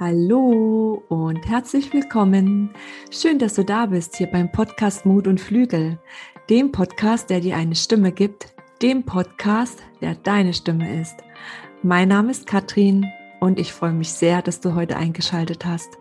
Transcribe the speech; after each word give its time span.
Hallo 0.00 1.04
und 1.10 1.46
herzlich 1.46 1.92
willkommen. 1.92 2.70
Schön, 3.10 3.38
dass 3.38 3.52
du 3.52 3.66
da 3.66 3.84
bist 3.84 4.16
hier 4.16 4.28
beim 4.28 4.50
Podcast 4.50 5.04
Mut 5.04 5.26
und 5.26 5.38
Flügel, 5.38 5.98
dem 6.48 6.72
Podcast, 6.72 7.28
der 7.28 7.40
dir 7.40 7.58
eine 7.58 7.74
Stimme 7.74 8.10
gibt, 8.10 8.54
dem 8.80 9.04
Podcast, 9.04 9.82
der 10.00 10.14
deine 10.14 10.54
Stimme 10.54 11.02
ist. 11.02 11.16
Mein 11.82 12.08
Name 12.08 12.30
ist 12.30 12.46
Katrin 12.46 13.04
und 13.40 13.58
ich 13.58 13.74
freue 13.74 13.92
mich 13.92 14.10
sehr, 14.10 14.40
dass 14.40 14.62
du 14.62 14.74
heute 14.74 14.96
eingeschaltet 14.96 15.66
hast. 15.66 15.98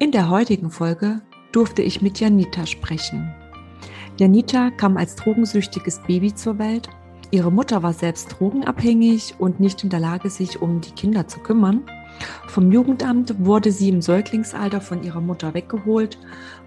In 0.00 0.10
der 0.10 0.28
heutigen 0.28 0.72
Folge 0.72 1.22
durfte 1.52 1.82
ich 1.82 2.02
mit 2.02 2.18
Janita 2.18 2.66
sprechen. 2.66 3.32
Janita 4.18 4.72
kam 4.72 4.96
als 4.96 5.14
drogensüchtiges 5.14 6.00
Baby 6.00 6.34
zur 6.34 6.58
Welt. 6.58 6.88
Ihre 7.30 7.52
Mutter 7.52 7.84
war 7.84 7.92
selbst 7.92 8.26
drogenabhängig 8.40 9.36
und 9.38 9.60
nicht 9.60 9.84
in 9.84 9.90
der 9.90 10.00
Lage, 10.00 10.30
sich 10.30 10.60
um 10.60 10.80
die 10.80 10.90
Kinder 10.90 11.28
zu 11.28 11.38
kümmern. 11.38 11.84
Vom 12.46 12.72
Jugendamt 12.72 13.34
wurde 13.38 13.72
sie 13.72 13.88
im 13.88 14.02
Säuglingsalter 14.02 14.80
von 14.80 15.02
ihrer 15.02 15.20
Mutter 15.20 15.54
weggeholt 15.54 16.18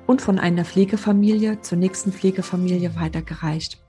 und 0.06 0.22
von 0.22 0.40
einer 0.40 0.66
Pflegefamilie 0.66 1.62
zur 1.62 1.78
nächsten 1.78 2.12
Pflegefamilie 2.12 2.96
weitergereicht. 2.96 3.80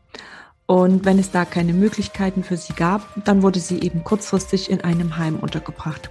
Und 0.67 1.05
wenn 1.05 1.19
es 1.19 1.31
da 1.31 1.45
keine 1.45 1.75
Möglichkeiten 1.75 2.43
für 2.43 2.57
sie 2.57 2.73
gab, 2.73 3.07
dann 3.25 3.43
wurde 3.43 3.61
sie 3.61 3.81
eben 3.81 4.03
kurzfristig 4.03 4.71
in 4.71 4.81
einem 4.81 5.19
Heim 5.19 5.37
untergebracht. 5.37 6.11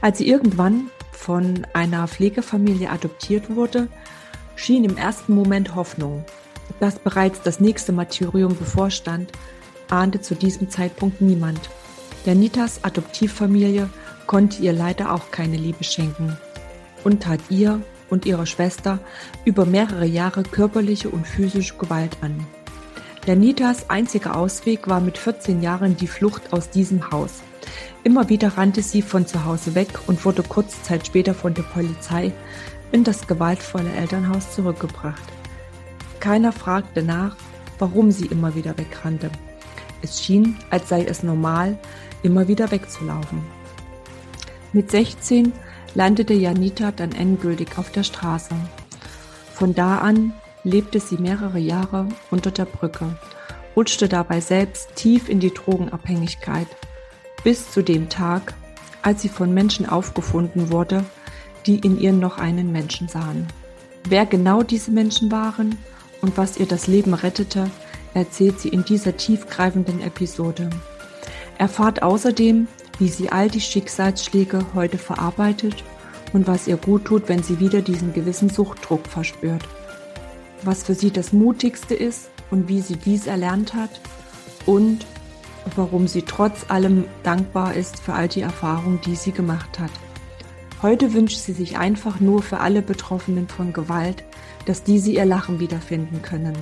Als 0.00 0.18
sie 0.18 0.28
irgendwann 0.28 0.88
von 1.12 1.66
einer 1.72 2.08
Pflegefamilie 2.08 2.90
adoptiert 2.90 3.54
wurde, 3.54 3.88
schien 4.56 4.84
im 4.84 4.96
ersten 4.96 5.34
Moment 5.34 5.74
Hoffnung. 5.74 6.24
Dass 6.80 6.98
bereits 6.98 7.42
das 7.42 7.60
nächste 7.60 7.92
Martyrium 7.92 8.56
bevorstand, 8.56 9.30
ahnte 9.90 10.20
zu 10.20 10.34
diesem 10.34 10.70
Zeitpunkt 10.70 11.20
niemand. 11.20 11.60
Der 12.26 12.34
Nitas 12.34 12.82
Adoptivfamilie 12.82 13.88
konnte 14.26 14.62
ihr 14.62 14.72
leider 14.72 15.12
auch 15.12 15.30
keine 15.30 15.56
Liebe 15.56 15.84
schenken 15.84 16.36
und 17.04 17.22
tat 17.22 17.40
ihr 17.50 17.80
und 18.10 18.26
ihrer 18.26 18.46
Schwester 18.46 18.98
über 19.44 19.66
mehrere 19.66 20.06
Jahre 20.06 20.42
körperliche 20.42 21.08
und 21.08 21.26
physische 21.26 21.76
Gewalt 21.76 22.16
an. 22.20 22.46
Janitas 23.26 23.88
einziger 23.88 24.36
Ausweg 24.36 24.86
war 24.86 25.00
mit 25.00 25.16
14 25.16 25.62
Jahren 25.62 25.96
die 25.96 26.06
Flucht 26.06 26.52
aus 26.52 26.68
diesem 26.68 27.10
Haus. 27.10 27.42
Immer 28.02 28.28
wieder 28.28 28.58
rannte 28.58 28.82
sie 28.82 29.00
von 29.00 29.26
zu 29.26 29.46
Hause 29.46 29.74
weg 29.74 29.88
und 30.06 30.24
wurde 30.26 30.42
kurze 30.42 30.82
Zeit 30.82 31.06
später 31.06 31.34
von 31.34 31.54
der 31.54 31.62
Polizei 31.62 32.32
in 32.92 33.02
das 33.02 33.26
gewaltvolle 33.26 33.90
Elternhaus 33.92 34.52
zurückgebracht. 34.52 35.22
Keiner 36.20 36.52
fragte 36.52 37.02
nach, 37.02 37.34
warum 37.78 38.10
sie 38.10 38.26
immer 38.26 38.54
wieder 38.54 38.76
wegrannte. 38.76 39.30
Es 40.02 40.22
schien, 40.22 40.58
als 40.68 40.90
sei 40.90 41.04
es 41.04 41.22
normal, 41.22 41.78
immer 42.22 42.46
wieder 42.46 42.70
wegzulaufen. 42.70 43.42
Mit 44.74 44.90
16 44.90 45.52
landete 45.94 46.34
Janita 46.34 46.90
dann 46.90 47.12
endgültig 47.12 47.78
auf 47.78 47.92
der 47.92 48.02
Straße. 48.02 48.56
Von 49.52 49.72
da 49.72 49.98
an 49.98 50.32
lebte 50.64 50.98
sie 50.98 51.16
mehrere 51.16 51.60
Jahre 51.60 52.08
unter 52.32 52.50
der 52.50 52.64
Brücke, 52.64 53.16
rutschte 53.76 54.08
dabei 54.08 54.40
selbst 54.40 54.96
tief 54.96 55.28
in 55.28 55.38
die 55.38 55.54
Drogenabhängigkeit, 55.54 56.66
bis 57.44 57.70
zu 57.70 57.82
dem 57.84 58.08
Tag, 58.08 58.52
als 59.02 59.22
sie 59.22 59.28
von 59.28 59.54
Menschen 59.54 59.88
aufgefunden 59.88 60.72
wurde, 60.72 61.04
die 61.66 61.78
in 61.78 62.00
ihr 62.00 62.12
noch 62.12 62.38
einen 62.38 62.72
Menschen 62.72 63.06
sahen. 63.06 63.46
Wer 64.08 64.26
genau 64.26 64.64
diese 64.64 64.90
Menschen 64.90 65.30
waren 65.30 65.78
und 66.20 66.36
was 66.36 66.56
ihr 66.56 66.66
das 66.66 66.88
Leben 66.88 67.14
rettete, 67.14 67.70
erzählt 68.12 68.58
sie 68.58 68.70
in 68.70 68.84
dieser 68.84 69.16
tiefgreifenden 69.16 70.00
Episode. 70.00 70.68
Erfahrt 71.58 72.02
außerdem, 72.02 72.66
wie 72.98 73.08
sie 73.08 73.30
all 73.30 73.48
die 73.48 73.60
Schicksalsschläge 73.60 74.66
heute 74.74 74.98
verarbeitet 74.98 75.84
und 76.32 76.46
was 76.46 76.66
ihr 76.66 76.76
gut 76.76 77.04
tut, 77.04 77.28
wenn 77.28 77.42
sie 77.42 77.60
wieder 77.60 77.82
diesen 77.82 78.12
gewissen 78.12 78.50
Suchtdruck 78.50 79.06
verspürt. 79.06 79.62
Was 80.62 80.82
für 80.82 80.94
sie 80.94 81.10
das 81.10 81.32
Mutigste 81.32 81.94
ist 81.94 82.30
und 82.50 82.68
wie 82.68 82.80
sie 82.80 82.96
dies 82.96 83.26
erlernt 83.26 83.74
hat 83.74 84.00
und 84.66 85.06
warum 85.76 86.08
sie 86.08 86.22
trotz 86.22 86.68
allem 86.68 87.04
dankbar 87.22 87.74
ist 87.74 88.00
für 88.00 88.12
all 88.12 88.28
die 88.28 88.42
Erfahrungen, 88.42 89.00
die 89.04 89.16
sie 89.16 89.32
gemacht 89.32 89.78
hat. 89.78 89.90
Heute 90.82 91.14
wünscht 91.14 91.38
sie 91.38 91.52
sich 91.52 91.78
einfach 91.78 92.20
nur 92.20 92.42
für 92.42 92.60
alle 92.60 92.82
Betroffenen 92.82 93.48
von 93.48 93.72
Gewalt, 93.72 94.24
dass 94.66 94.82
diese 94.82 95.10
ihr 95.10 95.24
Lachen 95.24 95.60
wiederfinden 95.60 96.20
können. 96.20 96.56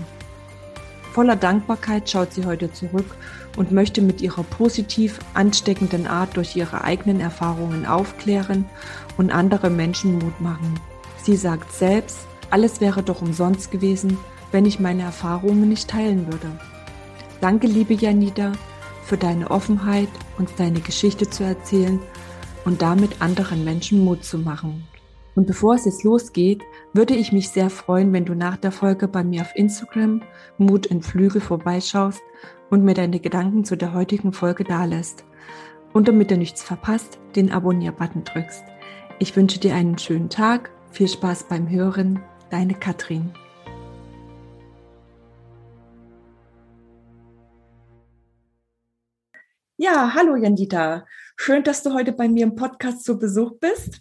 Voller 1.13 1.37
Dankbarkeit 1.37 2.09
schaut 2.09 2.33
sie 2.33 2.47
heute 2.47 2.73
zurück 2.73 3.17
und 3.57 3.73
möchte 3.73 4.03
mit 4.03 4.21
ihrer 4.21 4.43
positiv 4.43 5.19
ansteckenden 5.35 6.07
Art 6.07 6.37
durch 6.37 6.57
ihre 6.57 6.83
eigenen 6.85 7.21
Erfahrungen 7.21 7.87
aufklären 7.87 8.65
und 9.17 9.31
andere 9.31 9.71
Menschen 9.71 10.19
Mut 10.19 10.41
machen. 10.41 10.79
Sie 11.23 11.37
sagt 11.37 11.73
selbst, 11.73 12.27
alles 12.51 12.81
wäre 12.81 13.03
doch 13.03 13.23
umsonst 13.23 13.71
gewesen, 13.71 14.19
wenn 14.51 14.67
ich 14.67 14.81
meine 14.81 15.03
Erfahrungen 15.03 15.69
nicht 15.69 15.89
teilen 15.89 16.27
würde. 16.27 16.51
Danke, 17.41 17.67
liebe 17.67 17.95
Janita, 17.95 18.53
für 19.05 19.17
deine 19.17 19.51
Offenheit, 19.51 20.09
uns 20.39 20.55
deine 20.57 20.81
Geschichte 20.81 21.29
zu 21.29 21.45
erzählen 21.45 21.99
und 22.65 22.83
damit 22.83 23.21
anderen 23.21 23.65
Menschen 23.65 24.05
Mut 24.05 24.25
zu 24.25 24.39
machen. 24.39 24.85
Und 25.35 25.47
bevor 25.47 25.75
es 25.75 25.87
jetzt 25.87 26.05
losgeht, 26.05 26.63
würde 26.93 27.15
ich 27.15 27.33
mich 27.33 27.49
sehr 27.49 27.71
freuen, 27.71 28.13
wenn 28.13 28.27
du 28.27 28.35
nach 28.35 28.57
der 28.57 28.71
Folge 28.71 29.09
bei 29.09 29.25
mir 29.25 29.43
auf 29.43 29.57
Instagram 29.57 30.23
Mut 30.59 30.87
in 30.87 31.03
Flügel 31.03 31.41
vorbeischaust 31.41 32.21
und 32.73 32.85
mir 32.85 32.95
deine 32.95 33.21
Gedanken 33.21 33.67
zu 33.67 33.77
der 33.77 33.93
heutigen 33.93 34.33
Folge 34.33 34.65
dalässt. 34.65 35.27
Und 35.93 36.09
damit 36.09 36.31
du 36.31 36.39
nichts 36.39 36.63
verpasst, 36.63 37.21
den 37.37 37.53
Abonnier-Button 37.53 38.25
drückst. 38.25 38.65
Ich 39.19 39.37
wünsche 39.37 39.61
dir 39.61 39.75
einen 39.75 39.99
schönen 39.99 40.31
Tag, 40.31 40.71
viel 40.91 41.07
Spaß 41.07 41.49
beim 41.49 41.69
Hören, 41.69 42.23
deine 42.49 42.73
Katrin. 42.73 43.31
Ja, 49.77 50.15
hallo 50.15 50.37
Jandita. 50.37 51.05
Schön, 51.45 51.65
dass 51.65 51.83
du 51.83 51.93
heute 51.93 52.13
bei 52.13 52.29
mir 52.29 52.45
im 52.45 52.55
Podcast 52.55 53.05
zu 53.05 53.19
Besuch 53.19 53.59
bist. 53.59 54.01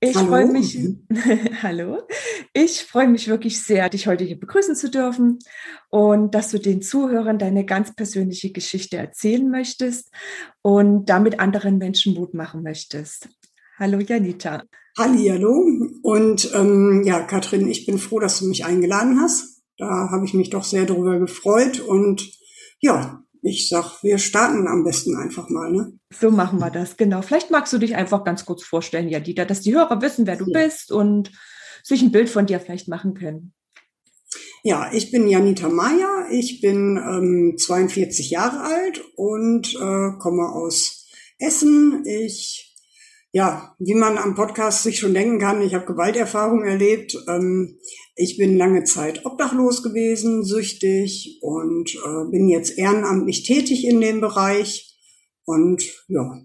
Ich 0.00 0.18
freue 0.18 0.46
mich, 0.46 0.76
hallo, 1.62 2.02
ich 2.52 2.82
freue 2.82 3.06
mich 3.06 3.28
wirklich 3.28 3.62
sehr, 3.62 3.88
dich 3.88 4.08
heute 4.08 4.24
hier 4.24 4.40
begrüßen 4.40 4.74
zu 4.74 4.90
dürfen 4.90 5.38
und 5.90 6.34
dass 6.34 6.50
du 6.50 6.58
den 6.58 6.82
Zuhörern 6.82 7.38
deine 7.38 7.64
ganz 7.64 7.94
persönliche 7.94 8.50
Geschichte 8.50 8.96
erzählen 8.96 9.48
möchtest 9.48 10.10
und 10.62 11.08
damit 11.08 11.38
anderen 11.38 11.78
Menschen 11.78 12.14
Mut 12.14 12.34
machen 12.34 12.64
möchtest. 12.64 13.28
Hallo 13.78 14.00
Janita. 14.00 14.64
Hallo 14.98 15.64
und 16.02 16.50
ähm, 16.56 17.04
ja, 17.04 17.20
Katrin, 17.20 17.68
ich 17.68 17.86
bin 17.86 17.98
froh, 17.98 18.18
dass 18.18 18.40
du 18.40 18.48
mich 18.48 18.64
eingeladen 18.64 19.20
hast. 19.20 19.62
Da 19.78 20.08
habe 20.10 20.24
ich 20.24 20.34
mich 20.34 20.50
doch 20.50 20.64
sehr 20.64 20.86
darüber 20.86 21.20
gefreut 21.20 21.78
und 21.78 22.28
ja, 22.80 23.23
ich 23.44 23.68
sag, 23.68 24.02
wir 24.02 24.16
starten 24.18 24.66
am 24.66 24.84
besten 24.84 25.16
einfach 25.16 25.50
mal, 25.50 25.70
ne? 25.70 25.92
So 26.18 26.30
machen 26.30 26.60
wir 26.60 26.70
das, 26.70 26.96
genau. 26.96 27.20
Vielleicht 27.20 27.50
magst 27.50 27.72
du 27.72 27.78
dich 27.78 27.94
einfach 27.94 28.24
ganz 28.24 28.46
kurz 28.46 28.64
vorstellen, 28.64 29.08
ja, 29.10 29.20
Dieter, 29.20 29.44
dass 29.44 29.60
die 29.60 29.74
Hörer 29.74 30.00
wissen, 30.00 30.26
wer 30.26 30.36
du 30.36 30.46
ja. 30.48 30.64
bist 30.64 30.90
und 30.90 31.30
sich 31.82 32.00
ein 32.00 32.10
Bild 32.10 32.30
von 32.30 32.46
dir 32.46 32.58
vielleicht 32.58 32.88
machen 32.88 33.12
können. 33.12 33.52
Ja, 34.62 34.90
ich 34.92 35.10
bin 35.10 35.28
Janita 35.28 35.68
Maya, 35.68 36.26
ich 36.30 36.62
bin 36.62 36.96
ähm, 36.96 37.56
42 37.58 38.30
Jahre 38.30 38.60
alt 38.60 39.02
und 39.14 39.74
äh, 39.74 40.18
komme 40.18 40.48
aus 40.50 41.06
Essen. 41.38 42.02
Ich 42.06 42.73
ja, 43.34 43.74
wie 43.80 43.94
man 43.94 44.16
am 44.16 44.36
Podcast 44.36 44.84
sich 44.84 45.00
schon 45.00 45.12
denken 45.12 45.40
kann, 45.40 45.60
ich 45.60 45.74
habe 45.74 45.86
Gewalterfahrung 45.86 46.62
erlebt. 46.62 47.16
Ähm, 47.26 47.80
ich 48.14 48.36
bin 48.38 48.56
lange 48.56 48.84
Zeit 48.84 49.26
obdachlos 49.26 49.82
gewesen, 49.82 50.44
süchtig 50.44 51.40
und 51.42 51.92
äh, 51.96 52.30
bin 52.30 52.48
jetzt 52.48 52.78
ehrenamtlich 52.78 53.42
tätig 53.42 53.88
in 53.88 54.00
dem 54.00 54.20
Bereich. 54.20 54.96
Und 55.46 55.82
ja. 56.06 56.42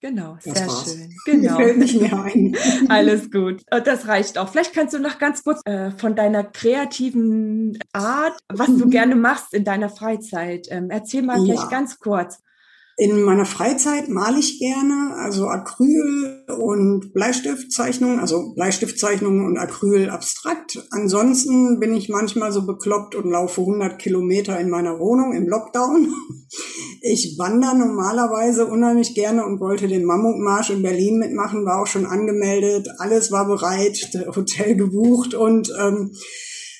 Genau, 0.00 0.36
sehr 0.38 0.54
war's. 0.54 0.94
schön. 0.94 1.12
Genau. 1.26 1.58
Mir 1.58 1.64
fällt 1.64 1.78
nicht 1.78 2.00
mehr 2.00 2.22
ein. 2.22 2.56
Alles 2.88 3.32
gut. 3.32 3.62
Äh, 3.66 3.82
das 3.82 4.06
reicht 4.06 4.38
auch. 4.38 4.50
Vielleicht 4.50 4.72
kannst 4.72 4.94
du 4.94 5.00
noch 5.00 5.18
ganz 5.18 5.42
kurz 5.42 5.60
äh, 5.64 5.90
von 5.90 6.14
deiner 6.14 6.44
kreativen 6.44 7.76
Art, 7.92 8.38
was 8.48 8.68
du 8.68 8.86
mhm. 8.86 8.90
gerne 8.90 9.16
machst 9.16 9.52
in 9.52 9.64
deiner 9.64 9.88
Freizeit, 9.88 10.68
ähm, 10.70 10.90
erzähl 10.90 11.22
mal 11.22 11.38
ja. 11.38 11.54
vielleicht 11.56 11.70
ganz 11.72 11.98
kurz. 11.98 12.38
In 13.00 13.22
meiner 13.22 13.46
Freizeit 13.46 14.10
male 14.10 14.38
ich 14.38 14.58
gerne, 14.58 15.14
also 15.16 15.46
Acryl 15.46 16.44
und 16.58 17.14
Bleistiftzeichnungen, 17.14 18.18
also 18.18 18.52
Bleistiftzeichnungen 18.54 19.46
und 19.46 19.56
Acryl 19.56 20.10
abstrakt. 20.10 20.86
Ansonsten 20.90 21.80
bin 21.80 21.94
ich 21.94 22.10
manchmal 22.10 22.52
so 22.52 22.66
bekloppt 22.66 23.14
und 23.14 23.30
laufe 23.30 23.62
100 23.62 23.98
Kilometer 23.98 24.60
in 24.60 24.68
meiner 24.68 24.98
Wohnung 24.98 25.32
im 25.32 25.48
Lockdown. 25.48 26.12
Ich 27.02 27.36
wandere 27.38 27.78
normalerweise 27.78 28.66
unheimlich 28.66 29.14
gerne 29.14 29.46
und 29.46 29.60
wollte 29.60 29.88
den 29.88 30.04
Mammutmarsch 30.04 30.68
in 30.68 30.82
Berlin 30.82 31.18
mitmachen, 31.18 31.64
war 31.64 31.80
auch 31.80 31.86
schon 31.86 32.04
angemeldet, 32.04 32.88
alles 32.98 33.32
war 33.32 33.46
bereit, 33.46 34.10
Hotel 34.36 34.74
gebucht 34.76 35.32
und 35.32 35.72
ähm, 35.80 36.12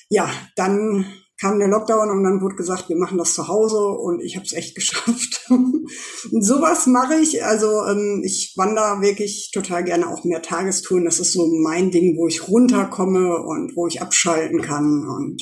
ja, 0.09 0.29
dann 0.55 1.05
kam 1.41 1.57
der 1.57 1.67
Lockdown 1.67 2.11
und 2.11 2.23
dann 2.23 2.39
wurde 2.39 2.55
gesagt, 2.55 2.87
wir 2.87 2.95
machen 2.95 3.17
das 3.17 3.33
zu 3.33 3.47
Hause 3.47 3.79
und 3.79 4.21
ich 4.21 4.35
habe 4.35 4.45
es 4.45 4.53
echt 4.53 4.75
geschafft. 4.75 5.41
und 5.49 6.43
sowas 6.43 6.85
mache 6.85 7.15
ich. 7.15 7.43
Also 7.43 7.83
ähm, 7.87 8.21
ich 8.23 8.53
wandere 8.55 9.01
wirklich 9.01 9.49
total 9.51 9.83
gerne 9.83 10.07
auch 10.07 10.23
mehr 10.23 10.43
Tagestouren. 10.43 11.05
Das 11.05 11.19
ist 11.19 11.33
so 11.33 11.47
mein 11.47 11.89
Ding, 11.89 12.15
wo 12.17 12.27
ich 12.27 12.47
runterkomme 12.47 13.37
und 13.41 13.75
wo 13.75 13.87
ich 13.87 14.01
abschalten 14.01 14.61
kann 14.61 15.07
und 15.07 15.41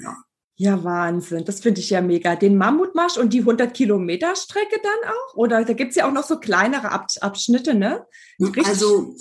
ja. 0.00 0.16
Ja, 0.58 0.82
Wahnsinn. 0.82 1.44
Das 1.44 1.60
finde 1.60 1.80
ich 1.80 1.90
ja 1.90 2.00
mega. 2.00 2.34
Den 2.34 2.56
Mammutmarsch 2.56 3.18
und 3.18 3.34
die 3.34 3.40
100 3.40 3.74
Kilometer 3.74 4.34
Strecke 4.34 4.80
dann 4.82 5.12
auch? 5.12 5.36
Oder 5.36 5.62
da 5.64 5.74
gibt's 5.74 5.96
ja 5.96 6.08
auch 6.08 6.12
noch 6.12 6.24
so 6.24 6.38
kleinere 6.38 6.90
Ab 6.90 7.08
Abschnitte, 7.20 7.74
ne? 7.74 8.06
Richtig. 8.40 8.66
Also 8.66 9.14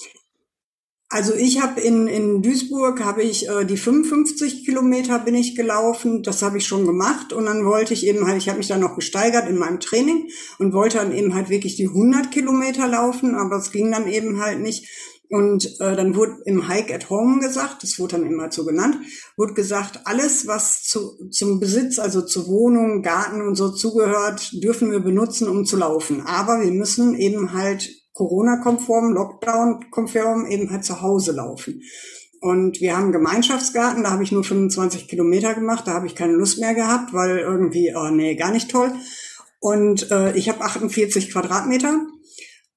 also 1.10 1.36
ich 1.36 1.62
habe 1.62 1.82
in, 1.82 2.08
in 2.08 2.42
Duisburg 2.42 3.04
habe 3.04 3.22
ich 3.22 3.48
äh, 3.48 3.64
die 3.66 3.78
55 3.78 4.66
Kilometer 4.66 5.20
bin 5.20 5.36
ich 5.36 5.56
gelaufen, 5.56 6.24
das 6.24 6.42
habe 6.42 6.58
ich 6.58 6.66
schon 6.66 6.86
gemacht 6.86 7.32
und 7.32 7.46
dann 7.46 7.64
wollte 7.64 7.94
ich 7.94 8.08
eben 8.08 8.26
halt, 8.26 8.38
ich 8.38 8.50
habe 8.50 8.58
mich 8.58 8.68
dann 8.68 8.82
noch 8.82 8.96
gesteigert 8.96 9.48
in 9.48 9.58
meinem 9.58 9.80
Training 9.80 10.30
und 10.58 10.74
wollte 10.74 10.98
dann 10.98 11.16
eben 11.16 11.36
halt 11.36 11.50
wirklich 11.50 11.76
die 11.76 11.88
100 11.88 12.32
Kilometer 12.32 12.88
laufen, 12.88 13.36
aber 13.36 13.58
es 13.58 13.72
ging 13.72 13.92
dann 13.92 14.08
eben 14.08 14.42
halt 14.42 14.60
nicht. 14.60 14.90
Und 15.30 15.66
äh, 15.80 15.96
dann 15.96 16.16
wurde 16.16 16.38
im 16.46 16.68
Hike 16.68 16.94
at 16.94 17.10
Home 17.10 17.40
gesagt, 17.40 17.82
das 17.82 17.98
wurde 18.00 18.18
dann 18.18 18.28
immer 18.28 18.52
so 18.52 18.64
genannt, 18.64 18.98
wurde 19.38 19.54
gesagt, 19.54 20.02
alles, 20.06 20.46
was 20.46 20.84
zu, 20.84 21.30
zum 21.32 21.60
Besitz, 21.60 21.98
also 21.98 22.22
zu 22.22 22.48
Wohnung, 22.48 23.02
Garten 23.02 23.42
und 23.42 23.56
so 23.56 23.72
zugehört, 23.72 24.52
dürfen 24.54 24.92
wir 24.92 25.00
benutzen, 25.00 25.48
um 25.48 25.66
zu 25.66 25.78
laufen. 25.78 26.22
Aber 26.22 26.62
wir 26.62 26.72
müssen 26.72 27.16
eben 27.16 27.54
halt 27.54 27.90
Corona-konform, 28.16 29.14
Lockdown-konform 29.14 30.48
eben 30.48 30.72
halt 30.72 30.84
zu 30.84 31.02
Hause 31.02 31.34
laufen. 31.34 31.84
Und 32.42 32.80
wir 32.82 32.96
haben 32.96 33.04
einen 33.04 33.12
Gemeinschaftsgarten, 33.12 34.04
da 34.04 34.12
habe 34.12 34.24
ich 34.24 34.32
nur 34.32 34.44
25 34.44 35.08
Kilometer 35.08 35.54
gemacht, 35.54 35.88
da 35.88 35.94
habe 35.94 36.08
ich 36.08 36.16
keine 36.16 36.34
Lust 36.34 36.60
mehr 36.60 36.74
gehabt, 36.74 37.14
weil 37.14 37.40
irgendwie, 37.40 37.94
oh 37.96 38.10
nee, 38.10 38.36
gar 38.36 38.52
nicht 38.52 38.72
toll. 38.72 38.92
Und 39.60 40.12
äh, 40.12 40.36
ich 40.38 40.50
habe 40.50 40.62
48 40.62 41.32
Quadratmeter 41.32 42.08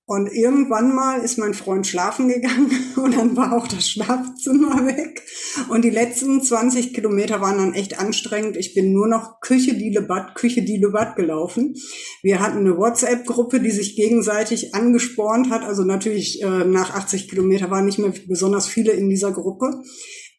und 0.09 0.33
irgendwann 0.33 0.95
mal 0.95 1.21
ist 1.21 1.37
mein 1.37 1.53
Freund 1.53 1.87
schlafen 1.87 2.29
gegangen 2.29 2.71
und 2.97 3.15
dann 3.15 3.37
war 3.37 3.53
auch 3.53 3.69
das 3.69 3.91
Schlafzimmer 3.91 4.87
weg. 4.87 5.23
Und 5.69 5.85
die 5.85 5.91
letzten 5.91 6.43
20 6.43 6.95
Kilometer 6.95 7.43
waren 7.43 7.59
dann 7.59 7.75
echt 7.75 7.99
anstrengend. 7.99 8.57
Ich 8.57 8.73
bin 8.73 8.95
nur 8.95 9.07
noch 9.07 9.43
Küche, 9.43 9.75
Diele, 9.75 10.01
Bad, 10.01 10.35
Küche, 10.35 10.63
Diele, 10.63 10.89
Bad 10.89 11.17
gelaufen. 11.17 11.75
Wir 12.23 12.41
hatten 12.41 12.61
eine 12.61 12.79
WhatsApp-Gruppe, 12.79 13.61
die 13.61 13.71
sich 13.71 13.97
gegenseitig 13.97 14.75
angespornt 14.75 15.51
hat. 15.51 15.63
Also 15.63 15.85
natürlich 15.85 16.43
äh, 16.43 16.65
nach 16.65 16.95
80 16.95 17.29
Kilometer 17.29 17.71
waren 17.71 17.85
nicht 17.85 17.99
mehr 17.99 18.15
besonders 18.27 18.67
viele 18.67 18.93
in 18.93 19.11
dieser 19.11 19.33
Gruppe. 19.33 19.83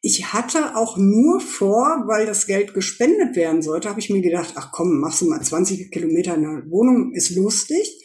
Ich 0.01 0.33
hatte 0.33 0.77
auch 0.77 0.98
nur 0.98 1.42
vor, 1.42 2.06
weil 2.07 2.25
das 2.25 2.48
Geld 2.48 2.74
gespendet 2.74 3.36
werden 3.36 3.62
sollte, 3.62 3.88
habe 3.88 4.00
ich 4.00 4.10
mir 4.10 4.22
gedacht, 4.22 4.54
ach 4.56 4.72
komm, 4.72 5.00
machst 5.00 5.22
du 5.22 5.25
mal 5.25 5.44
20 5.44 5.92
Kilometer 5.92 6.33
in 6.33 6.42
der 6.42 6.63
Wohnung, 6.72 7.12
ist 7.13 7.36
lustig. 7.36 8.00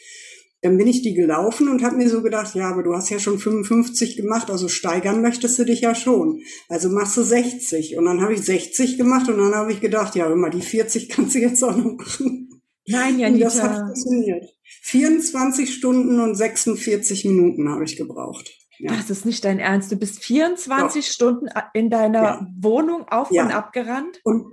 Dann 0.64 0.78
bin 0.78 0.87
ich 0.87 1.02
die 1.02 1.12
gelaufen 1.12 1.69
und 1.69 1.82
habe 1.82 1.96
mir 1.96 2.08
so 2.08 2.22
gedacht, 2.22 2.55
ja, 2.55 2.70
aber 2.70 2.82
du 2.82 2.94
hast 2.94 3.11
ja 3.11 3.19
schon 3.19 3.38
55 3.38 4.16
gemacht, 4.16 4.50
also 4.50 4.69
steigern 4.69 5.20
möchtest 5.20 5.58
du 5.58 5.64
dich 5.66 5.82
ja 5.82 5.94
schon. 5.94 6.40
Also 6.70 6.88
machst 6.88 7.19
du 7.19 7.22
60. 7.22 7.99
Und 7.99 8.06
dann 8.06 8.22
habe 8.22 8.32
ich 8.32 8.40
60 8.40 8.96
gemacht 8.96 9.28
und 9.28 9.37
dann 9.37 9.55
habe 9.55 9.72
ich 9.72 9.82
gedacht, 9.82 10.16
ja, 10.16 10.26
mal, 10.34 10.49
die 10.49 10.62
40 10.62 11.08
kannst 11.11 11.34
du 11.34 11.40
jetzt 11.40 11.62
auch 11.62 11.76
noch 11.76 11.99
machen. 11.99 12.62
Nein. 12.87 13.22
Und 13.22 13.40
das 13.40 13.62
hat 13.62 13.76
funktioniert. 13.76 14.55
24 14.84 15.75
Stunden 15.75 16.19
und 16.19 16.34
46 16.34 17.26
Minuten 17.26 17.69
habe 17.69 17.84
ich 17.84 17.96
gebraucht. 17.96 18.50
Ja. 18.78 18.96
Das 18.96 19.10
ist 19.10 19.26
nicht 19.26 19.44
dein 19.44 19.58
Ernst. 19.58 19.93
Du 19.93 19.96
bist 19.96 20.25
24 20.25 21.06
Doch. 21.06 21.12
Stunden 21.12 21.46
in 21.75 21.90
deiner 21.90 22.22
ja. 22.22 22.46
Wohnung 22.58 23.06
auf 23.08 23.31
ja. 23.31 23.44
und 23.44 23.52
ab 23.52 23.75
gerannt? 23.75 24.19
Und 24.25 24.46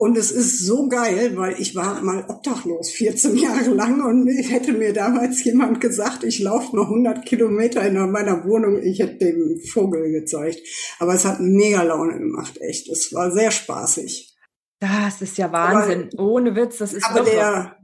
und 0.00 0.16
es 0.16 0.30
ist 0.30 0.64
so 0.64 0.88
geil, 0.88 1.36
weil 1.36 1.60
ich 1.60 1.74
war 1.74 2.00
mal 2.02 2.24
obdachlos 2.28 2.88
14 2.90 3.36
Jahre 3.36 3.70
lang 3.70 4.00
und 4.00 4.28
hätte 4.28 4.72
mir 4.72 4.92
damals 4.92 5.42
jemand 5.42 5.80
gesagt, 5.80 6.22
ich 6.22 6.38
laufe 6.38 6.76
noch 6.76 6.84
100 6.84 7.26
Kilometer 7.26 7.82
in 7.82 8.10
meiner 8.12 8.44
Wohnung, 8.44 8.80
ich 8.80 9.00
hätte 9.00 9.18
dem 9.18 9.60
Vogel 9.72 10.12
gezeigt. 10.12 10.60
Aber 11.00 11.14
es 11.14 11.24
hat 11.24 11.40
mega 11.40 11.82
Laune 11.82 12.16
gemacht, 12.16 12.60
echt. 12.60 12.88
Es 12.88 13.12
war 13.12 13.32
sehr 13.32 13.50
spaßig. 13.50 14.36
Das 14.78 15.20
ist 15.20 15.36
ja 15.36 15.50
Wahnsinn. 15.50 16.10
Aber, 16.12 16.22
Ohne 16.22 16.54
Witz, 16.54 16.78
das 16.78 16.92
ist 16.92 17.04
aber 17.04 17.24
der, 17.24 17.76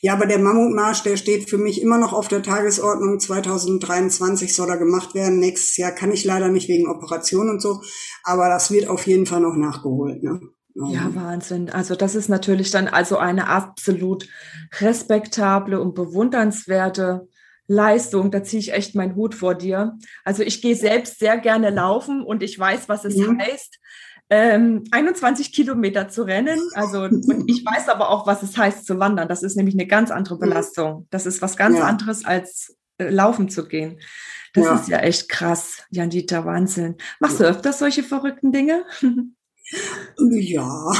ja, 0.00 0.14
aber 0.14 0.24
der 0.24 0.38
Mammutmarsch, 0.38 1.02
der 1.02 1.18
steht 1.18 1.50
für 1.50 1.58
mich 1.58 1.82
immer 1.82 1.98
noch 1.98 2.14
auf 2.14 2.28
der 2.28 2.42
Tagesordnung. 2.42 3.20
2023 3.20 4.54
soll 4.54 4.70
er 4.70 4.78
gemacht 4.78 5.14
werden. 5.14 5.40
Nächstes 5.40 5.76
Jahr 5.76 5.92
kann 5.92 6.10
ich 6.10 6.24
leider 6.24 6.48
nicht 6.48 6.68
wegen 6.68 6.88
Operation 6.88 7.50
und 7.50 7.60
so. 7.60 7.82
Aber 8.22 8.48
das 8.48 8.70
wird 8.70 8.88
auf 8.88 9.06
jeden 9.06 9.26
Fall 9.26 9.40
noch 9.40 9.56
nachgeholt. 9.56 10.22
Ne? 10.22 10.40
Ja, 10.74 11.06
ähm. 11.06 11.14
Wahnsinn. 11.14 11.70
Also 11.70 11.94
das 11.94 12.14
ist 12.14 12.28
natürlich 12.28 12.70
dann 12.70 12.88
also 12.88 13.16
eine 13.16 13.48
absolut 13.48 14.28
respektable 14.80 15.80
und 15.80 15.94
bewundernswerte 15.94 17.28
Leistung. 17.66 18.30
Da 18.30 18.42
ziehe 18.42 18.60
ich 18.60 18.72
echt 18.72 18.94
meinen 18.94 19.14
Hut 19.14 19.34
vor 19.34 19.54
dir. 19.54 19.96
Also 20.24 20.42
ich 20.42 20.60
gehe 20.60 20.76
selbst 20.76 21.18
sehr 21.18 21.38
gerne 21.38 21.70
laufen 21.70 22.22
und 22.22 22.42
ich 22.42 22.58
weiß, 22.58 22.88
was 22.88 23.04
es 23.04 23.16
mhm. 23.16 23.40
heißt, 23.40 23.78
ähm, 24.30 24.84
21 24.90 25.52
Kilometer 25.52 26.08
zu 26.08 26.22
rennen. 26.22 26.60
Also 26.74 27.02
und 27.02 27.44
ich 27.48 27.64
weiß 27.64 27.88
aber 27.88 28.10
auch, 28.10 28.26
was 28.26 28.42
es 28.42 28.56
heißt 28.56 28.84
zu 28.84 28.98
wandern. 28.98 29.28
Das 29.28 29.42
ist 29.42 29.56
nämlich 29.56 29.76
eine 29.76 29.86
ganz 29.86 30.10
andere 30.10 30.36
mhm. 30.36 30.40
Belastung. 30.40 31.06
Das 31.10 31.24
ist 31.26 31.40
was 31.40 31.56
ganz 31.56 31.78
ja. 31.78 31.84
anderes 31.84 32.24
als 32.24 32.76
äh, 32.98 33.10
laufen 33.10 33.48
zu 33.48 33.68
gehen. 33.68 34.00
Das 34.54 34.64
ja. 34.64 34.74
ist 34.74 34.88
ja 34.88 34.98
echt 34.98 35.28
krass, 35.28 35.82
Jan-Dieter, 35.90 36.44
Wahnsinn. 36.44 36.96
Machst 37.18 37.40
du 37.40 37.44
öfters 37.44 37.80
solche 37.80 38.02
verrückten 38.02 38.52
Dinge? 38.52 38.84
Ja. 40.18 40.92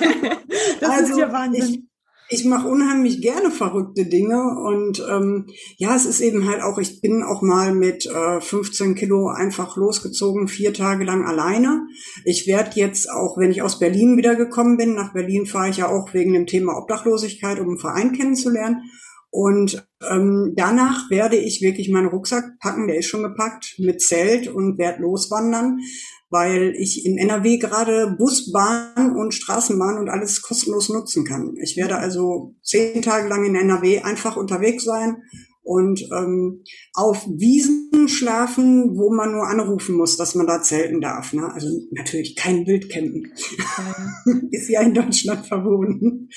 das 0.80 0.90
also, 0.90 1.12
ist 1.12 1.18
ja 1.18 1.32
Wahnsinn. 1.32 1.62
Ich, 1.64 1.88
ich 2.30 2.44
mache 2.44 2.68
unheimlich 2.68 3.22
gerne 3.22 3.50
verrückte 3.50 4.04
Dinge 4.04 4.42
und 4.42 5.02
ähm, 5.10 5.46
ja, 5.78 5.96
es 5.96 6.04
ist 6.04 6.20
eben 6.20 6.46
halt 6.46 6.62
auch, 6.62 6.78
ich 6.78 7.00
bin 7.00 7.22
auch 7.22 7.40
mal 7.40 7.74
mit 7.74 8.06
äh, 8.06 8.40
15 8.40 8.94
Kilo 8.94 9.28
einfach 9.28 9.76
losgezogen, 9.76 10.46
vier 10.46 10.74
Tage 10.74 11.04
lang 11.04 11.24
alleine. 11.26 11.86
Ich 12.24 12.46
werde 12.46 12.72
jetzt 12.74 13.10
auch, 13.10 13.38
wenn 13.38 13.50
ich 13.50 13.62
aus 13.62 13.78
Berlin 13.78 14.18
wiedergekommen 14.18 14.76
bin, 14.76 14.94
nach 14.94 15.14
Berlin 15.14 15.46
fahre 15.46 15.70
ich 15.70 15.78
ja 15.78 15.88
auch 15.88 16.12
wegen 16.12 16.34
dem 16.34 16.46
Thema 16.46 16.76
Obdachlosigkeit, 16.76 17.60
um 17.60 17.68
einen 17.68 17.78
Verein 17.78 18.12
kennenzulernen. 18.12 18.82
Und 19.30 19.86
ähm, 20.08 20.54
danach 20.56 21.10
werde 21.10 21.36
ich 21.36 21.60
wirklich 21.60 21.90
meinen 21.90 22.08
Rucksack 22.08 22.58
packen, 22.60 22.88
der 22.88 22.98
ist 22.98 23.06
schon 23.06 23.22
gepackt, 23.22 23.74
mit 23.78 24.00
Zelt 24.00 24.48
und 24.48 24.78
werde 24.78 25.02
loswandern 25.02 25.80
weil 26.30 26.74
ich 26.76 27.04
in 27.04 27.18
NRW 27.18 27.58
gerade 27.58 28.14
Bus, 28.18 28.52
Bahn 28.52 29.16
und 29.16 29.32
Straßenbahn 29.32 29.98
und 29.98 30.08
alles 30.08 30.42
kostenlos 30.42 30.88
nutzen 30.88 31.24
kann. 31.24 31.54
Ich 31.62 31.76
werde 31.76 31.96
also 31.96 32.54
zehn 32.62 33.02
Tage 33.02 33.28
lang 33.28 33.44
in 33.44 33.54
NRW 33.54 34.00
einfach 34.00 34.36
unterwegs 34.36 34.84
sein 34.84 35.22
und 35.68 36.02
ähm, 36.16 36.64
auf 36.94 37.26
Wiesen 37.26 38.08
schlafen, 38.08 38.96
wo 38.96 39.12
man 39.14 39.32
nur 39.32 39.46
anrufen 39.46 39.96
muss, 39.96 40.16
dass 40.16 40.34
man 40.34 40.46
da 40.46 40.62
zelten 40.62 41.02
darf. 41.02 41.34
Ne? 41.34 41.52
Also 41.52 41.68
natürlich 41.90 42.36
kein 42.36 42.66
Wildcampen. 42.66 43.34
Ist 44.50 44.70
ja 44.70 44.80
in 44.80 44.94
Deutschland 44.94 45.46
verboten. 45.46 46.30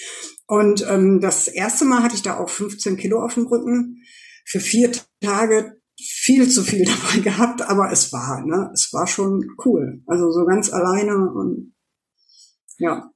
Und 0.47 0.85
ähm, 0.89 1.21
das 1.21 1.47
erste 1.47 1.85
Mal 1.85 2.03
hatte 2.03 2.15
ich 2.15 2.23
da 2.23 2.39
auch 2.39 2.49
15 2.49 2.97
Kilo 2.97 3.23
auf 3.23 3.35
dem 3.35 3.47
Rücken. 3.47 4.03
Für 4.45 4.59
vier 4.59 4.91
Tage 5.21 5.80
viel 6.01 6.49
zu 6.49 6.63
viel 6.63 6.85
dabei 6.85 7.19
gehabt, 7.19 7.61
aber 7.61 7.91
es 7.91 8.11
war, 8.11 8.45
ne, 8.45 8.69
es 8.73 8.91
war 8.93 9.07
schon 9.07 9.45
cool. 9.65 10.01
Also 10.07 10.31
so 10.31 10.45
ganz 10.45 10.71
alleine 10.71 11.15
und 11.15 11.73
ja. 12.77 13.11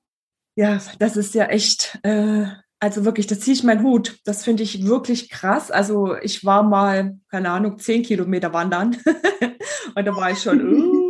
Ja, 0.56 0.80
das 1.00 1.18
ist 1.18 1.34
ja 1.34 1.48
echt, 1.48 2.00
äh, 2.04 2.46
also 2.80 3.04
wirklich, 3.04 3.28
da 3.28 3.38
ziehe 3.38 3.56
ich 3.56 3.64
meinen 3.64 3.84
Hut. 3.84 4.20
Das 4.26 4.44
finde 4.44 4.64
ich 4.64 4.86
wirklich 4.86 5.30
krass. 5.30 5.72
Also 5.72 6.16
ich 6.22 6.46
war 6.46 6.64
mal, 6.64 7.20
keine 7.30 7.50
Ahnung, 7.50 7.80
zehn 7.80 8.04
Kilometer 8.04 8.54
wandern 8.54 8.96
und 9.96 10.06
da 10.06 10.16
war 10.16 10.32
ich 10.32 10.42
schon. 10.42 10.94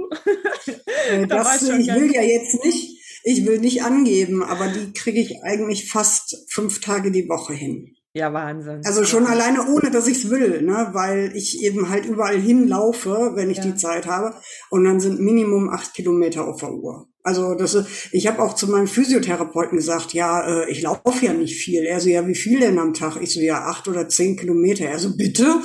Uh, 0.67 1.12
äh, 1.12 1.27
da 1.27 1.38
das, 1.38 1.62
ich, 1.62 1.70
schon 1.70 1.82
ich 1.82 1.88
will 1.88 2.13
ja 2.13 2.22
jetzt 2.22 2.63
nicht, 2.63 2.96
ich 3.24 3.46
will 3.46 3.60
nicht 3.60 3.84
angeben, 3.84 4.44
aber 4.44 4.67
die 4.67 4.94
kriege 4.94 5.20
ich 5.20 5.44
eigentlich 5.44 5.89
fast 5.89 6.46
fünf 6.50 6.79
Tage 6.79 7.12
die 7.12 7.27
Woche 7.27 7.53
hin. 7.53 7.96
Ja, 8.15 8.31
Wahnsinn. 8.31 8.79
Also 8.86 9.03
schon 9.03 9.27
alleine 9.27 9.67
ohne, 9.67 9.91
dass 9.91 10.07
ich 10.07 10.24
es 10.24 10.29
will, 10.29 10.62
ne? 10.62 10.88
weil 10.93 11.36
ich 11.36 11.62
eben 11.62 11.89
halt 11.89 12.05
überall 12.05 12.39
hinlaufe, 12.39 13.34
wenn 13.36 13.51
ich 13.51 13.57
ja. 13.57 13.63
die 13.63 13.75
Zeit 13.75 14.07
habe. 14.07 14.34
Und 14.69 14.86
dann 14.86 15.01
sind 15.01 15.19
Minimum 15.19 15.69
acht 15.69 15.93
Kilometer 15.93 16.48
auf 16.48 16.62
der 16.62 16.72
Uhr. 16.72 17.10
Also 17.24 17.55
das 17.55 17.74
ist, 17.74 18.07
ich 18.13 18.25
habe 18.27 18.41
auch 18.41 18.53
zu 18.53 18.67
meinem 18.69 18.88
Physiotherapeuten 18.88 19.77
gesagt, 19.77 20.13
ja, 20.13 20.48
äh, 20.48 20.72
ich 20.72 20.81
laufe 20.81 21.25
ja 21.25 21.34
nicht 21.34 21.57
viel. 21.57 21.84
Er 21.84 22.00
so, 22.00 22.07
ja, 22.07 22.25
wie 22.25 22.36
viel 22.36 22.62
denn 22.62 22.79
am 22.79 22.93
Tag? 22.93 23.17
Ich 23.19 23.34
so, 23.34 23.41
ja, 23.41 23.65
acht 23.65 23.89
oder 23.89 24.07
zehn 24.07 24.38
Kilometer. 24.38 24.86
Er 24.86 25.00
so, 25.00 25.17
bitte? 25.17 25.60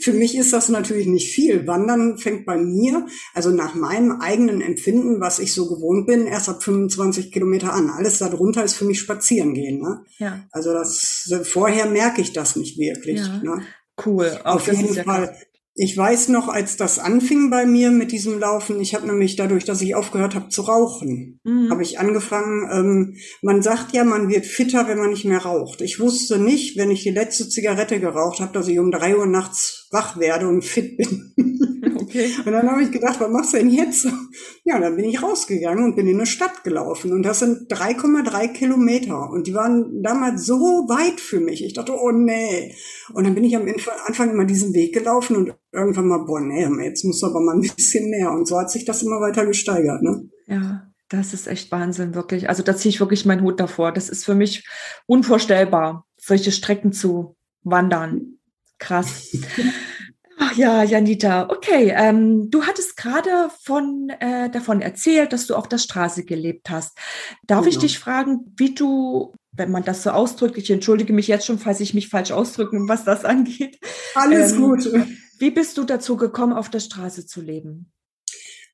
Für 0.00 0.12
mich 0.12 0.36
ist 0.36 0.52
das 0.52 0.68
natürlich 0.68 1.06
nicht 1.06 1.32
viel. 1.32 1.66
Wandern 1.66 2.18
fängt 2.18 2.46
bei 2.46 2.56
mir, 2.56 3.06
also 3.34 3.50
nach 3.50 3.74
meinem 3.74 4.20
eigenen 4.20 4.60
Empfinden, 4.60 5.20
was 5.20 5.38
ich 5.38 5.54
so 5.54 5.68
gewohnt 5.68 6.06
bin, 6.06 6.26
erst 6.26 6.48
ab 6.48 6.62
25 6.62 7.32
Kilometer 7.32 7.72
an. 7.72 7.90
Alles 7.90 8.18
darunter 8.18 8.64
ist 8.64 8.74
für 8.74 8.84
mich 8.84 9.00
spazieren 9.00 9.54
gehen. 9.54 9.80
Ne? 9.80 10.04
Ja. 10.18 10.44
Also 10.50 10.72
das 10.72 11.32
vorher 11.44 11.86
merke 11.86 12.20
ich 12.20 12.32
das 12.32 12.56
nicht 12.56 12.78
wirklich. 12.78 13.20
Ja. 13.20 13.40
Ne? 13.42 13.62
Cool. 14.04 14.38
Auf 14.44 14.66
jeden 14.66 14.94
Fall. 14.94 15.36
Ich 15.74 15.96
weiß 15.96 16.28
noch, 16.28 16.48
als 16.48 16.76
das 16.76 16.98
anfing 16.98 17.48
bei 17.48 17.64
mir 17.64 17.90
mit 17.90 18.10
diesem 18.10 18.38
Laufen, 18.38 18.80
ich 18.80 18.94
habe 18.94 19.06
nämlich 19.06 19.36
dadurch, 19.36 19.64
dass 19.64 19.80
ich 19.80 19.94
aufgehört 19.94 20.34
habe 20.34 20.48
zu 20.48 20.62
rauchen, 20.62 21.40
mhm. 21.44 21.70
habe 21.70 21.82
ich 21.82 21.98
angefangen, 21.98 22.68
ähm, 22.72 23.16
man 23.40 23.62
sagt 23.62 23.94
ja, 23.94 24.04
man 24.04 24.28
wird 24.28 24.46
fitter, 24.46 24.88
wenn 24.88 24.98
man 24.98 25.10
nicht 25.10 25.24
mehr 25.24 25.38
raucht. 25.38 25.80
Ich 25.80 26.00
wusste 26.00 26.38
nicht, 26.38 26.76
wenn 26.76 26.90
ich 26.90 27.04
die 27.04 27.10
letzte 27.10 27.48
Zigarette 27.48 28.00
geraucht 28.00 28.40
habe, 28.40 28.52
dass 28.52 28.66
ich 28.66 28.78
um 28.78 28.90
drei 28.90 29.16
Uhr 29.16 29.26
nachts 29.26 29.79
wach 29.90 30.18
werde 30.18 30.48
und 30.48 30.64
fit 30.64 30.96
bin. 30.96 31.34
Okay. 32.10 32.30
Und 32.44 32.52
dann 32.52 32.68
habe 32.68 32.82
ich 32.82 32.90
gedacht, 32.90 33.20
was 33.20 33.30
machst 33.30 33.52
du 33.52 33.58
denn 33.58 33.70
jetzt? 33.70 34.06
Ja, 34.64 34.78
dann 34.80 34.96
bin 34.96 35.04
ich 35.04 35.22
rausgegangen 35.22 35.84
und 35.84 35.96
bin 35.96 36.08
in 36.08 36.16
eine 36.16 36.26
Stadt 36.26 36.64
gelaufen. 36.64 37.12
Und 37.12 37.22
das 37.22 37.38
sind 37.38 37.72
3,3 37.72 38.48
Kilometer. 38.48 39.30
Und 39.30 39.46
die 39.46 39.54
waren 39.54 40.02
damals 40.02 40.44
so 40.44 40.56
weit 40.56 41.20
für 41.20 41.40
mich. 41.40 41.64
Ich 41.64 41.74
dachte, 41.74 41.92
oh 41.92 42.10
nee. 42.10 42.74
Und 43.14 43.24
dann 43.24 43.34
bin 43.34 43.44
ich 43.44 43.56
am 43.56 43.66
Anfang 44.06 44.30
immer 44.30 44.44
diesen 44.44 44.74
Weg 44.74 44.92
gelaufen 44.92 45.36
und 45.36 45.54
irgendwann 45.72 46.08
mal, 46.08 46.24
boah, 46.24 46.40
nee, 46.40 46.66
jetzt 46.84 47.04
muss 47.04 47.22
aber 47.22 47.40
mal 47.40 47.54
ein 47.54 47.60
bisschen 47.76 48.10
mehr. 48.10 48.32
Und 48.32 48.48
so 48.48 48.58
hat 48.58 48.70
sich 48.70 48.84
das 48.84 49.02
immer 49.02 49.20
weiter 49.20 49.46
gesteigert. 49.46 50.02
Ne? 50.02 50.28
Ja. 50.46 50.86
Das 51.08 51.34
ist 51.34 51.48
echt 51.48 51.72
Wahnsinn, 51.72 52.14
wirklich. 52.14 52.48
Also 52.48 52.62
da 52.62 52.76
ziehe 52.76 52.90
ich 52.90 53.00
wirklich 53.00 53.26
meinen 53.26 53.42
Hut 53.42 53.58
davor. 53.58 53.92
Das 53.92 54.08
ist 54.08 54.24
für 54.24 54.36
mich 54.36 54.68
unvorstellbar, 55.06 56.06
solche 56.16 56.52
Strecken 56.52 56.92
zu 56.92 57.36
wandern. 57.64 58.39
Krass. 58.80 59.36
Ach 60.42 60.56
ja, 60.56 60.82
Janita, 60.82 61.50
okay. 61.50 61.92
Ähm, 61.94 62.50
du 62.50 62.64
hattest 62.64 62.96
gerade 62.96 63.50
von 63.62 64.08
äh, 64.20 64.50
davon 64.50 64.80
erzählt, 64.80 65.32
dass 65.34 65.46
du 65.46 65.54
auf 65.54 65.68
der 65.68 65.78
Straße 65.78 66.24
gelebt 66.24 66.70
hast. 66.70 66.96
Darf 67.46 67.60
genau. 67.60 67.70
ich 67.70 67.78
dich 67.78 67.98
fragen, 67.98 68.52
wie 68.56 68.74
du, 68.74 69.34
wenn 69.52 69.70
man 69.70 69.84
das 69.84 70.02
so 70.02 70.10
ausdrückt, 70.10 70.56
ich 70.56 70.70
entschuldige 70.70 71.12
mich 71.12 71.28
jetzt 71.28 71.44
schon, 71.44 71.58
falls 71.58 71.80
ich 71.80 71.92
mich 71.92 72.08
falsch 72.08 72.32
ausdrücke, 72.32 72.76
was 72.88 73.04
das 73.04 73.24
angeht. 73.26 73.78
Alles 74.14 74.52
ähm, 74.52 74.62
gut. 74.62 74.90
Wie 75.38 75.50
bist 75.50 75.76
du 75.76 75.84
dazu 75.84 76.16
gekommen, 76.16 76.54
auf 76.54 76.70
der 76.70 76.80
Straße 76.80 77.26
zu 77.26 77.42
leben? 77.42 77.92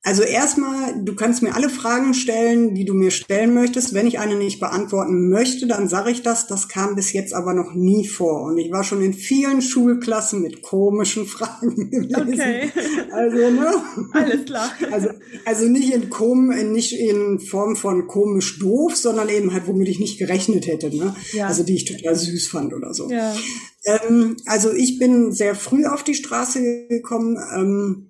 Also 0.07 0.23
erstmal, 0.23 1.03
du 1.03 1.15
kannst 1.15 1.43
mir 1.43 1.53
alle 1.53 1.69
Fragen 1.69 2.13
stellen, 2.13 2.73
die 2.73 2.85
du 2.85 2.93
mir 2.93 3.11
stellen 3.11 3.53
möchtest. 3.53 3.93
Wenn 3.93 4.07
ich 4.07 4.19
eine 4.19 4.37
nicht 4.37 4.61
beantworten 4.61 5.27
möchte, 5.27 5.67
dann 5.67 5.89
sage 5.89 6.11
ich 6.11 6.21
das. 6.21 6.47
Das 6.47 6.69
kam 6.69 6.95
bis 6.95 7.11
jetzt 7.11 7.33
aber 7.33 7.53
noch 7.53 7.73
nie 7.73 8.07
vor. 8.07 8.43
Und 8.43 8.57
ich 8.57 8.71
war 8.71 8.85
schon 8.85 9.01
in 9.01 9.13
vielen 9.13 9.61
Schulklassen 9.61 10.41
mit 10.41 10.61
komischen 10.61 11.25
Fragen 11.27 11.91
gewesen. 11.91 12.31
Okay. 12.31 12.71
Also, 13.11 13.51
ne? 13.51 13.73
Alles 14.13 14.45
klar. 14.45 14.71
Also, 14.93 15.09
also 15.43 15.65
nicht 15.67 15.93
in 15.93 16.09
kom, 16.09 16.51
nicht 16.71 16.93
in 16.93 17.41
Form 17.41 17.75
von 17.75 18.07
komisch 18.07 18.59
doof, 18.59 18.95
sondern 18.95 19.27
eben 19.27 19.51
halt, 19.51 19.67
womit 19.67 19.89
ich 19.89 19.99
nicht 19.99 20.19
gerechnet 20.19 20.67
hätte, 20.67 20.87
ne? 20.87 21.17
Ja. 21.33 21.47
Also 21.47 21.63
die 21.63 21.75
ich 21.75 21.83
total 21.83 22.15
süß 22.15 22.47
fand 22.47 22.73
oder 22.73 22.93
so. 22.93 23.09
Ja. 23.09 23.35
Ähm, 23.83 24.37
also 24.45 24.71
ich 24.71 24.99
bin 24.99 25.33
sehr 25.33 25.53
früh 25.53 25.85
auf 25.85 26.05
die 26.05 26.15
Straße 26.15 26.87
gekommen. 26.87 27.37
Ähm, 27.53 28.07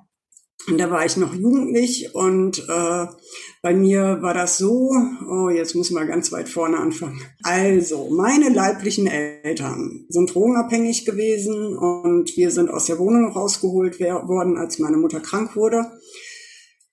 und 0.69 0.77
da 0.77 0.91
war 0.91 1.05
ich 1.05 1.15
noch 1.15 1.33
jugendlich 1.33 2.13
und 2.13 2.59
äh, 2.67 3.05
bei 3.62 3.74
mir 3.74 4.19
war 4.21 4.33
das 4.33 4.57
so, 4.57 4.91
oh, 5.29 5.50
jetzt 5.50 5.75
muss 5.75 5.91
man 5.91 6.07
ganz 6.07 6.31
weit 6.31 6.50
vorne 6.50 6.77
anfangen. 6.77 7.21
Also, 7.43 8.09
meine 8.09 8.50
leiblichen 8.50 9.07
Eltern 9.07 10.05
sind 10.09 10.33
drogenabhängig 10.33 11.05
gewesen 11.05 11.77
und 11.77 12.36
wir 12.36 12.51
sind 12.51 12.69
aus 12.69 12.86
der 12.86 13.00
Wohnung 13.00 13.31
rausgeholt 13.31 14.00
worden, 14.00 14.57
als 14.57 14.77
meine 14.79 14.97
Mutter 14.97 15.21
krank 15.21 15.55
wurde. 15.55 15.86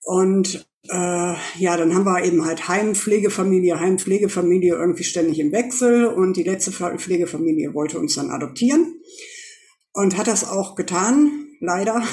Und 0.03 0.65
äh, 0.89 1.33
ja, 1.57 1.77
dann 1.77 1.93
haben 1.93 2.05
wir 2.05 2.23
eben 2.23 2.45
halt 2.45 2.67
Heimpflegefamilie, 2.67 3.79
Heimpflegefamilie 3.79 4.75
irgendwie 4.75 5.03
ständig 5.03 5.39
im 5.39 5.51
Wechsel 5.51 6.05
und 6.05 6.37
die 6.37 6.43
letzte 6.43 6.71
Pflegefamilie 6.71 7.73
wollte 7.73 7.99
uns 7.99 8.15
dann 8.15 8.29
adoptieren 8.29 9.01
und 9.93 10.17
hat 10.17 10.27
das 10.27 10.47
auch 10.47 10.75
getan, 10.75 11.47
leider. 11.59 12.03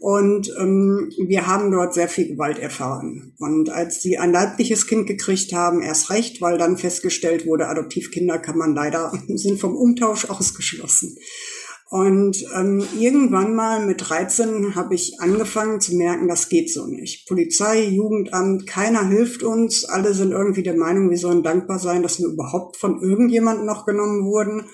Und 0.00 0.52
ähm, 0.58 1.10
wir 1.26 1.46
haben 1.46 1.70
dort 1.70 1.94
sehr 1.94 2.08
viel 2.08 2.28
Gewalt 2.28 2.58
erfahren. 2.58 3.34
Und 3.38 3.70
als 3.70 4.02
sie 4.02 4.18
ein 4.18 4.32
leibliches 4.32 4.86
Kind 4.86 5.06
gekriegt 5.06 5.52
haben, 5.52 5.82
erst 5.82 6.10
recht, 6.10 6.40
weil 6.40 6.58
dann 6.58 6.78
festgestellt 6.78 7.46
wurde, 7.46 7.68
Adoptivkinder 7.68 8.38
kann 8.38 8.58
man 8.58 8.74
leider, 8.74 9.12
sind 9.28 9.60
vom 9.60 9.76
Umtausch 9.76 10.26
ausgeschlossen. 10.26 11.16
Und 11.88 12.44
ähm, 12.56 12.84
irgendwann 12.98 13.54
mal 13.54 13.86
mit 13.86 14.08
13 14.08 14.74
habe 14.74 14.96
ich 14.96 15.20
angefangen 15.20 15.80
zu 15.80 15.94
merken, 15.94 16.26
das 16.26 16.48
geht 16.48 16.72
so 16.72 16.86
nicht. 16.86 17.28
Polizei, 17.28 17.84
Jugendamt, 17.84 18.66
keiner 18.66 19.08
hilft 19.08 19.44
uns. 19.44 19.84
Alle 19.84 20.12
sind 20.12 20.32
irgendwie 20.32 20.64
der 20.64 20.76
Meinung, 20.76 21.10
wir 21.10 21.18
sollen 21.18 21.44
dankbar 21.44 21.78
sein, 21.78 22.02
dass 22.02 22.18
wir 22.18 22.26
überhaupt 22.26 22.76
von 22.76 23.00
irgendjemandem 23.00 23.66
noch 23.66 23.86
genommen 23.86 24.24
wurden. 24.24 24.64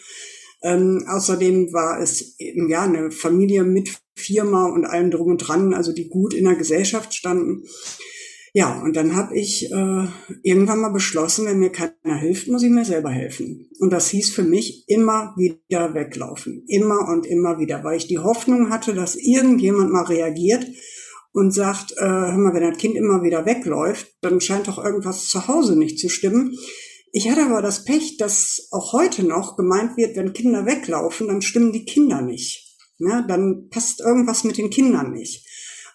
Ähm, 0.63 1.05
außerdem 1.07 1.73
war 1.75 2.01
es 2.01 2.39
eben 2.39 2.71
ja 2.71 2.83
eine 2.83 3.11
Familie 3.11 3.65
mit 3.65 4.02
Firma 4.15 4.67
und 4.67 4.85
allem 4.85 5.11
drum 5.11 5.29
und 5.29 5.39
dran, 5.39 5.75
also 5.75 5.93
die 5.93 6.09
gut 6.09 6.35
in 6.35 6.45
der 6.45 6.57
Gesellschaft 6.57 7.15
standen. 7.15 7.65
Ja, 8.55 8.83
und 8.83 8.97
dann 8.97 9.17
habe 9.17 9.35
ich 9.35 9.73
äh, 9.73 10.07
irgendwann 10.43 10.81
mal 10.81 10.93
beschlossen, 10.93 11.47
wenn 11.47 11.59
mir 11.59 11.73
keiner 11.73 12.19
hilft, 12.19 12.49
muss 12.49 12.63
ich 12.63 12.69
mir 12.69 12.85
selber 12.85 13.09
helfen. 13.09 13.71
Und 13.79 13.95
das 13.95 14.11
hieß 14.11 14.31
für 14.31 14.43
mich 14.43 14.85
immer 14.89 15.35
wieder 15.39 15.95
weglaufen. 15.95 16.65
Immer 16.69 17.09
und 17.09 17.27
immer 17.27 17.59
wieder, 17.59 17.83
weil 17.83 17.97
ich 17.97 18.09
die 18.09 18.19
Hoffnung 18.19 18.69
hatte, 18.69 18.93
dass 18.93 19.17
irgendjemand 19.17 19.91
mal 19.91 20.05
reagiert 20.05 20.67
und 21.33 21.53
sagt, 21.53 21.93
äh, 21.97 22.05
hör 22.05 22.37
mal, 22.37 22.53
wenn 22.53 22.69
das 22.69 22.77
Kind 22.77 22.95
immer 22.95 23.23
wieder 23.23 23.47
wegläuft, 23.47 24.13
dann 24.21 24.39
scheint 24.43 24.69
doch 24.69 24.85
irgendwas 24.85 25.29
zu 25.29 25.49
Hause 25.49 25.79
nicht 25.79 25.99
zu 25.99 26.11
stimmen. 26.11 26.55
Ich 27.11 27.31
hatte 27.31 27.45
aber 27.45 27.63
das 27.63 27.85
Pech, 27.85 28.19
dass 28.19 28.69
auch 28.71 28.93
heute 28.93 29.23
noch 29.23 29.57
gemeint 29.57 29.97
wird, 29.97 30.15
wenn 30.17 30.35
Kinder 30.35 30.67
weglaufen, 30.67 31.29
dann 31.29 31.41
stimmen 31.41 31.73
die 31.73 31.87
Kinder 31.87 32.21
nicht. 32.21 32.62
Ja, 33.05 33.23
dann 33.23 33.69
passt 33.71 34.01
irgendwas 34.01 34.45
mit 34.45 34.59
den 34.59 34.71
Kindern 34.71 35.13
nicht. 35.13 35.47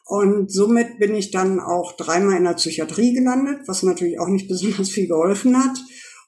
Und 0.06 0.52
somit 0.52 1.00
bin 1.00 1.16
ich 1.16 1.32
dann 1.32 1.60
auch 1.60 1.92
dreimal 1.98 2.38
in 2.38 2.46
der 2.46 2.54
Psychiatrie 2.54 3.14
gelandet, 3.14 3.68
was 3.68 3.84
natürlich 3.84 4.20
auch 4.20 4.30
nicht 4.30 4.48
besonders 4.50 4.90
viel 4.90 5.08
geholfen 5.08 5.58
hat. 5.58 5.78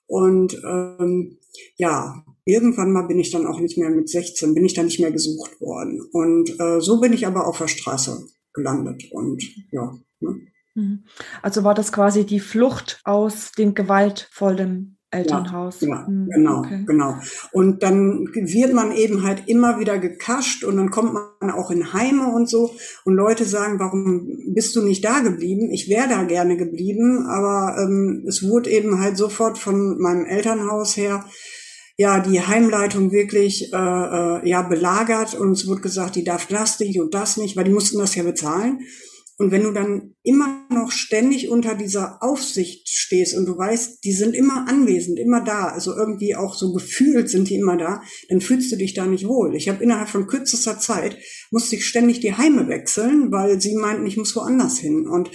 Und 0.08 0.54
ähm, 0.66 1.38
ja, 1.78 2.24
irgendwann 2.46 2.92
mal 2.92 3.08
bin 3.08 3.20
ich 3.20 3.32
dann 3.32 3.46
auch 3.46 3.60
nicht 3.60 3.78
mehr 3.78 3.90
mit 3.90 4.10
16, 4.10 4.54
bin 4.54 4.66
ich 4.66 4.74
dann 4.74 4.86
nicht 4.86 5.00
mehr 5.00 5.12
gesucht 5.12 5.62
worden. 5.62 6.02
Und 6.12 6.60
äh, 6.60 6.82
so 6.82 7.00
bin 7.00 7.14
ich 7.14 7.28
aber 7.28 7.48
auf 7.48 7.58
der 7.58 7.68
Straße 7.68 8.26
gelandet. 8.54 9.04
Und 9.12 9.44
ja. 9.72 9.98
Ne? 10.20 10.42
Mhm. 10.76 11.06
Also 11.42 11.64
war 11.64 11.74
das 11.74 11.92
quasi 11.92 12.26
die 12.26 12.40
Flucht 12.40 13.02
aus 13.04 13.52
dem 13.52 13.76
gewaltvollen 13.76 14.99
Elternhaus. 15.12 15.82
Ja, 15.82 15.88
ja 15.88 16.08
mhm, 16.08 16.30
genau, 16.30 16.60
okay. 16.60 16.84
genau. 16.86 17.16
Und 17.52 17.82
dann 17.82 18.28
wird 18.34 18.74
man 18.74 18.92
eben 18.92 19.24
halt 19.24 19.44
immer 19.48 19.80
wieder 19.80 19.98
gekascht 19.98 20.64
und 20.64 20.78
dann 20.78 20.92
kommt 20.92 21.14
man 21.14 21.52
auch 21.52 21.72
in 21.72 21.94
Heime 21.94 22.28
und 22.34 22.48
so 22.48 22.72
und 23.06 23.16
Leute 23.16 23.46
sagen, 23.46 23.80
warum 23.80 24.28
bist 24.54 24.76
du 24.76 24.84
nicht 24.84 25.04
da 25.04 25.20
geblieben? 25.20 25.72
Ich 25.72 25.90
wäre 25.90 26.08
da 26.08 26.24
gerne 26.24 26.58
geblieben, 26.58 27.26
aber 27.26 27.82
ähm, 27.82 28.24
es 28.28 28.48
wurde 28.48 28.70
eben 28.70 29.00
halt 29.00 29.18
sofort 29.18 29.58
von 29.58 30.00
meinem 30.00 30.26
Elternhaus 30.26 30.96
her 30.96 31.26
ja 31.98 32.22
die 32.22 32.40
Heimleitung 32.40 33.12
wirklich 33.12 33.74
äh, 33.74 33.78
äh, 33.78 34.48
ja 34.50 34.62
belagert 34.62 35.34
und 35.34 35.52
es 35.52 35.68
wurde 35.68 35.82
gesagt, 35.82 36.16
die 36.16 36.24
darf 36.24 36.46
das 36.46 36.80
nicht 36.80 37.02
und 37.02 37.14
das 37.14 37.36
nicht, 37.36 37.58
weil 37.58 37.66
die 37.66 37.74
mussten 37.74 37.98
das 37.98 38.16
ja 38.16 38.24
bezahlen. 38.24 38.80
Und 39.40 39.52
wenn 39.52 39.64
du 39.64 39.72
dann 39.72 40.16
immer 40.22 40.68
noch 40.70 40.92
ständig 40.92 41.50
unter 41.50 41.74
dieser 41.74 42.22
Aufsicht 42.22 42.90
stehst 42.90 43.38
und 43.38 43.46
du 43.46 43.58
weißt, 43.58 44.04
die 44.04 44.12
sind 44.12 44.36
immer 44.36 44.68
anwesend, 44.68 45.18
immer 45.18 45.42
da, 45.42 45.70
also 45.70 45.96
irgendwie 45.96 46.36
auch 46.36 46.54
so 46.56 46.74
gefühlt 46.74 47.30
sind 47.30 47.50
die 47.50 47.56
immer 47.56 47.78
da, 47.78 48.02
dann 48.28 48.42
fühlst 48.42 48.70
du 48.70 48.76
dich 48.76 48.94
da 48.94 49.06
nicht 49.06 49.26
wohl. 49.26 49.56
Ich 49.56 49.70
habe 49.70 49.82
innerhalb 49.82 50.10
von 50.10 50.28
kürzester 50.28 50.78
Zeit 50.78 51.18
musste 51.52 51.78
ich 51.78 51.86
ständig 51.86 52.20
die 52.20 52.34
Heime 52.34 52.68
wechseln, 52.68 53.32
weil 53.32 53.62
sie 53.62 53.76
meinten, 53.76 54.06
ich 54.06 54.18
muss 54.18 54.36
woanders 54.36 54.78
hin. 54.78 55.08
Und 55.08 55.32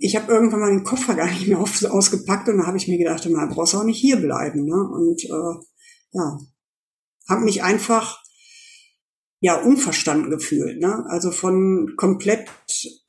ich 0.00 0.16
habe 0.16 0.32
irgendwann 0.32 0.58
mal 0.58 0.70
den 0.70 0.82
Koffer 0.82 1.14
gar 1.14 1.30
nicht 1.30 1.46
mehr 1.46 1.60
auf, 1.60 1.80
ausgepackt 1.84 2.48
und 2.48 2.58
da 2.58 2.66
habe 2.66 2.76
ich 2.76 2.88
mir 2.88 2.98
gedacht, 2.98 3.24
na, 3.30 3.46
brauchst 3.46 3.74
du 3.74 3.78
auch 3.78 3.84
nicht 3.84 4.00
hier 4.00 4.16
bleiben. 4.16 4.64
Ne? 4.64 4.74
Und 4.74 5.24
äh, 5.24 5.64
ja, 6.10 6.38
habe 7.28 7.44
mich 7.44 7.62
einfach 7.62 8.21
ja 9.42 9.56
unverstanden 9.60 10.30
gefühlt. 10.30 10.80
Ne? 10.80 11.04
Also 11.08 11.32
von 11.32 11.94
komplett, 11.96 12.48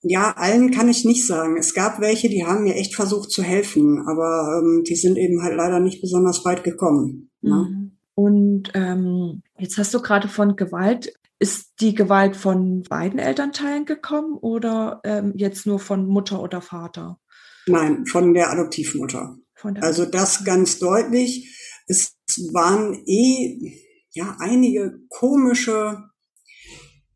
ja, 0.01 0.33
allen 0.35 0.71
kann 0.71 0.89
ich 0.89 1.05
nicht 1.05 1.27
sagen. 1.27 1.57
Es 1.57 1.75
gab 1.75 2.01
welche, 2.01 2.27
die 2.27 2.43
haben 2.43 2.63
mir 2.63 2.73
echt 2.73 2.95
versucht 2.95 3.29
zu 3.29 3.43
helfen, 3.43 4.03
aber 4.07 4.59
ähm, 4.59 4.83
die 4.83 4.95
sind 4.95 5.17
eben 5.17 5.43
halt 5.43 5.55
leider 5.55 5.79
nicht 5.79 6.01
besonders 6.01 6.43
weit 6.43 6.63
gekommen. 6.63 7.29
Ne? 7.41 7.69
Mhm. 7.69 7.97
Und 8.15 8.71
ähm, 8.73 9.43
jetzt 9.59 9.77
hast 9.77 9.93
du 9.93 10.01
gerade 10.01 10.27
von 10.27 10.55
Gewalt. 10.55 11.13
Ist 11.37 11.73
die 11.79 11.93
Gewalt 11.93 12.35
von 12.35 12.81
beiden 12.81 13.19
Elternteilen 13.19 13.85
gekommen 13.85 14.35
oder 14.35 15.01
ähm, 15.03 15.33
jetzt 15.35 15.67
nur 15.67 15.79
von 15.79 16.07
Mutter 16.07 16.41
oder 16.41 16.61
Vater? 16.61 17.19
Nein, 17.67 18.07
von 18.07 18.33
der 18.33 18.51
Adoptivmutter. 18.51 19.37
Von 19.53 19.75
der 19.75 19.83
also 19.83 20.05
das 20.05 20.43
ganz 20.45 20.79
deutlich. 20.79 21.59
Es 21.85 22.15
waren 22.53 23.03
eh 23.05 23.77
ja 24.11 24.35
einige 24.39 24.99
komische 25.09 26.09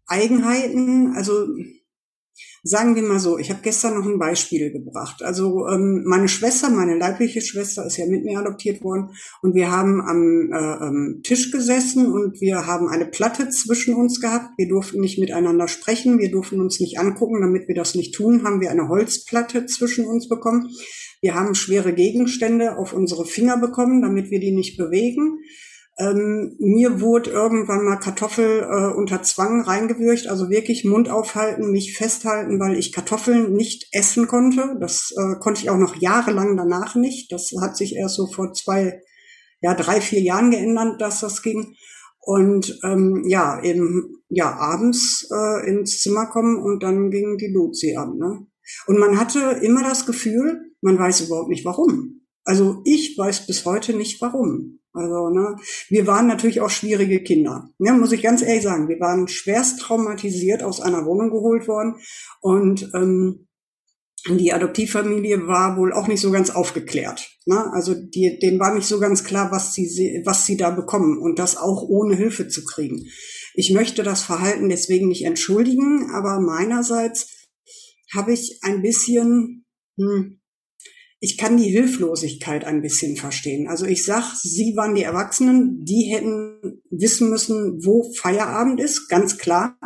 Eigenheiten. 0.07 1.13
Also 1.15 1.47
sagen 2.63 2.95
wir 2.95 3.03
mal 3.03 3.19
so, 3.19 3.37
ich 3.37 3.49
habe 3.49 3.61
gestern 3.63 3.95
noch 3.95 4.05
ein 4.05 4.19
Beispiel 4.19 4.71
gebracht. 4.71 5.23
Also 5.23 5.67
ähm, 5.67 6.03
meine 6.05 6.27
Schwester, 6.27 6.69
meine 6.69 6.97
leibliche 6.97 7.41
Schwester 7.41 7.85
ist 7.85 7.97
ja 7.97 8.05
mit 8.05 8.23
mir 8.23 8.39
adoptiert 8.39 8.83
worden 8.83 9.11
und 9.41 9.55
wir 9.55 9.71
haben 9.71 10.01
am 10.01 10.51
äh, 10.51 10.85
ähm, 10.85 11.21
Tisch 11.23 11.51
gesessen 11.51 12.11
und 12.11 12.41
wir 12.41 12.67
haben 12.67 12.87
eine 12.89 13.05
Platte 13.05 13.49
zwischen 13.49 13.95
uns 13.95 14.19
gehabt. 14.19 14.49
Wir 14.57 14.67
durften 14.67 14.99
nicht 14.99 15.19
miteinander 15.19 15.67
sprechen, 15.67 16.19
wir 16.19 16.31
durften 16.31 16.59
uns 16.61 16.79
nicht 16.79 16.99
angucken. 16.99 17.41
Damit 17.41 17.67
wir 17.67 17.75
das 17.75 17.95
nicht 17.95 18.13
tun, 18.13 18.43
haben 18.43 18.61
wir 18.61 18.71
eine 18.71 18.89
Holzplatte 18.89 19.65
zwischen 19.65 20.05
uns 20.05 20.27
bekommen. 20.27 20.69
Wir 21.21 21.33
haben 21.33 21.55
schwere 21.55 21.93
Gegenstände 21.93 22.77
auf 22.77 22.93
unsere 22.93 23.25
Finger 23.25 23.57
bekommen, 23.57 24.01
damit 24.01 24.29
wir 24.29 24.39
die 24.39 24.51
nicht 24.51 24.77
bewegen. 24.77 25.39
Ähm, 25.99 26.55
mir 26.59 27.01
wurde 27.01 27.31
irgendwann 27.31 27.83
mal 27.83 27.95
Kartoffel 27.95 28.61
äh, 28.61 28.93
unter 28.95 29.23
Zwang 29.23 29.61
reingewürgt, 29.61 30.27
also 30.27 30.49
wirklich 30.49 30.85
Mund 30.85 31.09
aufhalten, 31.09 31.71
mich 31.71 31.97
festhalten, 31.97 32.59
weil 32.59 32.77
ich 32.77 32.93
Kartoffeln 32.93 33.53
nicht 33.53 33.87
essen 33.91 34.27
konnte. 34.27 34.77
Das 34.79 35.11
äh, 35.17 35.39
konnte 35.39 35.61
ich 35.61 35.71
auch 35.71 35.77
noch 35.77 35.95
jahrelang 35.95 36.55
danach 36.55 36.93
nicht. 36.93 37.31
Das 37.31 37.51
hat 37.59 37.77
sich 37.77 37.95
erst 37.95 38.15
so 38.15 38.27
vor 38.27 38.53
zwei, 38.53 39.01
ja 39.61 39.73
drei, 39.73 39.99
vier 39.99 40.21
Jahren 40.21 40.51
geändert, 40.51 41.01
dass 41.01 41.21
das 41.21 41.41
ging. 41.41 41.75
Und 42.19 42.77
ähm, 42.83 43.23
ja, 43.25 43.63
eben 43.63 44.21
ja 44.29 44.55
abends 44.55 45.27
äh, 45.31 45.67
ins 45.67 46.01
Zimmer 46.01 46.27
kommen 46.27 46.57
und 46.57 46.83
dann 46.83 47.09
ging 47.09 47.37
die 47.37 47.51
Luzi 47.51 47.95
an. 47.95 48.17
Ne? 48.17 48.45
Und 48.85 48.99
man 48.99 49.19
hatte 49.19 49.61
immer 49.63 49.81
das 49.81 50.05
Gefühl, 50.05 50.73
man 50.81 50.99
weiß 50.99 51.21
überhaupt 51.21 51.49
nicht 51.49 51.65
warum. 51.65 52.21
Also 52.43 52.81
ich 52.85 53.17
weiß 53.17 53.47
bis 53.47 53.65
heute 53.65 53.95
nicht 53.95 54.21
warum. 54.21 54.76
Also, 54.97 55.29
ne, 55.29 55.55
wir 55.89 56.07
waren 56.07 56.27
natürlich 56.27 56.61
auch 56.61 56.69
schwierige 56.69 57.21
Kinder. 57.21 57.69
Ne, 57.77 57.93
muss 57.93 58.11
ich 58.11 58.21
ganz 58.21 58.41
ehrlich 58.41 58.63
sagen. 58.63 58.89
Wir 58.89 58.99
waren 58.99 59.27
schwerst 59.27 59.79
traumatisiert 59.79 60.63
aus 60.63 60.81
einer 60.81 61.05
Wohnung 61.05 61.29
geholt 61.29 61.67
worden 61.67 61.95
und 62.41 62.89
ähm, 62.93 63.47
die 64.29 64.51
Adoptivfamilie 64.51 65.47
war 65.47 65.77
wohl 65.77 65.93
auch 65.93 66.07
nicht 66.07 66.21
so 66.21 66.31
ganz 66.31 66.49
aufgeklärt. 66.49 67.29
Ne? 67.45 67.71
Also 67.73 67.93
die, 67.93 68.39
denen 68.39 68.59
war 68.59 68.73
nicht 68.73 68.87
so 68.87 68.99
ganz 68.99 69.23
klar, 69.23 69.51
was 69.51 69.73
sie, 69.73 70.21
was 70.25 70.45
sie 70.45 70.57
da 70.57 70.71
bekommen 70.71 71.17
und 71.17 71.39
das 71.39 71.55
auch 71.55 71.83
ohne 71.83 72.15
Hilfe 72.15 72.47
zu 72.47 72.65
kriegen. 72.65 73.05
Ich 73.53 73.71
möchte 73.71 74.03
das 74.03 74.23
Verhalten 74.23 74.69
deswegen 74.69 75.07
nicht 75.07 75.25
entschuldigen, 75.25 76.11
aber 76.13 76.39
meinerseits 76.41 77.47
habe 78.13 78.33
ich 78.33 78.59
ein 78.63 78.81
bisschen, 78.81 79.65
hm, 79.97 80.39
ich 81.19 81.37
kann 81.37 81.57
die 81.57 81.69
Hilflosigkeit 81.69 82.63
ein 82.63 82.81
bisschen 82.81 83.15
verstehen. 83.15 83.67
Also 83.67 83.85
ich 83.85 84.05
sag, 84.05 84.35
sie 84.35 84.75
waren 84.75 84.93
die 84.93 85.03
Erwachsenen, 85.03 85.83
die 85.83 86.11
hätten 86.13 86.81
wissen 86.91 87.29
müssen, 87.29 87.83
wo 87.83 88.11
Feierabend 88.13 88.79
ist, 88.79 89.07
ganz 89.09 89.37
klar. 89.37 89.77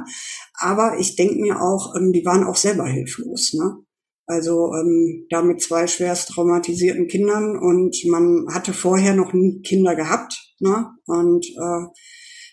Aber 0.55 0.99
ich 0.99 1.15
denke 1.15 1.35
mir 1.35 1.61
auch, 1.61 1.95
ähm, 1.95 2.11
die 2.11 2.25
waren 2.25 2.43
auch 2.43 2.57
selber 2.57 2.85
hilflos. 2.85 3.53
Ne? 3.53 3.77
Also 4.25 4.73
ähm, 4.73 5.25
da 5.29 5.41
mit 5.41 5.61
zwei 5.61 5.87
schwerst 5.87 6.29
traumatisierten 6.29 7.07
Kindern 7.07 7.57
und 7.57 7.95
man 8.07 8.47
hatte 8.53 8.73
vorher 8.73 9.15
noch 9.15 9.31
nie 9.31 9.61
Kinder 9.61 9.95
gehabt. 9.95 10.53
Ne? 10.59 10.89
Und 11.05 11.45
äh, 11.45 11.87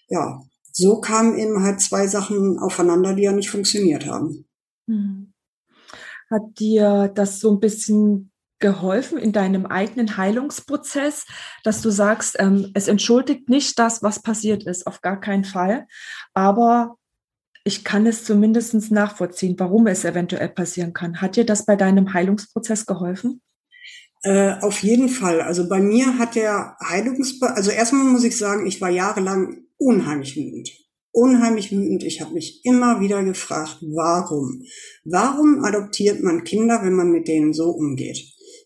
ja, 0.08 0.40
so 0.70 1.00
kamen 1.00 1.36
eben 1.36 1.64
halt 1.64 1.80
zwei 1.80 2.06
Sachen 2.06 2.58
aufeinander, 2.58 3.14
die 3.14 3.24
ja 3.24 3.32
nicht 3.32 3.50
funktioniert 3.50 4.06
haben. 4.06 4.46
Hm. 4.86 5.32
Hat 6.30 6.60
dir 6.60 7.10
das 7.12 7.40
so 7.40 7.50
ein 7.50 7.58
bisschen 7.58 8.27
geholfen 8.58 9.18
in 9.18 9.32
deinem 9.32 9.66
eigenen 9.66 10.16
Heilungsprozess, 10.16 11.26
dass 11.64 11.80
du 11.80 11.90
sagst, 11.90 12.36
ähm, 12.38 12.70
es 12.74 12.88
entschuldigt 12.88 13.48
nicht 13.48 13.78
das, 13.78 14.02
was 14.02 14.20
passiert 14.20 14.64
ist, 14.64 14.86
auf 14.86 15.00
gar 15.00 15.20
keinen 15.20 15.44
Fall. 15.44 15.86
Aber 16.34 16.96
ich 17.64 17.84
kann 17.84 18.06
es 18.06 18.24
zumindest 18.24 18.90
nachvollziehen, 18.90 19.54
warum 19.58 19.86
es 19.86 20.04
eventuell 20.04 20.48
passieren 20.48 20.92
kann. 20.92 21.20
Hat 21.20 21.36
dir 21.36 21.44
das 21.44 21.66
bei 21.66 21.76
deinem 21.76 22.12
Heilungsprozess 22.14 22.86
geholfen? 22.86 23.42
Äh, 24.22 24.54
auf 24.60 24.82
jeden 24.82 25.08
Fall. 25.08 25.40
Also 25.40 25.68
bei 25.68 25.80
mir 25.80 26.18
hat 26.18 26.34
der 26.34 26.76
Heilungs, 26.82 27.40
also 27.40 27.70
erstmal 27.70 28.04
muss 28.04 28.24
ich 28.24 28.36
sagen, 28.36 28.66
ich 28.66 28.80
war 28.80 28.90
jahrelang 28.90 29.64
unheimlich 29.76 30.36
wütend. 30.36 30.70
Unheimlich 31.12 31.70
wütend. 31.70 32.02
Ich 32.02 32.20
habe 32.20 32.34
mich 32.34 32.64
immer 32.64 33.00
wieder 33.00 33.22
gefragt, 33.22 33.78
warum? 33.82 34.62
Warum 35.04 35.64
adoptiert 35.64 36.22
man 36.22 36.44
Kinder, 36.44 36.80
wenn 36.82 36.94
man 36.94 37.10
mit 37.10 37.28
denen 37.28 37.52
so 37.52 37.70
umgeht? 37.70 38.18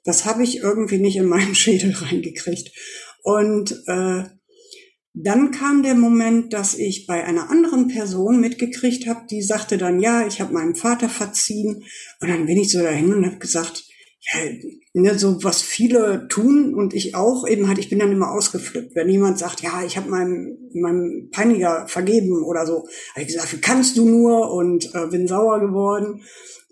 Das 0.05 0.25
habe 0.25 0.43
ich 0.43 0.59
irgendwie 0.59 0.99
nicht 0.99 1.17
in 1.17 1.27
meinen 1.27 1.55
Schädel 1.55 1.93
reingekriegt. 1.93 2.71
Und 3.23 3.73
äh, 3.87 4.25
dann 5.15 5.51
kam 5.51 5.83
der 5.83 5.95
Moment, 5.95 6.53
dass 6.55 6.75
ich 6.75 7.07
bei 7.07 7.23
einer 7.25 7.51
anderen 7.51 7.89
Person 7.89 8.41
mitgekriegt 8.41 9.07
habe, 9.07 9.27
die 9.31 9.43
sagte 9.43 9.77
dann, 9.77 10.01
ja, 10.01 10.27
ich 10.27 10.41
habe 10.41 10.55
meinem 10.55 10.75
Vater 10.75 11.09
verziehen. 11.09 11.85
Und 12.21 12.29
dann 12.29 12.47
bin 12.47 12.57
ich 12.57 12.71
so 12.71 12.81
dahin 12.81 13.13
und 13.13 13.27
habe 13.27 13.39
gesagt, 13.39 13.85
ja, 14.33 14.41
ne, 14.95 15.19
so 15.19 15.43
was 15.43 15.63
viele 15.63 16.29
tun 16.29 16.75
und 16.75 16.95
ich 16.95 17.15
auch, 17.15 17.47
eben 17.47 17.69
halt, 17.69 17.79
ich 17.79 17.91
bin 17.91 17.99
dann 17.99 18.13
immer 18.13 18.31
ausgeflippt. 18.31 18.95
Wenn 18.95 19.09
jemand 19.09 19.39
sagt, 19.39 19.63
ja, 19.63 19.83
ich 19.85 19.97
habe 19.97 20.09
meinem, 20.09 20.71
meinem 20.75 21.29
Peiniger 21.31 21.87
vergeben 21.89 22.43
oder 22.45 22.65
so, 22.65 22.87
habe 23.13 23.23
ich 23.23 23.27
gesagt, 23.27 23.53
wie 23.53 23.61
kannst 23.61 23.97
du 23.97 24.09
nur 24.09 24.53
und 24.53 24.95
äh, 24.95 25.09
bin 25.09 25.27
sauer 25.27 25.61
geworden. 25.61 26.23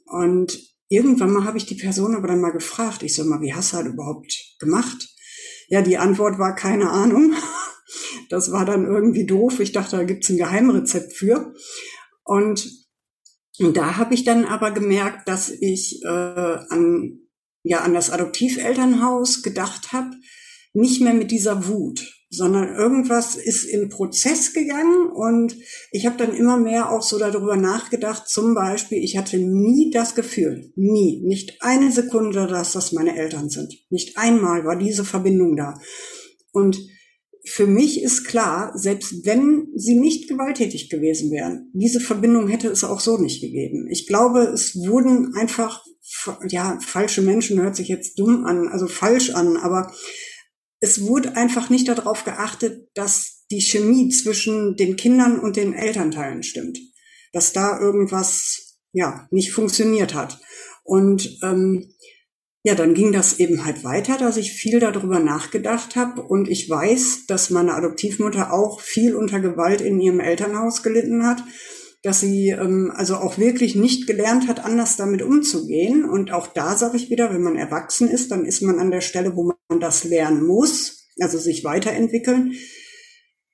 Und 0.06 0.69
irgendwann 0.90 1.32
mal 1.32 1.44
habe 1.44 1.56
ich 1.56 1.66
die 1.66 1.76
Person 1.76 2.14
aber 2.14 2.28
dann 2.28 2.40
mal 2.40 2.50
gefragt, 2.50 3.02
ich 3.02 3.14
so 3.14 3.24
mal, 3.24 3.40
wie 3.40 3.54
hast 3.54 3.72
du 3.72 3.78
das 3.78 3.86
überhaupt 3.86 4.34
gemacht? 4.58 5.08
Ja, 5.68 5.82
die 5.82 5.96
Antwort 5.96 6.38
war 6.38 6.54
keine 6.54 6.90
Ahnung. 6.90 7.32
Das 8.28 8.52
war 8.52 8.64
dann 8.64 8.86
irgendwie 8.86 9.26
doof. 9.26 9.58
Ich 9.58 9.72
dachte, 9.72 9.96
da 9.96 10.04
gibt's 10.04 10.28
ein 10.28 10.36
Geheimrezept 10.36 11.12
für. 11.12 11.52
Und, 12.22 12.70
und 13.58 13.76
da 13.76 13.96
habe 13.96 14.14
ich 14.14 14.22
dann 14.22 14.44
aber 14.44 14.70
gemerkt, 14.70 15.28
dass 15.28 15.50
ich 15.50 16.00
äh, 16.04 16.08
an, 16.08 17.18
ja, 17.64 17.80
an 17.80 17.92
das 17.92 18.10
Adoptivelternhaus 18.10 19.42
gedacht 19.42 19.92
habe, 19.92 20.12
nicht 20.72 21.00
mehr 21.00 21.14
mit 21.14 21.32
dieser 21.32 21.66
Wut, 21.66 22.19
sondern 22.30 22.76
irgendwas 22.76 23.34
ist 23.34 23.64
im 23.64 23.88
Prozess 23.88 24.52
gegangen 24.52 25.08
und 25.10 25.56
ich 25.90 26.06
habe 26.06 26.16
dann 26.16 26.32
immer 26.32 26.56
mehr 26.56 26.92
auch 26.92 27.02
so 27.02 27.18
darüber 27.18 27.56
nachgedacht. 27.56 28.28
Zum 28.28 28.54
Beispiel, 28.54 29.02
ich 29.02 29.18
hatte 29.18 29.36
nie 29.36 29.90
das 29.90 30.14
Gefühl, 30.14 30.72
nie, 30.76 31.20
nicht 31.24 31.60
eine 31.60 31.90
Sekunde, 31.90 32.46
dass 32.46 32.72
das 32.72 32.92
meine 32.92 33.16
Eltern 33.16 33.50
sind. 33.50 33.74
Nicht 33.90 34.16
einmal 34.16 34.64
war 34.64 34.76
diese 34.76 35.04
Verbindung 35.04 35.56
da. 35.56 35.80
Und 36.52 36.78
für 37.44 37.66
mich 37.66 38.00
ist 38.00 38.24
klar, 38.24 38.72
selbst 38.76 39.26
wenn 39.26 39.68
sie 39.74 39.98
nicht 39.98 40.28
gewalttätig 40.28 40.88
gewesen 40.88 41.32
wären, 41.32 41.70
diese 41.72 41.98
Verbindung 41.98 42.46
hätte 42.46 42.68
es 42.68 42.84
auch 42.84 43.00
so 43.00 43.18
nicht 43.18 43.40
gegeben. 43.40 43.88
Ich 43.90 44.06
glaube, 44.06 44.42
es 44.42 44.76
wurden 44.76 45.34
einfach, 45.34 45.82
ja, 46.46 46.78
falsche 46.80 47.22
Menschen 47.22 47.60
hört 47.60 47.74
sich 47.74 47.88
jetzt 47.88 48.18
dumm 48.20 48.44
an, 48.44 48.68
also 48.68 48.86
falsch 48.86 49.30
an, 49.30 49.56
aber 49.56 49.92
es 50.80 51.06
wurde 51.06 51.36
einfach 51.36 51.70
nicht 51.70 51.88
darauf 51.88 52.24
geachtet, 52.24 52.88
dass 52.94 53.44
die 53.50 53.60
Chemie 53.60 54.08
zwischen 54.08 54.76
den 54.76 54.96
Kindern 54.96 55.38
und 55.38 55.56
den 55.56 55.74
Elternteilen 55.74 56.42
stimmt. 56.42 56.78
Dass 57.32 57.52
da 57.52 57.78
irgendwas, 57.78 58.78
ja, 58.92 59.28
nicht 59.30 59.52
funktioniert 59.52 60.14
hat. 60.14 60.40
Und 60.82 61.38
ähm, 61.42 61.94
ja, 62.62 62.74
dann 62.74 62.94
ging 62.94 63.12
das 63.12 63.38
eben 63.38 63.64
halt 63.64 63.84
weiter, 63.84 64.18
dass 64.18 64.36
ich 64.36 64.52
viel 64.52 64.80
darüber 64.80 65.18
nachgedacht 65.18 65.96
habe 65.96 66.22
und 66.22 66.46
ich 66.48 66.68
weiß, 66.68 67.26
dass 67.26 67.48
meine 67.48 67.74
Adoptivmutter 67.74 68.52
auch 68.52 68.80
viel 68.80 69.14
unter 69.14 69.40
Gewalt 69.40 69.80
in 69.80 69.98
ihrem 69.98 70.20
Elternhaus 70.20 70.82
gelitten 70.82 71.24
hat, 71.26 71.42
dass 72.02 72.20
sie 72.20 72.48
ähm, 72.48 72.92
also 72.94 73.16
auch 73.16 73.36
wirklich 73.36 73.74
nicht 73.74 74.06
gelernt 74.06 74.48
hat, 74.48 74.64
anders 74.64 74.96
damit 74.96 75.22
umzugehen. 75.22 76.04
Und 76.04 76.32
auch 76.32 76.46
da 76.46 76.76
sage 76.76 76.96
ich 76.96 77.10
wieder, 77.10 77.32
wenn 77.32 77.42
man 77.42 77.56
erwachsen 77.56 78.08
ist, 78.08 78.30
dann 78.30 78.44
ist 78.44 78.62
man 78.62 78.78
an 78.78 78.90
der 78.90 79.02
Stelle, 79.02 79.36
wo 79.36 79.52
man 79.68 79.80
das 79.80 80.04
lernen 80.04 80.46
muss, 80.46 81.08
also 81.20 81.38
sich 81.38 81.62
weiterentwickeln. 81.64 82.54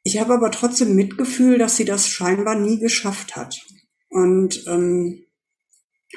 Ich 0.04 0.20
habe 0.20 0.34
aber 0.34 0.52
trotzdem 0.52 0.94
Mitgefühl, 0.94 1.58
dass 1.58 1.76
sie 1.76 1.84
das 1.84 2.08
scheinbar 2.08 2.54
nie 2.54 2.78
geschafft 2.78 3.34
hat. 3.34 3.60
Und 4.08 4.64
ähm, 4.68 5.24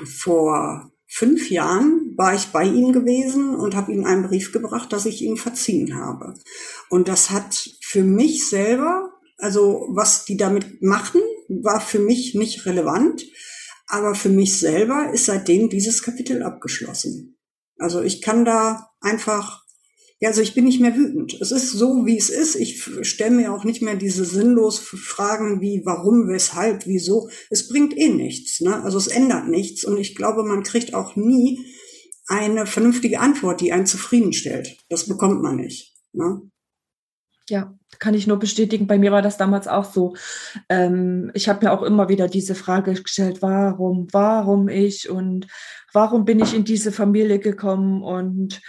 vor 0.05 0.91
fünf 1.07 1.49
Jahren 1.49 2.13
war 2.15 2.35
ich 2.35 2.47
bei 2.47 2.63
ihm 2.63 2.91
gewesen 2.91 3.55
und 3.55 3.75
habe 3.75 3.91
ihm 3.91 4.05
einen 4.05 4.27
Brief 4.27 4.51
gebracht, 4.51 4.93
dass 4.93 5.07
ich 5.07 5.23
ihm 5.23 5.37
verziehen 5.37 5.95
habe. 5.95 6.35
Und 6.89 7.07
das 7.07 7.31
hat 7.31 7.71
für 7.81 8.03
mich 8.03 8.47
selber, 8.47 9.11
also 9.39 9.87
was 9.89 10.25
die 10.25 10.37
damit 10.37 10.83
machen, 10.83 11.21
war 11.49 11.81
für 11.81 11.99
mich 11.99 12.35
nicht 12.35 12.65
relevant. 12.65 13.25
Aber 13.87 14.13
für 14.13 14.29
mich 14.29 14.59
selber 14.59 15.11
ist 15.13 15.25
seitdem 15.25 15.69
dieses 15.69 16.03
Kapitel 16.03 16.43
abgeschlossen. 16.43 17.37
Also 17.79 18.01
ich 18.01 18.21
kann 18.21 18.45
da 18.45 18.91
einfach, 19.01 19.63
ja, 20.19 20.29
also 20.29 20.41
ich 20.41 20.53
bin 20.53 20.65
nicht 20.65 20.79
mehr 20.79 20.95
wütend. 20.95 21.33
Es 21.41 21.51
ist 21.51 21.71
so, 21.71 22.05
wie 22.05 22.17
es 22.17 22.29
ist. 22.29 22.55
Ich 22.55 22.83
stelle 23.01 23.35
mir 23.35 23.51
auch 23.51 23.63
nicht 23.63 23.81
mehr 23.81 23.95
diese 23.95 24.25
sinnlos 24.25 24.77
Fragen 24.77 25.59
wie 25.59 25.81
warum, 25.85 26.27
weshalb, 26.27 26.85
wieso. 26.85 27.29
Es 27.49 27.67
bringt 27.67 27.97
eh 27.97 28.09
nichts. 28.09 28.61
Ne? 28.61 28.83
Also 28.83 28.99
es 28.99 29.07
ändert 29.07 29.47
nichts. 29.47 29.83
Und 29.85 29.97
ich 29.97 30.15
glaube, 30.15 30.43
man 30.43 30.61
kriegt 30.61 30.93
auch 30.93 31.15
nie 31.15 31.65
eine 32.27 32.67
vernünftige 32.67 33.19
Antwort, 33.19 33.59
die 33.59 33.73
einen 33.73 33.87
zufriedenstellt. 33.87 34.77
Das 34.89 35.07
bekommt 35.07 35.41
man 35.41 35.55
nicht. 35.55 35.95
Ne? 36.13 36.41
Ja, 37.49 37.78
kann 37.97 38.13
ich 38.13 38.27
nur 38.27 38.37
bestätigen. 38.37 38.87
Bei 38.87 38.99
mir 38.99 39.11
war 39.11 39.21
das 39.21 39.37
damals 39.37 39.67
auch 39.67 39.85
so. 39.85 40.15
Ähm, 40.69 41.31
ich 41.33 41.49
habe 41.49 41.65
mir 41.65 41.71
auch 41.71 41.81
immer 41.81 42.09
wieder 42.09 42.27
diese 42.27 42.55
Frage 42.55 42.93
gestellt, 42.93 43.41
warum, 43.41 44.07
warum 44.11 44.69
ich 44.69 45.09
und 45.09 45.47
warum 45.93 46.25
bin 46.25 46.39
ich 46.39 46.53
in 46.53 46.63
diese 46.63 46.91
Familie 46.91 47.39
gekommen 47.39 48.03
und 48.03 48.61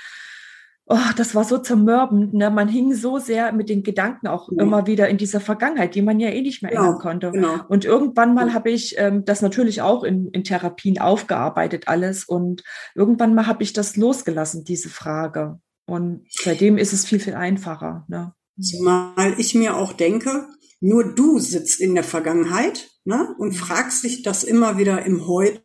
oh, 0.90 0.98
das 1.16 1.34
war 1.34 1.44
so 1.44 1.58
zermürbend. 1.58 2.34
Ne? 2.34 2.50
Man 2.50 2.68
hing 2.68 2.92
so 2.94 3.18
sehr 3.18 3.52
mit 3.52 3.68
den 3.68 3.82
Gedanken 3.82 4.26
auch 4.26 4.48
ja. 4.50 4.62
immer 4.62 4.86
wieder 4.86 5.08
in 5.08 5.18
dieser 5.18 5.40
Vergangenheit, 5.40 5.94
die 5.94 6.02
man 6.02 6.18
ja 6.18 6.30
eh 6.30 6.42
nicht 6.42 6.62
mehr 6.62 6.72
genau, 6.72 6.84
ändern 6.84 6.98
konnte. 6.98 7.30
Genau. 7.30 7.60
Und 7.68 7.84
irgendwann 7.84 8.34
mal 8.34 8.52
habe 8.52 8.70
ich 8.70 8.96
ähm, 8.98 9.24
das 9.24 9.40
natürlich 9.40 9.82
auch 9.82 10.02
in, 10.02 10.28
in 10.30 10.42
Therapien 10.42 10.98
aufgearbeitet 10.98 11.86
alles 11.86 12.24
und 12.24 12.64
irgendwann 12.94 13.34
mal 13.34 13.46
habe 13.46 13.62
ich 13.62 13.72
das 13.72 13.96
losgelassen, 13.96 14.64
diese 14.64 14.88
Frage. 14.88 15.60
Und 15.86 16.26
seitdem 16.28 16.76
ist 16.76 16.92
es 16.92 17.04
viel, 17.04 17.20
viel 17.20 17.34
einfacher. 17.34 18.04
Ne? 18.08 18.32
Zumal 18.60 19.34
ich 19.38 19.54
mir 19.54 19.76
auch 19.76 19.92
denke, 19.92 20.48
nur 20.80 21.14
du 21.14 21.38
sitzt 21.38 21.80
in 21.80 21.94
der 21.94 22.04
Vergangenheit 22.04 22.90
ne, 23.04 23.34
und 23.38 23.52
fragst 23.52 24.04
dich 24.04 24.22
das 24.22 24.44
immer 24.44 24.78
wieder 24.78 25.04
im 25.04 25.26
Heute. 25.26 25.62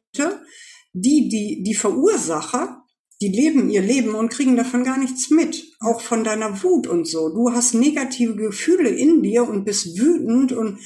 Die, 0.93 1.27
die, 1.29 1.63
die 1.63 1.73
Verursacher, 1.73 2.83
die 3.21 3.29
leben 3.29 3.69
ihr 3.69 3.81
Leben 3.81 4.13
und 4.13 4.29
kriegen 4.29 4.55
davon 4.55 4.83
gar 4.83 4.97
nichts 4.97 5.29
mit. 5.29 5.63
Auch 5.79 6.01
von 6.01 6.23
deiner 6.23 6.63
Wut 6.63 6.87
und 6.87 7.07
so. 7.07 7.29
Du 7.29 7.51
hast 7.51 7.73
negative 7.73 8.35
Gefühle 8.35 8.89
in 8.89 9.23
dir 9.23 9.47
und 9.47 9.65
bist 9.65 9.97
wütend 9.97 10.51
und 10.51 10.79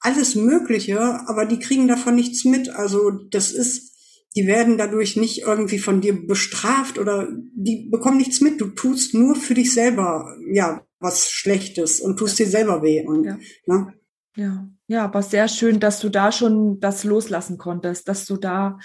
alles 0.00 0.34
Mögliche, 0.34 1.00
aber 1.00 1.46
die 1.46 1.58
kriegen 1.58 1.88
davon 1.88 2.14
nichts 2.14 2.44
mit. 2.44 2.68
Also 2.70 3.10
das 3.10 3.50
ist, 3.50 3.92
die 4.36 4.46
werden 4.46 4.78
dadurch 4.78 5.16
nicht 5.16 5.42
irgendwie 5.42 5.78
von 5.78 6.00
dir 6.00 6.26
bestraft 6.26 6.98
oder 6.98 7.28
die 7.54 7.88
bekommen 7.90 8.18
nichts 8.18 8.40
mit. 8.40 8.60
Du 8.60 8.68
tust 8.68 9.14
nur 9.14 9.36
für 9.36 9.54
dich 9.54 9.72
selber, 9.72 10.36
ja, 10.50 10.85
was 10.98 11.30
Schlechtes 11.30 12.00
und 12.00 12.18
tust 12.18 12.38
dir 12.38 12.46
selber 12.46 12.82
weh. 12.82 13.04
Und, 13.04 13.24
ja. 13.24 13.38
Ne? 13.66 13.94
ja. 14.36 14.68
Ja, 14.88 15.04
aber 15.04 15.22
sehr 15.22 15.48
schön, 15.48 15.80
dass 15.80 15.98
du 15.98 16.08
da 16.08 16.30
schon 16.30 16.78
das 16.78 17.02
loslassen 17.02 17.58
konntest, 17.58 18.06
dass 18.06 18.24
du 18.24 18.36
da 18.36 18.78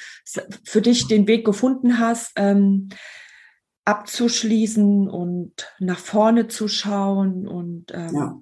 für 0.64 0.82
dich 0.82 1.08
den 1.08 1.28
Weg 1.28 1.46
gefunden 1.46 2.00
hast, 2.00 2.32
ähm, 2.38 2.90
abzuschließen 3.86 5.08
und 5.08 5.72
nach 5.80 6.00
vorne 6.00 6.48
zu 6.48 6.68
schauen. 6.68 7.48
Und 7.48 7.92
ähm, 7.94 8.16
ja. 8.16 8.42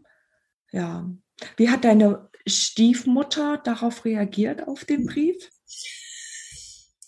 ja. 0.72 1.10
Wie 1.58 1.70
hat 1.70 1.84
deine 1.84 2.30
Stiefmutter 2.48 3.58
darauf 3.58 4.06
reagiert, 4.06 4.66
auf 4.68 4.86
den 4.86 5.06
Brief? 5.06 5.50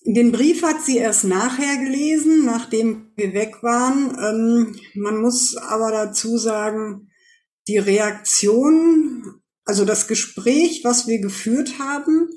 Den 0.04 0.32
Brief 0.32 0.64
hat 0.64 0.84
sie 0.84 0.98
erst 0.98 1.26
nachher 1.26 1.78
gelesen, 1.78 2.46
nachdem 2.46 3.12
wir 3.16 3.34
weg 3.34 3.62
waren. 3.62 4.18
Ähm, 4.20 4.80
man 4.96 5.22
muss 5.22 5.56
aber 5.58 5.92
dazu 5.92 6.38
sagen, 6.38 7.12
die 7.68 7.78
Reaktion, 7.78 9.42
also 9.64 9.86
das 9.86 10.08
Gespräch, 10.08 10.82
was 10.84 11.08
wir 11.08 11.20
geführt 11.20 11.78
haben, 11.78 12.30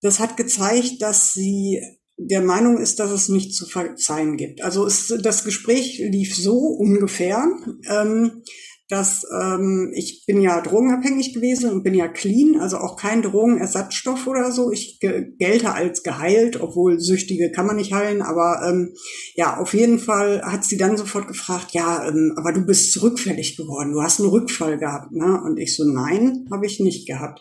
das 0.00 0.20
hat 0.20 0.38
gezeigt, 0.38 1.02
dass 1.02 1.34
sie 1.34 1.80
der 2.16 2.40
Meinung 2.42 2.78
ist, 2.78 2.98
dass 2.98 3.10
es 3.10 3.28
nicht 3.28 3.54
zu 3.54 3.66
verzeihen 3.66 4.36
gibt. 4.38 4.62
Also 4.62 4.86
es, 4.86 5.14
das 5.22 5.44
Gespräch 5.44 5.98
lief 5.98 6.34
so 6.34 6.56
ungefähr. 6.56 7.46
Ähm, 7.88 8.42
dass 8.90 9.24
ähm, 9.32 9.92
ich 9.94 10.24
bin 10.26 10.40
ja 10.40 10.60
drogenabhängig 10.60 11.32
gewesen 11.32 11.70
und 11.70 11.82
bin 11.82 11.94
ja 11.94 12.08
clean, 12.08 12.60
also 12.60 12.78
auch 12.78 12.96
kein 12.96 13.22
Drogenersatzstoff 13.22 14.26
oder 14.26 14.52
so. 14.52 14.72
Ich 14.72 14.98
gelte 15.00 15.72
als 15.72 16.02
geheilt, 16.02 16.60
obwohl 16.60 17.00
Süchtige 17.00 17.52
kann 17.52 17.66
man 17.66 17.76
nicht 17.76 17.92
heilen, 17.92 18.22
aber 18.22 18.62
ähm, 18.68 18.94
ja, 19.34 19.58
auf 19.58 19.74
jeden 19.74 19.98
Fall 19.98 20.42
hat 20.42 20.64
sie 20.64 20.76
dann 20.76 20.96
sofort 20.96 21.28
gefragt, 21.28 21.72
ja, 21.72 22.06
ähm, 22.08 22.34
aber 22.36 22.52
du 22.52 22.66
bist 22.66 23.00
rückfällig 23.02 23.56
geworden, 23.56 23.92
du 23.92 24.02
hast 24.02 24.20
einen 24.20 24.28
Rückfall 24.28 24.78
gehabt, 24.78 25.12
ne? 25.12 25.40
Und 25.44 25.58
ich 25.58 25.76
so, 25.76 25.84
nein, 25.84 26.46
habe 26.50 26.66
ich 26.66 26.80
nicht 26.80 27.06
gehabt. 27.06 27.40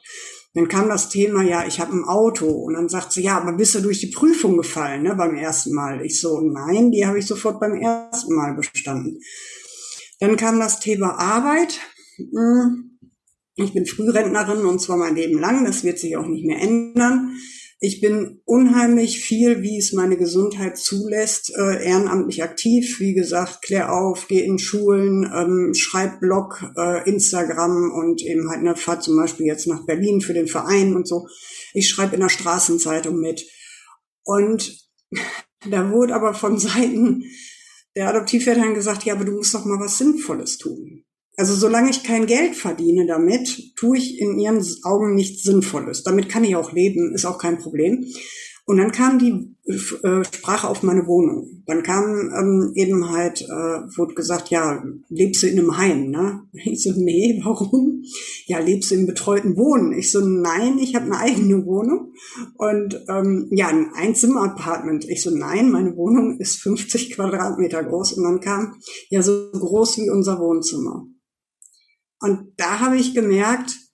Dann 0.55 0.67
kam 0.67 0.89
das 0.89 1.09
Thema, 1.09 1.43
ja, 1.43 1.65
ich 1.67 1.79
habe 1.79 1.93
ein 1.93 2.05
Auto. 2.05 2.47
Und 2.47 2.73
dann 2.73 2.89
sagt 2.89 3.11
sie, 3.11 3.21
ja, 3.21 3.37
aber 3.37 3.53
bist 3.53 3.75
du 3.75 3.81
durch 3.81 3.99
die 3.99 4.07
Prüfung 4.11 4.57
gefallen, 4.57 5.03
ne, 5.03 5.15
beim 5.15 5.35
ersten 5.35 5.73
Mal? 5.73 6.03
Ich 6.03 6.19
so, 6.19 6.41
nein, 6.41 6.91
die 6.91 7.05
habe 7.05 7.19
ich 7.19 7.27
sofort 7.27 7.59
beim 7.59 7.75
ersten 7.75 8.33
Mal 8.33 8.55
bestanden. 8.55 9.19
Dann 10.19 10.35
kam 10.37 10.59
das 10.59 10.79
Thema 10.79 11.17
Arbeit. 11.17 11.79
Hm. 12.17 12.99
Ich 13.55 13.73
bin 13.73 13.85
Frührentnerin 13.85 14.65
und 14.65 14.79
zwar 14.79 14.97
mein 14.97 15.15
Leben 15.15 15.39
lang. 15.39 15.65
Das 15.65 15.83
wird 15.83 15.99
sich 15.99 16.15
auch 16.15 16.27
nicht 16.27 16.45
mehr 16.45 16.61
ändern. 16.61 17.35
Ich 17.81 18.01
bin 18.01 18.41
unheimlich 18.43 19.21
viel, 19.21 19.61
wie 19.61 19.77
es 19.77 19.93
meine 19.93 20.17
Gesundheit 20.17 20.77
zulässt, 20.77 21.53
äh, 21.57 21.85
ehrenamtlich 21.85 22.43
aktiv. 22.43 22.99
Wie 22.99 23.13
gesagt, 23.13 23.61
klär 23.61 23.93
auf, 23.93 24.27
geh 24.27 24.41
in 24.41 24.59
Schulen, 24.59 25.23
ähm, 25.33 25.73
schreib 25.73 26.19
Blog, 26.19 26.61
äh, 26.75 27.09
Instagram 27.09 27.91
und 27.91 28.21
eben 28.21 28.49
halt 28.49 28.59
eine 28.59 28.75
Fahrt 28.75 29.03
zum 29.03 29.15
Beispiel 29.15 29.45
jetzt 29.45 29.65
nach 29.67 29.85
Berlin 29.85 30.19
für 30.19 30.33
den 30.33 30.47
Verein 30.47 30.93
und 30.93 31.07
so. 31.07 31.27
Ich 31.73 31.87
schreibe 31.87 32.15
in 32.15 32.21
der 32.21 32.27
Straßenzeitung 32.27 33.17
mit. 33.17 33.45
Und 34.23 34.77
da 35.69 35.89
wurde 35.89 36.15
aber 36.15 36.33
von 36.33 36.59
Seiten 36.59 37.23
der 37.99 38.07
Adoptiveltern 38.07 38.73
gesagt, 38.73 39.03
ja, 39.03 39.13
aber 39.13 39.25
du 39.25 39.33
musst 39.33 39.53
doch 39.53 39.65
mal 39.65 39.77
was 39.77 39.97
Sinnvolles 39.97 40.57
tun. 40.57 41.03
Also 41.35 41.53
solange 41.53 41.89
ich 41.89 42.05
kein 42.05 42.27
Geld 42.27 42.55
verdiene 42.55 43.05
damit, 43.05 43.75
tue 43.75 43.97
ich 43.97 44.19
in 44.19 44.39
ihren 44.39 44.65
Augen 44.83 45.15
nichts 45.15 45.43
Sinnvolles. 45.43 46.03
Damit 46.03 46.29
kann 46.29 46.45
ich 46.45 46.55
auch 46.55 46.71
leben, 46.71 47.13
ist 47.13 47.25
auch 47.25 47.37
kein 47.37 47.57
Problem. 47.57 48.05
Und 48.69 48.77
dann 48.77 48.91
kam 48.91 49.17
die 49.17 49.55
äh, 49.65 50.23
Sprache 50.23 50.67
auf 50.67 50.83
meine 50.83 51.07
Wohnung. 51.07 51.63
Dann 51.65 51.81
kam 51.81 52.31
ähm, 52.31 52.71
eben 52.75 53.09
halt, 53.09 53.41
äh, 53.41 53.47
wurde 53.97 54.13
gesagt, 54.13 54.51
ja, 54.51 54.83
lebst 55.09 55.41
du 55.41 55.47
in 55.47 55.57
einem 55.57 55.75
Heim, 55.75 56.11
ne? 56.11 56.43
Ich 56.53 56.83
so, 56.83 56.91
nee, 56.95 57.41
warum? 57.43 58.03
Ja, 58.45 58.59
lebst 58.59 58.91
du 58.91 58.95
im 58.95 59.07
betreuten 59.07 59.57
Wohnen? 59.57 59.93
Ich 59.93 60.11
so, 60.11 60.19
nein, 60.19 60.77
ich 60.77 60.93
habe 60.93 61.05
eine 61.05 61.17
eigene 61.17 61.65
Wohnung 61.65 62.13
und 62.57 63.03
ähm, 63.09 63.47
ja, 63.49 63.69
ein 63.69 63.89
Einzimmer-Apartment. 63.91 65.03
Ich 65.09 65.23
so, 65.23 65.35
nein, 65.35 65.71
meine 65.71 65.95
Wohnung 65.95 66.37
ist 66.37 66.61
50 66.61 67.15
Quadratmeter 67.15 67.83
groß 67.83 68.13
und 68.13 68.23
dann 68.23 68.39
kam, 68.39 68.75
ja, 69.09 69.23
so 69.23 69.49
groß 69.51 69.97
wie 69.97 70.11
unser 70.11 70.37
Wohnzimmer. 70.37 71.07
Und 72.19 72.53
da 72.57 72.81
habe 72.81 72.97
ich 72.97 73.15
gemerkt, 73.15 73.88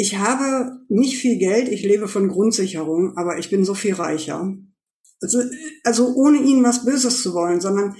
ich 0.00 0.18
habe 0.18 0.78
nicht 0.88 1.18
viel 1.18 1.38
Geld, 1.38 1.68
ich 1.68 1.82
lebe 1.82 2.08
von 2.08 2.28
Grundsicherung, 2.28 3.16
aber 3.16 3.38
ich 3.38 3.50
bin 3.50 3.64
so 3.64 3.74
viel 3.74 3.94
reicher. 3.94 4.56
Also, 5.20 5.40
also 5.84 6.14
ohne 6.14 6.38
ihnen 6.38 6.64
was 6.64 6.84
Böses 6.84 7.22
zu 7.22 7.34
wollen, 7.34 7.60
sondern 7.60 7.94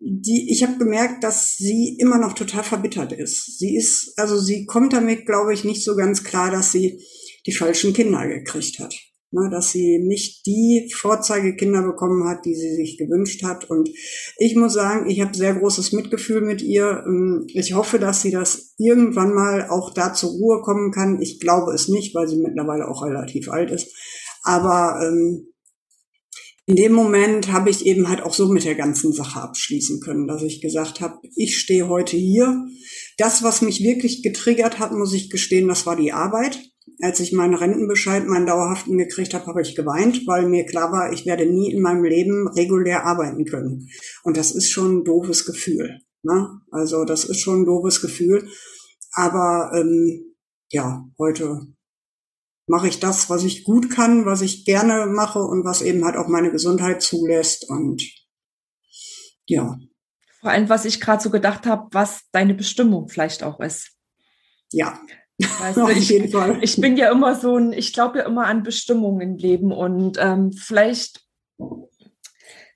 die, 0.00 0.50
ich 0.50 0.62
habe 0.62 0.78
gemerkt, 0.78 1.24
dass 1.24 1.56
sie 1.56 1.96
immer 1.98 2.18
noch 2.18 2.32
total 2.32 2.64
verbittert 2.64 3.12
ist. 3.12 3.58
Sie 3.58 3.76
ist, 3.76 4.14
also 4.16 4.38
sie 4.38 4.66
kommt 4.66 4.92
damit, 4.92 5.26
glaube 5.26 5.54
ich, 5.54 5.64
nicht 5.64 5.84
so 5.84 5.96
ganz 5.96 6.24
klar, 6.24 6.50
dass 6.50 6.72
sie 6.72 7.00
die 7.46 7.52
falschen 7.52 7.92
Kinder 7.92 8.26
gekriegt 8.26 8.78
hat 8.78 8.94
ne, 9.30 9.48
dass 9.50 9.70
sie 9.70 9.98
nicht 9.98 10.46
die 10.46 10.90
Vorzeigekinder 10.94 11.82
bekommen 11.82 12.28
hat, 12.28 12.44
die 12.44 12.54
sie 12.54 12.74
sich 12.74 12.98
gewünscht 12.98 13.42
hat. 13.42 13.68
Und 13.68 13.90
ich 14.38 14.56
muss 14.56 14.72
sagen, 14.72 15.08
ich 15.08 15.20
habe 15.20 15.36
sehr 15.36 15.54
großes 15.54 15.92
Mitgefühl 15.92 16.40
mit 16.40 16.62
ihr. 16.62 17.04
Ähm, 17.06 17.46
ich 17.48 17.74
hoffe, 17.74 17.98
dass 17.98 18.22
sie 18.22 18.30
das 18.30 18.74
irgendwann 18.78 19.34
mal 19.34 19.68
auch 19.68 19.92
da 19.92 20.14
zur 20.14 20.30
Ruhe 20.30 20.62
kommen 20.62 20.92
kann. 20.92 21.20
Ich 21.20 21.40
glaube 21.40 21.72
es 21.72 21.88
nicht, 21.88 22.14
weil 22.14 22.28
sie 22.28 22.38
mittlerweile 22.38 22.88
auch 22.88 23.04
relativ 23.04 23.50
alt 23.50 23.70
ist. 23.70 23.94
Aber 24.42 25.00
ähm, 25.02 25.48
in 26.66 26.76
dem 26.76 26.92
Moment 26.92 27.50
habe 27.50 27.70
ich 27.70 27.86
eben 27.86 28.08
halt 28.10 28.22
auch 28.22 28.34
so 28.34 28.46
mit 28.48 28.64
der 28.64 28.74
ganzen 28.74 29.12
Sache 29.14 29.40
abschließen 29.40 30.00
können, 30.00 30.26
dass 30.26 30.42
ich 30.42 30.60
gesagt 30.60 31.00
habe, 31.00 31.18
ich 31.34 31.56
stehe 31.56 31.88
heute 31.88 32.16
hier. 32.18 32.62
Das, 33.16 33.42
was 33.42 33.62
mich 33.62 33.82
wirklich 33.82 34.22
getriggert 34.22 34.78
hat, 34.78 34.92
muss 34.92 35.14
ich 35.14 35.30
gestehen, 35.30 35.66
das 35.66 35.86
war 35.86 35.96
die 35.96 36.12
Arbeit 36.12 36.60
als 37.00 37.20
ich 37.20 37.32
meinen 37.32 37.54
Rentenbescheid, 37.54 38.26
meinen 38.26 38.46
dauerhaften 38.46 38.98
gekriegt 38.98 39.34
habe, 39.34 39.46
habe 39.46 39.62
ich 39.62 39.74
geweint, 39.74 40.26
weil 40.26 40.48
mir 40.48 40.64
klar 40.66 40.92
war, 40.92 41.12
ich 41.12 41.26
werde 41.26 41.46
nie 41.46 41.72
in 41.72 41.82
meinem 41.82 42.04
Leben 42.04 42.48
regulär 42.48 43.04
arbeiten 43.04 43.44
können. 43.44 43.88
Und 44.22 44.36
das 44.36 44.52
ist 44.52 44.70
schon 44.70 44.98
ein 44.98 45.04
doofes 45.04 45.46
Gefühl. 45.46 46.00
Ne? 46.22 46.60
Also 46.70 47.04
das 47.04 47.24
ist 47.24 47.40
schon 47.40 47.62
ein 47.62 47.66
doofes 47.66 48.00
Gefühl. 48.00 48.48
Aber 49.12 49.72
ähm, 49.74 50.34
ja, 50.70 51.04
heute 51.18 51.66
mache 52.66 52.88
ich 52.88 53.00
das, 53.00 53.30
was 53.30 53.44
ich 53.44 53.64
gut 53.64 53.90
kann, 53.90 54.26
was 54.26 54.42
ich 54.42 54.64
gerne 54.64 55.06
mache 55.06 55.40
und 55.40 55.64
was 55.64 55.82
eben 55.82 56.04
halt 56.04 56.16
auch 56.16 56.28
meine 56.28 56.50
Gesundheit 56.50 57.02
zulässt. 57.02 57.68
Und 57.68 58.02
ja. 59.46 59.78
Vor 60.40 60.50
allem, 60.50 60.68
was 60.68 60.84
ich 60.84 61.00
gerade 61.00 61.22
so 61.22 61.30
gedacht 61.30 61.66
habe, 61.66 61.88
was 61.92 62.22
deine 62.30 62.54
Bestimmung 62.54 63.08
vielleicht 63.08 63.42
auch 63.42 63.58
ist. 63.60 63.92
Ja. 64.72 65.00
Weißt 65.38 65.76
du, 65.76 65.88
ich, 65.88 66.12
ich, 66.14 66.80
bin 66.80 66.96
ja 66.96 67.10
immer 67.10 67.34
so 67.34 67.56
ein, 67.56 67.72
ich 67.72 67.92
glaube 67.92 68.18
ja 68.18 68.26
immer 68.26 68.46
an 68.46 68.62
Bestimmungen 68.62 69.20
im 69.20 69.36
Leben 69.36 69.72
und 69.72 70.18
ähm, 70.20 70.52
vielleicht 70.52 71.24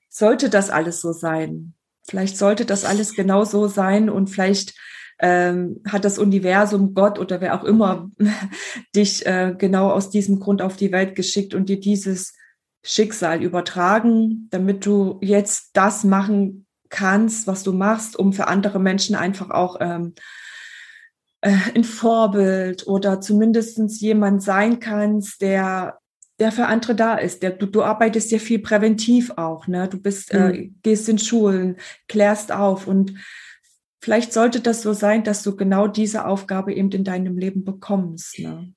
sollte 0.09 0.49
das 0.49 0.71
alles 0.71 1.01
so 1.01 1.13
sein. 1.13 1.75
Vielleicht 2.07 2.37
sollte 2.37 2.65
das 2.65 2.85
alles 2.85 3.15
genau 3.15 3.45
so 3.45 3.69
sein 3.69 4.11
und 4.11 4.29
vielleicht 4.29 4.75
ähm, 5.19 5.81
hat 5.89 6.05
das 6.05 6.19
Universum, 6.19 6.95
Gott 6.95 7.19
oder 7.19 7.41
wer 7.41 7.59
auch 7.59 7.65
immer 7.65 8.11
dich 8.97 9.25
äh, 9.27 9.55
genau 9.57 9.91
aus 9.91 10.11
diesem 10.11 10.41
Grund 10.41 10.63
auf 10.63 10.77
die 10.77 10.93
Welt 10.93 11.15
geschickt 11.15 11.55
und 11.55 11.69
dir 11.69 11.81
dieses 11.81 12.35
Schicksal 12.85 13.43
übertragen, 13.43 14.49
damit 14.51 14.85
du 14.85 15.19
jetzt 15.23 15.71
das 15.75 16.03
machen 16.03 16.67
kannst, 16.89 17.47
was 17.47 17.63
du 17.63 17.73
machst, 17.73 18.17
um 18.19 18.33
für 18.33 18.49
andere 18.49 18.81
Menschen 18.81 19.15
einfach 19.15 19.51
auch 19.51 19.77
ähm, 19.81 20.15
äh, 21.43 21.55
ein 21.75 21.85
Vorbild 21.85 22.87
oder 22.87 23.21
zumindestens 23.21 24.01
jemand 24.01 24.43
sein 24.43 24.81
kannst, 24.81 25.43
der 25.43 25.99
der 26.39 26.51
für 26.51 26.67
andere 26.67 26.97
da 26.97 27.15
ist. 27.15 27.43
Der, 27.43 27.51
du, 27.51 27.67
du 27.67 27.83
arbeitest 27.83 28.33
ja 28.33 28.39
viel 28.39 28.59
präventiv 28.59 29.33
auch, 29.37 29.69
ne? 29.69 29.89
Du 29.89 30.01
bist, 30.01 30.33
äh, 30.33 30.49
mhm. 30.49 30.55
äh, 30.55 30.71
gehst 30.83 31.09
in 31.09 31.19
Schulen, 31.19 31.77
klärst 32.09 32.51
auf 32.51 32.89
und 32.89 33.15
vielleicht 34.01 34.33
sollte 34.33 34.61
das 34.61 34.83
so 34.83 34.93
sein, 34.93 35.23
dass 35.23 35.43
du 35.43 35.55
genau 35.55 35.87
diese 35.87 36.27
Aufgabe 36.27 36.75
eben 36.75 36.91
in 36.91 37.05
deinem 37.05 37.39
Leben 37.39 37.65
bekommst. 37.65 38.41
Ne? 38.41 38.73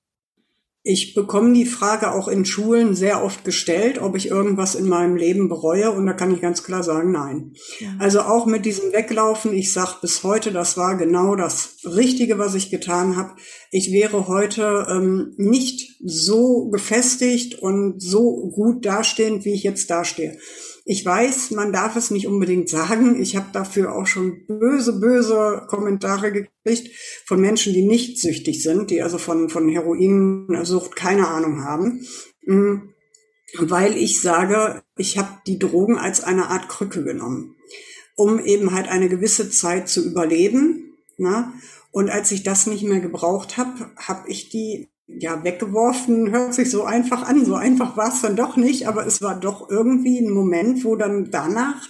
Ich 0.87 1.15
bekomme 1.15 1.51
die 1.53 1.65
Frage 1.65 2.11
auch 2.11 2.27
in 2.27 2.45
Schulen 2.45 2.95
sehr 2.95 3.23
oft 3.23 3.43
gestellt, 3.43 3.97
ob 3.99 4.15
ich 4.15 4.29
irgendwas 4.29 4.75
in 4.75 4.87
meinem 4.87 5.15
Leben 5.15 5.49
bereue. 5.49 5.89
Und 5.89 6.05
da 6.05 6.13
kann 6.13 6.31
ich 6.31 6.41
ganz 6.41 6.61
klar 6.61 6.83
sagen, 6.83 7.11
nein. 7.11 7.53
Ja. 7.79 7.95
Also 7.97 8.21
auch 8.21 8.45
mit 8.45 8.65
diesem 8.65 8.93
Weglaufen, 8.93 9.51
ich 9.51 9.73
sage 9.73 9.95
bis 10.03 10.21
heute, 10.21 10.51
das 10.51 10.77
war 10.77 10.95
genau 10.95 11.35
das 11.35 11.77
Richtige, 11.85 12.37
was 12.37 12.53
ich 12.53 12.69
getan 12.69 13.15
habe. 13.15 13.33
Ich 13.71 13.91
wäre 13.91 14.27
heute 14.27 14.85
ähm, 14.87 15.33
nicht 15.37 15.97
so 16.03 16.69
gefestigt 16.69 17.55
und 17.55 17.99
so 17.99 18.51
gut 18.53 18.85
dastehend, 18.85 19.43
wie 19.43 19.53
ich 19.53 19.63
jetzt 19.63 19.89
dastehe. 19.89 20.37
Ich 20.87 21.03
weiß, 21.03 21.49
man 21.51 21.73
darf 21.73 21.95
es 21.95 22.11
nicht 22.11 22.27
unbedingt 22.27 22.69
sagen. 22.69 23.19
Ich 23.19 23.35
habe 23.35 23.47
dafür 23.51 23.95
auch 23.95 24.05
schon 24.05 24.45
böse, 24.45 24.99
böse 24.99 25.63
Kommentare 25.67 26.31
gekriegt 26.31 26.95
von 27.25 27.41
Menschen, 27.41 27.73
die 27.73 27.81
nicht 27.81 28.21
süchtig 28.21 28.61
sind, 28.61 28.91
die 28.91 29.01
also 29.01 29.17
von, 29.17 29.49
von 29.49 29.67
Heroinsucht 29.67 30.95
keine 30.95 31.27
Ahnung 31.27 31.63
haben. 31.63 32.05
Mm, 32.45 32.93
weil 33.57 33.97
ich 33.97 34.21
sage, 34.21 34.83
ich 34.95 35.17
habe 35.17 35.29
die 35.47 35.57
Drogen 35.57 35.97
als 35.97 36.23
eine 36.23 36.49
Art 36.49 36.69
Krücke 36.69 37.03
genommen, 37.03 37.55
um 38.15 38.37
eben 38.37 38.71
halt 38.71 38.87
eine 38.87 39.09
gewisse 39.09 39.49
Zeit 39.49 39.89
zu 39.89 40.05
überleben. 40.05 40.93
Na? 41.17 41.51
Und 41.89 42.11
als 42.11 42.31
ich 42.31 42.43
das 42.43 42.67
nicht 42.67 42.83
mehr 42.83 42.99
gebraucht 42.99 43.57
habe, 43.57 43.89
habe 43.97 44.29
ich 44.29 44.49
die 44.49 44.89
ja, 45.07 45.43
weggeworfen 45.43 46.31
hört 46.31 46.53
sich 46.53 46.69
so 46.69 46.83
einfach 46.83 47.27
an. 47.27 47.45
So 47.45 47.55
einfach 47.55 47.95
war 47.97 48.11
es 48.11 48.21
dann 48.21 48.35
doch 48.35 48.57
nicht, 48.57 48.87
aber 48.87 49.05
es 49.05 49.21
war 49.21 49.39
doch 49.39 49.69
irgendwie 49.69 50.19
ein 50.19 50.31
Moment, 50.31 50.83
wo 50.83 50.95
dann 50.95 51.29
danach 51.31 51.87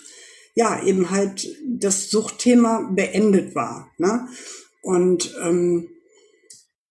ja 0.55 0.83
eben 0.83 1.11
halt 1.11 1.47
das 1.67 2.09
Suchtthema 2.09 2.89
beendet 2.93 3.55
war. 3.55 3.91
Ne? 3.97 4.27
Und 4.81 5.35
ähm, 5.43 5.89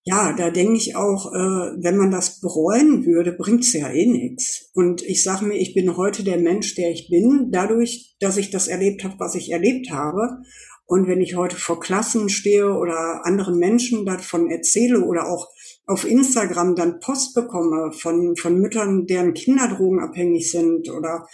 ja, 0.07 0.35
da 0.35 0.51
denke 0.51 0.77
ich 0.77 0.97
auch, 0.97 1.33
äh, 1.33 1.39
wenn 1.83 1.97
man 1.97 2.11
das 2.11 2.41
bereuen 2.41 3.07
würde, 3.07 3.33
bringt's 3.33 3.73
ja 3.73 3.91
eh 3.91 4.07
nichts. 4.07 4.71
Und 4.75 5.03
ich 5.03 5.23
sage 5.23 5.47
mir, 5.47 5.57
ich 5.57 5.73
bin 5.73 5.97
heute 5.97 6.25
der 6.25 6.37
Mensch, 6.37 6.75
der 6.75 6.91
ich 6.91 7.09
bin, 7.09 7.49
dadurch, 7.51 8.17
dass 8.21 8.37
ich 8.37 8.51
das 8.51 8.69
erlebt 8.69 9.03
habe, 9.03 9.15
was 9.19 9.35
ich 9.35 9.51
erlebt 9.51 9.91
habe. 9.91 10.43
Und 10.87 11.09
wenn 11.09 11.23
ich 11.23 11.37
heute 11.37 11.57
vor 11.57 11.81
Klassen 11.81 12.29
stehe 12.29 12.71
oder 12.75 13.25
anderen 13.25 13.57
Menschen 13.57 14.05
davon 14.05 14.51
erzähle 14.51 15.01
oder 15.01 15.27
auch 15.27 15.49
auf 15.87 16.09
Instagram 16.09 16.75
dann 16.75 17.01
Post 17.01 17.35
bekomme 17.35 17.93
von, 17.93 18.37
von 18.37 18.59
Müttern, 18.59 19.07
deren 19.07 19.35
Kinder 19.35 19.69
drogenabhängig 19.69 20.51
sind 20.51 20.91
oder 20.91 21.27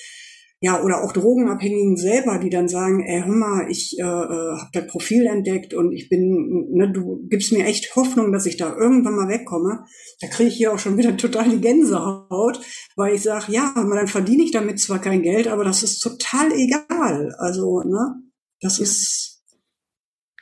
ja, 0.62 0.82
oder 0.82 1.02
auch 1.02 1.12
Drogenabhängigen 1.12 1.96
selber, 1.96 2.38
die 2.38 2.50
dann 2.50 2.68
sagen, 2.68 3.02
ey, 3.02 3.22
hör 3.22 3.34
mal, 3.34 3.70
ich 3.70 3.98
äh, 3.98 4.02
äh 4.02 4.04
habe 4.04 4.68
dein 4.74 4.88
Profil 4.88 5.26
entdeckt 5.26 5.72
und 5.72 5.92
ich 5.92 6.10
bin, 6.10 6.66
ne, 6.70 6.92
du 6.92 7.26
gibst 7.30 7.52
mir 7.52 7.64
echt 7.64 7.96
Hoffnung, 7.96 8.30
dass 8.30 8.44
ich 8.44 8.58
da 8.58 8.76
irgendwann 8.76 9.16
mal 9.16 9.28
wegkomme. 9.28 9.86
Da 10.20 10.26
kriege 10.28 10.50
ich 10.50 10.56
hier 10.56 10.74
auch 10.74 10.78
schon 10.78 10.98
wieder 10.98 11.16
total 11.16 11.48
die 11.48 11.62
Gänsehaut, 11.62 12.60
weil 12.94 13.14
ich 13.14 13.22
sage, 13.22 13.52
ja, 13.52 13.72
dann 13.74 14.06
verdiene 14.06 14.42
ich 14.42 14.50
damit 14.50 14.78
zwar 14.78 15.00
kein 15.00 15.22
Geld, 15.22 15.48
aber 15.48 15.64
das 15.64 15.82
ist 15.82 16.00
total 16.00 16.52
egal. 16.52 17.34
Also, 17.38 17.80
ne, 17.80 18.16
das 18.60 18.78
ist, 18.78 19.42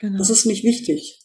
genau. 0.00 0.18
das 0.18 0.30
ist 0.30 0.46
nicht 0.46 0.64
wichtig. 0.64 1.20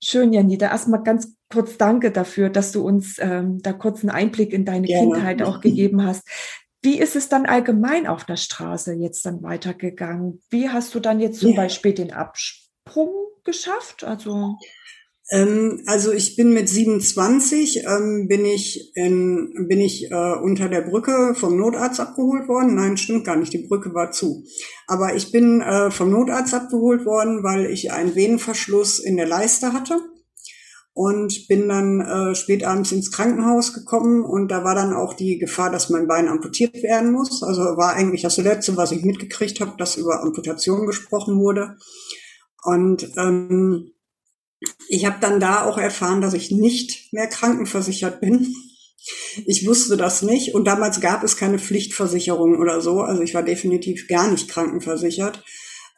Schön, 0.00 0.32
Janita. 0.32 0.66
Erstmal 0.66 1.02
ganz 1.02 1.34
kurz 1.54 1.78
danke 1.78 2.10
dafür, 2.10 2.50
dass 2.50 2.72
du 2.72 2.84
uns 2.84 3.16
ähm, 3.20 3.60
da 3.62 3.72
kurz 3.72 4.00
einen 4.00 4.10
Einblick 4.10 4.52
in 4.52 4.64
deine 4.64 4.88
ja. 4.88 4.98
Kindheit 4.98 5.40
auch 5.42 5.60
gegeben 5.60 6.04
hast. 6.04 6.28
Wie 6.82 6.98
ist 6.98 7.16
es 7.16 7.28
dann 7.28 7.46
allgemein 7.46 8.06
auf 8.06 8.24
der 8.24 8.36
Straße 8.36 8.92
jetzt 8.94 9.24
dann 9.24 9.42
weitergegangen? 9.42 10.42
Wie 10.50 10.68
hast 10.68 10.94
du 10.94 11.00
dann 11.00 11.20
jetzt 11.20 11.40
zum 11.40 11.50
ja. 11.50 11.56
Beispiel 11.56 11.94
den 11.94 12.12
Absprung 12.12 13.14
geschafft? 13.44 14.04
Also 14.04 14.56
ähm, 15.30 15.82
also 15.86 16.12
ich 16.12 16.36
bin 16.36 16.52
mit 16.52 16.68
27 16.68 17.84
ähm, 17.86 18.26
bin 18.28 18.44
ich 18.44 18.92
in, 18.94 19.66
bin 19.68 19.80
ich 19.80 20.10
äh, 20.10 20.34
unter 20.42 20.68
der 20.68 20.82
Brücke 20.82 21.34
vom 21.34 21.56
Notarzt 21.56 22.00
abgeholt 22.00 22.48
worden. 22.48 22.74
Nein, 22.74 22.96
stimmt 22.96 23.24
gar 23.24 23.36
nicht. 23.36 23.52
Die 23.52 23.66
Brücke 23.66 23.94
war 23.94 24.10
zu. 24.10 24.44
Aber 24.86 25.14
ich 25.14 25.32
bin 25.32 25.62
äh, 25.62 25.90
vom 25.90 26.10
Notarzt 26.10 26.52
abgeholt 26.52 27.06
worden, 27.06 27.42
weil 27.42 27.66
ich 27.66 27.92
einen 27.92 28.14
Venenverschluss 28.14 28.98
in 28.98 29.16
der 29.16 29.26
Leiste 29.26 29.72
hatte 29.72 30.00
und 30.94 31.48
bin 31.48 31.68
dann 31.68 32.00
äh, 32.00 32.34
spät 32.36 32.64
abends 32.64 32.92
ins 32.92 33.10
Krankenhaus 33.10 33.74
gekommen 33.74 34.24
und 34.24 34.48
da 34.48 34.62
war 34.62 34.76
dann 34.76 34.94
auch 34.94 35.14
die 35.14 35.38
Gefahr, 35.38 35.70
dass 35.70 35.90
mein 35.90 36.06
Bein 36.06 36.28
amputiert 36.28 36.82
werden 36.84 37.10
muss. 37.12 37.42
Also 37.42 37.62
war 37.62 37.94
eigentlich 37.94 38.22
das 38.22 38.36
letzte, 38.36 38.76
was 38.76 38.92
ich 38.92 39.04
mitgekriegt 39.04 39.60
habe, 39.60 39.74
dass 39.76 39.96
über 39.96 40.22
Amputation 40.22 40.86
gesprochen 40.86 41.40
wurde. 41.40 41.76
Und 42.62 43.10
ähm, 43.16 43.90
ich 44.88 45.04
habe 45.04 45.16
dann 45.20 45.40
da 45.40 45.64
auch 45.64 45.78
erfahren, 45.78 46.20
dass 46.20 46.32
ich 46.32 46.52
nicht 46.52 47.12
mehr 47.12 47.26
krankenversichert 47.26 48.20
bin. 48.20 48.54
Ich 49.46 49.66
wusste 49.66 49.96
das 49.96 50.22
nicht 50.22 50.54
und 50.54 50.64
damals 50.64 51.00
gab 51.00 51.24
es 51.24 51.36
keine 51.36 51.58
Pflichtversicherung 51.58 52.58
oder 52.58 52.80
so. 52.80 53.00
Also 53.00 53.20
ich 53.20 53.34
war 53.34 53.42
definitiv 53.42 54.06
gar 54.06 54.30
nicht 54.30 54.48
krankenversichert. 54.48 55.42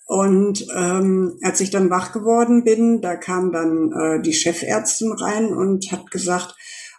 Und 0.07 0.65
ähm, 0.75 1.37
als 1.43 1.61
ich 1.61 1.71
dann 1.71 1.91
wach 1.91 2.13
geworden 2.13 2.63
bin, 2.63 3.01
da 3.01 3.17
kam 3.17 3.51
dann 3.51 3.93
äh, 3.93 4.23
die 4.23 4.33
Chefärztin 4.33 5.11
rein 5.13 5.53
und 5.53 5.91
hat 5.91 6.13
gesagt, 6.13 6.55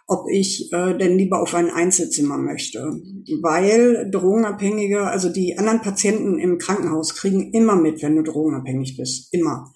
ob 0.06 0.26
ich 0.30 0.70
äh, 0.72 0.96
denn 0.96 1.16
lieber 1.16 1.40
auf 1.40 1.54
ein 1.54 1.70
Einzelzimmer 1.70 2.36
möchte. 2.36 3.00
Weil 3.40 4.10
Drogenabhängige, 4.10 5.04
also 5.04 5.30
die 5.30 5.56
anderen 5.56 5.80
Patienten 5.80 6.38
im 6.38 6.58
Krankenhaus 6.58 7.14
kriegen 7.14 7.52
immer 7.52 7.76
mit, 7.76 8.02
wenn 8.02 8.16
du 8.16 8.22
drogenabhängig 8.22 8.98
bist. 8.98 9.32
Immer. 9.32 9.72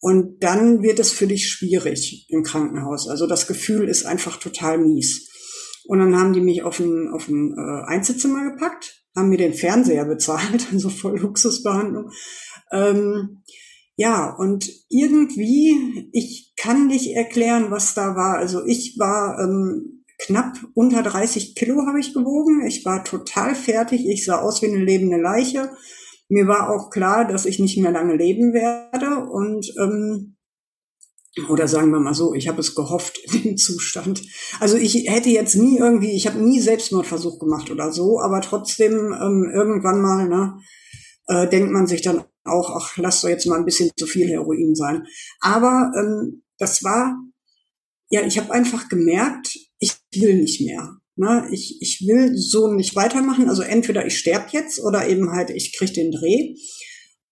Und 0.00 0.42
dann 0.42 0.82
wird 0.82 1.00
es 1.00 1.12
für 1.12 1.26
dich 1.26 1.48
schwierig 1.48 2.26
im 2.30 2.44
Krankenhaus. 2.44 3.08
Also 3.08 3.26
das 3.26 3.46
Gefühl 3.46 3.88
ist 3.88 4.06
einfach 4.06 4.38
total 4.38 4.78
mies. 4.78 5.28
Und 5.86 5.98
dann 5.98 6.18
haben 6.18 6.32
die 6.32 6.40
mich 6.40 6.62
auf 6.62 6.80
ein, 6.80 7.08
auf 7.08 7.28
ein 7.28 7.54
äh, 7.58 7.84
Einzelzimmer 7.86 8.50
gepackt 8.50 8.97
haben 9.16 9.28
mir 9.28 9.38
den 9.38 9.54
Fernseher 9.54 10.04
bezahlt, 10.04 10.68
also 10.72 10.88
voll 10.88 11.18
Luxusbehandlung. 11.18 12.10
Ähm, 12.72 13.42
ja, 13.96 14.32
und 14.36 14.70
irgendwie, 14.88 16.08
ich 16.12 16.52
kann 16.56 16.86
nicht 16.86 17.16
erklären, 17.16 17.70
was 17.70 17.94
da 17.94 18.14
war. 18.14 18.38
Also 18.38 18.64
ich 18.64 18.96
war 18.98 19.40
ähm, 19.40 20.04
knapp 20.18 20.56
unter 20.74 21.02
30 21.02 21.56
Kilo 21.56 21.84
habe 21.86 21.98
ich 21.98 22.14
gewogen. 22.14 22.64
Ich 22.66 22.84
war 22.84 23.02
total 23.04 23.56
fertig. 23.56 24.06
Ich 24.06 24.24
sah 24.24 24.40
aus 24.40 24.62
wie 24.62 24.66
eine 24.66 24.84
lebende 24.84 25.20
Leiche. 25.20 25.70
Mir 26.28 26.46
war 26.46 26.70
auch 26.70 26.90
klar, 26.90 27.26
dass 27.26 27.44
ich 27.44 27.58
nicht 27.58 27.78
mehr 27.78 27.90
lange 27.90 28.14
leben 28.14 28.52
werde. 28.52 29.28
Und 29.30 29.72
ähm, 29.80 30.36
oder 31.48 31.68
sagen 31.68 31.90
wir 31.90 32.00
mal 32.00 32.14
so, 32.14 32.34
ich 32.34 32.48
habe 32.48 32.60
es 32.60 32.74
gehofft 32.74 33.18
in 33.18 33.42
dem 33.42 33.56
Zustand. 33.56 34.22
Also 34.60 34.76
ich 34.76 35.08
hätte 35.08 35.30
jetzt 35.30 35.54
nie 35.56 35.78
irgendwie, 35.78 36.12
ich 36.12 36.26
habe 36.26 36.38
nie 36.38 36.60
Selbstmordversuch 36.60 37.38
gemacht 37.38 37.70
oder 37.70 37.92
so, 37.92 38.20
aber 38.20 38.40
trotzdem 38.40 39.12
ähm, 39.12 39.50
irgendwann 39.52 40.00
mal, 40.00 40.28
ne, 40.28 40.58
äh, 41.26 41.48
denkt 41.48 41.70
man 41.70 41.86
sich 41.86 42.02
dann 42.02 42.24
auch, 42.44 42.70
ach, 42.70 42.96
lass 42.96 43.20
doch 43.20 43.28
jetzt 43.28 43.46
mal 43.46 43.58
ein 43.58 43.64
bisschen 43.64 43.90
zu 43.96 44.06
viel 44.06 44.28
Heroin 44.28 44.74
sein. 44.74 45.06
Aber 45.40 45.92
ähm, 45.96 46.42
das 46.58 46.82
war, 46.82 47.16
ja, 48.10 48.22
ich 48.22 48.38
habe 48.38 48.52
einfach 48.52 48.88
gemerkt, 48.88 49.58
ich 49.78 49.94
will 50.14 50.36
nicht 50.36 50.60
mehr. 50.60 50.96
Ne? 51.16 51.48
Ich, 51.50 51.78
ich 51.80 52.06
will 52.06 52.36
so 52.36 52.72
nicht 52.72 52.96
weitermachen. 52.96 53.48
Also 53.48 53.62
entweder 53.62 54.06
ich 54.06 54.18
sterbe 54.18 54.46
jetzt 54.52 54.80
oder 54.80 55.08
eben 55.08 55.32
halt 55.32 55.50
ich 55.50 55.76
krieg 55.76 55.92
den 55.92 56.12
Dreh. 56.12 56.54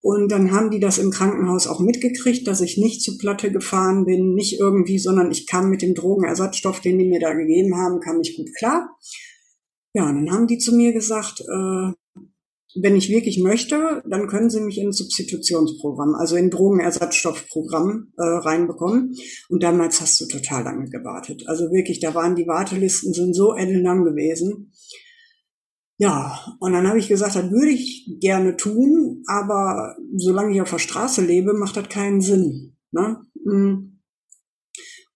Und 0.06 0.30
dann 0.30 0.52
haben 0.52 0.70
die 0.70 0.78
das 0.78 0.98
im 0.98 1.10
Krankenhaus 1.10 1.66
auch 1.66 1.80
mitgekriegt, 1.80 2.46
dass 2.46 2.60
ich 2.60 2.78
nicht 2.78 3.02
zu 3.02 3.18
Platte 3.18 3.50
gefahren 3.50 4.04
bin, 4.04 4.34
nicht 4.34 4.60
irgendwie, 4.60 5.00
sondern 5.00 5.32
ich 5.32 5.48
kam 5.48 5.68
mit 5.68 5.82
dem 5.82 5.96
Drogenersatzstoff, 5.96 6.78
den 6.78 6.96
die 7.00 7.08
mir 7.08 7.18
da 7.18 7.32
gegeben 7.32 7.76
haben, 7.76 7.98
kam 7.98 8.20
ich 8.20 8.36
gut 8.36 8.54
klar. 8.56 8.96
Ja, 9.94 10.08
und 10.08 10.14
dann 10.14 10.32
haben 10.32 10.46
die 10.46 10.58
zu 10.58 10.76
mir 10.76 10.92
gesagt, 10.92 11.40
äh, 11.40 11.92
wenn 12.80 12.94
ich 12.94 13.08
wirklich 13.08 13.40
möchte, 13.42 14.04
dann 14.08 14.28
können 14.28 14.48
sie 14.48 14.60
mich 14.60 14.78
in 14.78 14.92
Substitutionsprogramm, 14.92 16.14
also 16.14 16.36
in 16.36 16.50
Drogenersatzstoffprogramm 16.50 18.12
äh, 18.16 18.22
reinbekommen. 18.22 19.12
Und 19.48 19.64
damals 19.64 20.00
hast 20.00 20.20
du 20.20 20.26
total 20.26 20.62
lange 20.62 20.88
gewartet. 20.88 21.42
Also 21.48 21.72
wirklich, 21.72 21.98
da 21.98 22.14
waren 22.14 22.36
die 22.36 22.46
Wartelisten 22.46 23.12
sind 23.12 23.34
so 23.34 23.54
ellenlang 23.54 24.04
gewesen. 24.04 24.70
Ja, 25.98 26.56
und 26.60 26.72
dann 26.72 26.86
habe 26.86 26.98
ich 26.98 27.08
gesagt, 27.08 27.36
das 27.36 27.50
würde 27.50 27.70
ich 27.70 28.18
gerne 28.20 28.56
tun, 28.56 29.22
aber 29.26 29.96
solange 30.16 30.54
ich 30.54 30.60
auf 30.60 30.70
der 30.70 30.78
Straße 30.78 31.22
lebe, 31.22 31.54
macht 31.54 31.76
das 31.76 31.88
keinen 31.88 32.20
Sinn. 32.20 32.76
Ne? 32.92 33.22
Mm. 33.44 33.98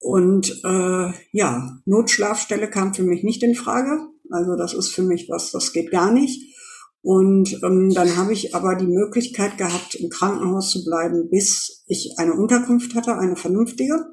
Und 0.03 0.51
äh, 0.65 1.13
ja, 1.33 1.79
Notschlafstelle 1.85 2.71
kam 2.71 2.95
für 2.95 3.03
mich 3.03 3.23
nicht 3.23 3.43
in 3.43 3.55
Frage. 3.55 4.01
Also 4.31 4.57
das 4.57 4.73
ist 4.73 4.89
für 4.89 5.03
mich 5.03 5.29
was, 5.29 5.51
das 5.51 5.73
geht 5.73 5.91
gar 5.91 6.11
nicht. 6.11 6.57
Und 7.03 7.59
ähm, 7.63 7.93
dann 7.95 8.17
habe 8.17 8.33
ich 8.33 8.55
aber 8.55 8.75
die 8.77 8.87
Möglichkeit 8.87 9.59
gehabt, 9.59 9.95
im 9.95 10.09
Krankenhaus 10.09 10.71
zu 10.71 10.85
bleiben, 10.85 11.29
bis 11.31 11.85
ich 11.87 12.15
eine 12.17 12.35
Unterkunft 12.35 12.95
hatte, 12.95 13.19
eine 13.19 13.37
vernünftige. 13.37 14.07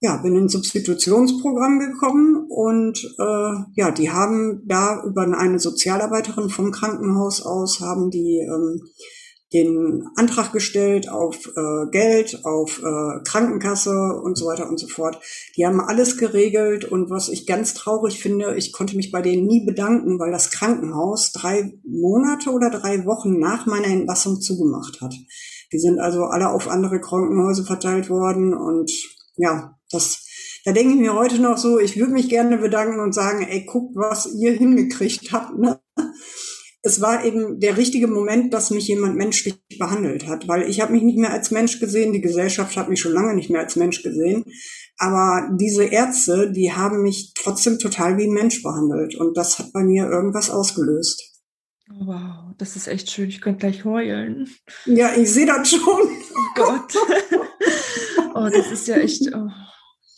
Ja, 0.00 0.16
bin 0.18 0.36
ins 0.36 0.52
Substitutionsprogramm 0.52 1.78
gekommen 1.78 2.35
und 2.56 3.04
äh, 3.18 3.52
ja, 3.74 3.90
die 3.90 4.10
haben 4.10 4.62
da 4.64 5.04
über 5.04 5.24
eine 5.24 5.58
Sozialarbeiterin 5.58 6.48
vom 6.48 6.72
Krankenhaus 6.72 7.42
aus 7.44 7.80
haben 7.80 8.08
die 8.10 8.38
ähm, 8.38 8.80
den 9.52 10.08
Antrag 10.16 10.54
gestellt 10.54 11.10
auf 11.10 11.48
äh, 11.54 11.90
Geld, 11.90 12.46
auf 12.46 12.78
äh, 12.78 13.22
Krankenkasse 13.24 13.92
und 14.24 14.38
so 14.38 14.46
weiter 14.46 14.70
und 14.70 14.80
so 14.80 14.88
fort. 14.88 15.20
Die 15.58 15.66
haben 15.66 15.82
alles 15.82 16.16
geregelt 16.16 16.86
und 16.86 17.10
was 17.10 17.28
ich 17.28 17.46
ganz 17.46 17.74
traurig 17.74 18.18
finde, 18.18 18.56
ich 18.56 18.72
konnte 18.72 18.96
mich 18.96 19.12
bei 19.12 19.20
denen 19.20 19.46
nie 19.46 19.66
bedanken, 19.66 20.18
weil 20.18 20.32
das 20.32 20.50
Krankenhaus 20.50 21.32
drei 21.32 21.74
Monate 21.84 22.48
oder 22.52 22.70
drei 22.70 23.04
Wochen 23.04 23.38
nach 23.38 23.66
meiner 23.66 23.88
Entlassung 23.88 24.40
zugemacht 24.40 25.02
hat. 25.02 25.14
Die 25.74 25.78
sind 25.78 25.98
also 25.98 26.24
alle 26.24 26.48
auf 26.48 26.68
andere 26.68 27.02
Krankenhäuser 27.02 27.64
verteilt 27.64 28.08
worden 28.08 28.54
und 28.54 28.90
ja, 29.36 29.76
das 29.90 30.25
da 30.66 30.72
denke 30.72 30.94
ich 30.94 31.00
mir 31.00 31.14
heute 31.14 31.40
noch 31.40 31.58
so, 31.58 31.78
ich 31.78 31.96
würde 31.96 32.12
mich 32.12 32.28
gerne 32.28 32.58
bedanken 32.58 32.98
und 32.98 33.14
sagen, 33.14 33.46
ey, 33.48 33.64
guckt, 33.64 33.94
was 33.94 34.34
ihr 34.34 34.50
hingekriegt 34.52 35.32
habt. 35.32 35.56
Ne? 35.56 35.78
es 36.82 37.00
war 37.00 37.24
eben 37.24 37.60
der 37.60 37.76
richtige 37.76 38.08
Moment, 38.08 38.52
dass 38.52 38.70
mich 38.70 38.88
jemand 38.88 39.16
menschlich 39.16 39.56
behandelt 39.78 40.26
hat, 40.26 40.48
weil 40.48 40.68
ich 40.68 40.80
habe 40.80 40.92
mich 40.92 41.04
nicht 41.04 41.18
mehr 41.18 41.32
als 41.32 41.52
Mensch 41.52 41.78
gesehen, 41.78 42.12
die 42.12 42.20
Gesellschaft 42.20 42.76
hat 42.76 42.88
mich 42.88 43.00
schon 43.00 43.12
lange 43.12 43.34
nicht 43.34 43.48
mehr 43.48 43.60
als 43.60 43.76
Mensch 43.76 44.02
gesehen, 44.02 44.44
aber 44.98 45.50
diese 45.56 45.84
Ärzte, 45.84 46.50
die 46.50 46.72
haben 46.72 47.02
mich 47.02 47.32
trotzdem 47.34 47.78
total 47.78 48.18
wie 48.18 48.24
ein 48.24 48.34
Mensch 48.34 48.60
behandelt 48.64 49.14
und 49.14 49.36
das 49.36 49.60
hat 49.60 49.72
bei 49.72 49.84
mir 49.84 50.10
irgendwas 50.10 50.50
ausgelöst. 50.50 51.22
Wow, 51.88 52.54
das 52.58 52.74
ist 52.74 52.88
echt 52.88 53.08
schön. 53.10 53.28
Ich 53.28 53.40
könnte 53.40 53.60
gleich 53.60 53.84
heulen. 53.84 54.48
Ja, 54.86 55.12
ich 55.16 55.30
sehe 55.30 55.46
das 55.46 55.70
schon. 55.70 55.80
Oh 55.84 56.54
Gott. 56.56 56.92
oh, 58.34 58.48
das 58.52 58.72
ist 58.72 58.88
ja 58.88 58.96
echt. 58.96 59.22
Oh. 59.32 59.48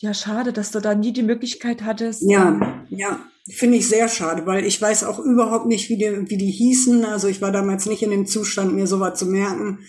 Ja, 0.01 0.13
schade, 0.13 0.53
dass 0.53 0.71
du 0.71 0.79
da 0.79 0.95
nie 0.95 1.11
die 1.11 1.23
Möglichkeit 1.23 1.83
hattest. 1.83 2.23
Ja, 2.25 2.83
ja. 2.89 3.19
Finde 3.51 3.77
ich 3.77 3.87
sehr 3.87 4.07
schade, 4.07 4.45
weil 4.45 4.63
ich 4.63 4.79
weiß 4.81 5.03
auch 5.03 5.19
überhaupt 5.19 5.65
nicht, 5.65 5.89
wie 5.89 5.97
die, 5.97 6.29
wie 6.29 6.37
die 6.37 6.51
hießen. 6.51 7.03
Also 7.03 7.27
ich 7.27 7.41
war 7.41 7.51
damals 7.51 7.85
nicht 7.85 8.03
in 8.03 8.11
dem 8.11 8.27
Zustand, 8.27 8.73
mir 8.73 8.87
sowas 8.87 9.17
zu 9.17 9.25
merken. 9.25 9.79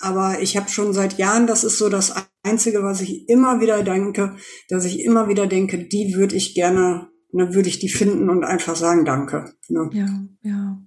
Aber 0.00 0.40
ich 0.40 0.56
habe 0.56 0.68
schon 0.68 0.92
seit 0.92 1.16
Jahren, 1.16 1.46
das 1.46 1.64
ist 1.64 1.78
so 1.78 1.88
das 1.88 2.12
Einzige, 2.42 2.82
was 2.82 3.00
ich 3.00 3.28
immer 3.28 3.60
wieder 3.60 3.82
denke, 3.82 4.36
dass 4.68 4.84
ich 4.84 5.00
immer 5.00 5.28
wieder 5.28 5.46
denke, 5.46 5.78
die 5.78 6.14
würde 6.14 6.34
ich 6.36 6.54
gerne, 6.54 7.08
ne, 7.32 7.54
würde 7.54 7.68
ich 7.68 7.78
die 7.78 7.88
finden 7.88 8.28
und 8.28 8.44
einfach 8.44 8.76
sagen, 8.76 9.04
danke. 9.04 9.54
Ne? 9.68 9.88
Ja, 9.92 10.08
ja. 10.42 10.78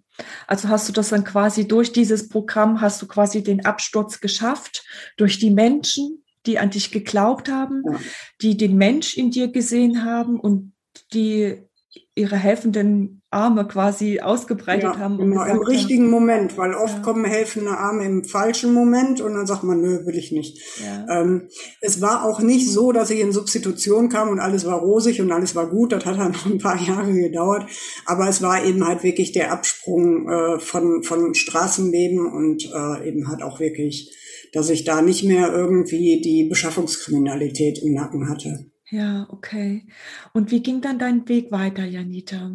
Also 0.45 0.69
hast 0.69 0.89
du 0.89 0.93
das 0.93 1.09
dann 1.09 1.23
quasi 1.23 1.67
durch 1.67 1.93
dieses 1.93 2.27
Programm, 2.27 2.81
hast 2.81 3.01
du 3.01 3.07
quasi 3.07 3.41
den 3.41 3.65
Absturz 3.65 4.19
geschafft, 4.19 4.83
durch 5.15 5.39
die 5.39 5.51
Menschen, 5.51 6.23
die 6.47 6.59
an 6.59 6.71
dich 6.71 6.91
geglaubt 6.91 7.49
haben, 7.49 7.83
ja. 7.85 7.99
die 8.41 8.57
den 8.57 8.77
Mensch 8.77 9.17
in 9.17 9.31
dir 9.31 9.49
gesehen 9.49 10.03
haben 10.03 10.39
und 10.39 10.73
die 11.13 11.67
ihre 12.15 12.35
helfenden 12.35 13.21
Arme 13.29 13.67
quasi 13.67 14.21
ausgebreitet 14.21 14.95
ja, 14.95 14.97
haben. 14.97 15.17
Genau, 15.17 15.43
im 15.43 15.59
richtigen 15.59 16.05
haben, 16.05 16.11
Moment, 16.11 16.57
weil 16.57 16.73
oft 16.73 16.95
ja. 16.95 17.01
kommen 17.01 17.25
helfende 17.25 17.71
Arme 17.71 18.05
im 18.05 18.23
falschen 18.23 18.73
Moment 18.73 19.19
und 19.19 19.33
dann 19.33 19.45
sagt 19.45 19.63
man, 19.63 19.81
nö, 19.81 20.05
will 20.05 20.15
ich 20.15 20.31
nicht. 20.31 20.59
Ja. 20.81 21.21
Ähm, 21.21 21.49
es 21.81 22.01
war 22.01 22.23
auch 22.23 22.39
nicht 22.39 22.71
so, 22.71 22.91
dass 22.91 23.09
ich 23.09 23.19
in 23.19 23.33
Substitution 23.33 24.09
kam 24.09 24.29
und 24.29 24.39
alles 24.39 24.65
war 24.65 24.79
rosig 24.79 25.21
und 25.21 25.31
alles 25.31 25.55
war 25.55 25.69
gut. 25.69 25.91
Das 25.91 26.05
hat 26.05 26.17
dann 26.17 26.31
noch 26.33 26.45
ein 26.45 26.57
paar 26.57 26.81
Jahre 26.81 27.13
gedauert. 27.13 27.69
Aber 28.05 28.27
es 28.29 28.41
war 28.41 28.63
eben 28.63 28.85
halt 28.85 29.03
wirklich 29.03 29.33
der 29.33 29.51
Absprung 29.51 30.29
äh, 30.29 30.59
von, 30.59 31.03
von 31.03 31.35
Straßenleben 31.35 32.25
und 32.25 32.65
äh, 32.73 33.07
eben 33.07 33.27
halt 33.27 33.43
auch 33.43 33.59
wirklich, 33.59 34.15
dass 34.57 34.71
ich 34.71 34.85
da 34.85 35.03
nicht 35.03 35.23
mehr 35.23 35.53
irgendwie 35.53 36.19
die 36.19 36.45
Beschaffungskriminalität 36.45 37.77
im 37.83 37.93
Nacken 37.93 38.27
hatte. 38.27 38.71
Ja, 38.89 39.27
okay. 39.29 39.85
Und 40.33 40.49
wie 40.49 40.63
ging 40.63 40.81
dann 40.81 40.97
dein 40.97 41.29
Weg 41.29 41.51
weiter, 41.51 41.85
Janita? 41.85 42.51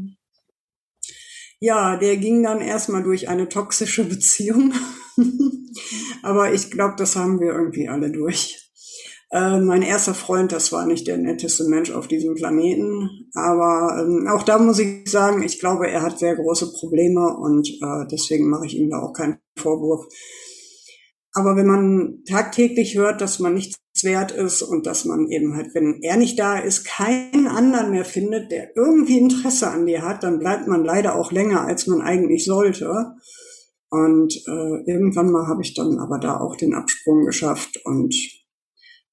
Ja, 1.60 1.96
der 1.96 2.16
ging 2.16 2.42
dann 2.42 2.60
erstmal 2.60 3.04
durch 3.04 3.28
eine 3.28 3.48
toxische 3.48 4.02
Beziehung. 4.02 4.72
Aber 6.24 6.52
ich 6.52 6.72
glaube, 6.72 6.94
das 6.98 7.14
haben 7.14 7.38
wir 7.38 7.52
irgendwie 7.52 7.88
alle 7.88 8.10
durch. 8.10 8.68
Äh, 9.30 9.60
mein 9.60 9.82
erster 9.82 10.14
Freund, 10.14 10.50
das 10.50 10.72
war 10.72 10.86
nicht 10.86 11.06
der 11.06 11.18
netteste 11.18 11.68
Mensch 11.68 11.92
auf 11.92 12.08
diesem 12.08 12.34
Planeten. 12.34 13.30
Aber 13.34 14.02
ähm, 14.02 14.26
auch 14.26 14.42
da 14.42 14.58
muss 14.58 14.80
ich 14.80 15.08
sagen, 15.08 15.44
ich 15.44 15.60
glaube, 15.60 15.88
er 15.88 16.02
hat 16.02 16.18
sehr 16.18 16.34
große 16.34 16.72
Probleme 16.72 17.36
und 17.36 17.68
äh, 17.68 18.06
deswegen 18.10 18.50
mache 18.50 18.66
ich 18.66 18.76
ihm 18.76 18.90
da 18.90 18.98
auch 18.98 19.12
keinen 19.12 19.38
Vorwurf. 19.56 20.08
Aber 21.34 21.56
wenn 21.56 21.66
man 21.66 22.24
tagtäglich 22.28 22.96
hört, 22.96 23.20
dass 23.20 23.38
man 23.38 23.54
nichts 23.54 23.78
wert 24.02 24.32
ist 24.32 24.62
und 24.62 24.86
dass 24.86 25.04
man 25.04 25.28
eben 25.28 25.54
halt, 25.56 25.74
wenn 25.74 26.02
er 26.02 26.16
nicht 26.16 26.38
da 26.38 26.58
ist, 26.58 26.84
keinen 26.84 27.46
anderen 27.46 27.90
mehr 27.90 28.04
findet, 28.04 28.50
der 28.50 28.76
irgendwie 28.76 29.18
Interesse 29.18 29.70
an 29.70 29.86
dir 29.86 30.02
hat, 30.02 30.22
dann 30.22 30.38
bleibt 30.38 30.66
man 30.66 30.84
leider 30.84 31.14
auch 31.16 31.32
länger, 31.32 31.62
als 31.62 31.86
man 31.86 32.02
eigentlich 32.02 32.44
sollte. 32.44 33.14
Und 33.88 34.34
äh, 34.46 34.90
irgendwann 34.90 35.30
mal 35.30 35.46
habe 35.46 35.62
ich 35.62 35.74
dann 35.74 35.98
aber 35.98 36.18
da 36.18 36.40
auch 36.40 36.56
den 36.56 36.74
Absprung 36.74 37.24
geschafft 37.24 37.78
und 37.84 38.14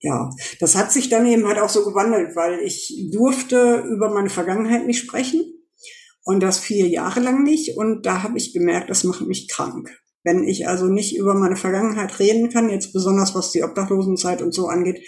ja, 0.02 0.30
das 0.62 0.76
hat 0.76 0.94
sich 0.94 1.10
dann 1.10 1.26
eben 1.26 1.46
halt 1.46 1.60
auch 1.60 1.68
so 1.68 1.84
gewandelt, 1.84 2.36
weil 2.36 2.60
ich 2.62 3.10
durfte 3.12 3.84
über 3.92 4.10
meine 4.10 4.30
Vergangenheit 4.30 4.88
nicht 4.88 5.00
sprechen 5.00 5.44
und 6.24 6.42
das 6.42 6.60
vier 6.60 6.88
Jahre 6.88 7.20
lang 7.20 7.44
nicht 7.44 7.76
und 7.78 8.06
da 8.06 8.24
habe 8.24 8.38
ich 8.38 8.54
gemerkt, 8.54 8.90
das 8.90 9.04
macht 9.04 9.28
mich 9.28 9.50
krank. 9.50 9.90
Wenn 10.24 10.44
ich 10.44 10.68
also 10.68 10.88
nicht 10.88 11.16
über 11.16 11.34
meine 11.34 11.56
Vergangenheit 11.56 12.20
reden 12.20 12.50
kann, 12.50 12.70
jetzt 12.70 12.94
besonders 12.94 13.36
was 13.36 13.52
die 13.52 13.64
Obdachlosenzeit 13.64 14.42
und 14.42 14.54
so 14.54 14.68
angeht, 14.68 15.02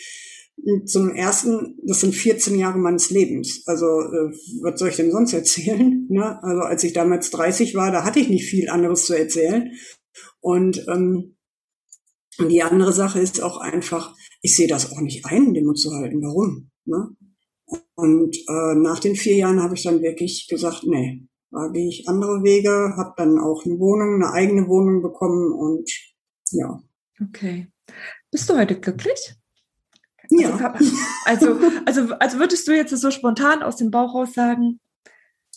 zum 0.85 1.09
ersten, 1.15 1.79
das 1.85 2.01
sind 2.01 2.13
14 2.13 2.57
Jahre 2.57 2.77
meines 2.77 3.09
Lebens. 3.09 3.63
Also 3.65 3.85
äh, 3.85 4.31
was 4.61 4.79
soll 4.79 4.89
ich 4.89 4.95
denn 4.95 5.11
sonst 5.11 5.33
erzählen? 5.33 5.97
Ne? 6.11 6.43
Also 6.43 6.61
als 6.63 6.83
ich 6.83 6.91
damals 6.91 7.29
30 7.29 7.73
war, 7.75 7.89
da 7.89 8.03
hatte 8.03 8.19
ich 8.19 8.27
nicht 8.27 8.45
viel 8.45 8.69
anderes 8.69 9.05
zu 9.05 9.17
erzählen. 9.17 9.71
Und 10.41 10.85
ähm, 10.89 11.37
die 12.39 12.63
andere 12.63 12.91
Sache 12.91 13.19
ist 13.19 13.41
auch 13.41 13.61
einfach, 13.61 14.13
ich 14.41 14.57
sehe 14.57 14.67
das 14.67 14.91
auch 14.91 14.99
nicht 14.99 15.25
ein, 15.25 15.53
Mund 15.63 15.79
zu 15.79 15.93
halten. 15.93 16.21
Warum? 16.21 16.69
Ne? 16.83 17.15
Und 17.95 18.35
äh, 18.35 18.75
nach 18.75 18.99
den 18.99 19.15
vier 19.15 19.37
Jahren 19.37 19.63
habe 19.63 19.75
ich 19.75 19.83
dann 19.83 20.01
wirklich 20.01 20.47
gesagt, 20.49 20.83
nee, 20.85 21.27
da 21.51 21.67
gehe 21.67 21.89
ich 21.89 22.07
andere 22.07 22.43
Wege, 22.43 22.93
habe 22.97 23.13
dann 23.17 23.37
auch 23.39 23.65
eine 23.65 23.77
Wohnung, 23.79 24.15
eine 24.15 24.31
eigene 24.33 24.67
Wohnung 24.67 25.01
bekommen 25.01 25.51
und 25.51 25.89
ja. 26.51 26.81
Okay. 27.21 27.67
Bist 28.31 28.49
du 28.49 28.57
heute 28.57 28.79
glücklich? 28.79 29.35
Ja. 30.29 30.73
Also, 31.25 31.51
also, 31.55 31.59
also, 31.85 32.13
also 32.15 32.39
würdest 32.39 32.67
du 32.67 32.75
jetzt 32.75 32.95
so 32.95 33.11
spontan 33.11 33.63
aus 33.63 33.75
dem 33.75 33.91
Bauch 33.91 34.15
raus 34.15 34.33
sagen? 34.33 34.79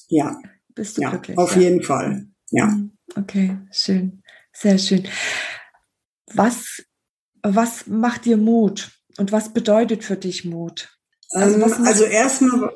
Ja. 0.08 0.36
Bist 0.74 0.98
du 0.98 1.02
ja, 1.02 1.10
glücklich? 1.10 1.38
Auf 1.38 1.54
ja. 1.54 1.62
jeden 1.62 1.82
Fall. 1.82 2.26
Ja. 2.50 2.66
Mhm. 2.66 2.96
Okay, 3.16 3.56
schön. 3.70 4.22
Sehr 4.52 4.78
schön. 4.78 5.06
Was, 6.32 6.82
was 7.42 7.86
macht 7.86 8.24
dir 8.24 8.36
Mut? 8.36 8.90
Und 9.18 9.30
was 9.30 9.52
bedeutet 9.52 10.02
für 10.02 10.16
dich 10.16 10.44
Mut? 10.44 10.98
Also, 11.30 11.56
ähm, 11.56 11.86
also 11.86 12.04
erstmal? 12.04 12.72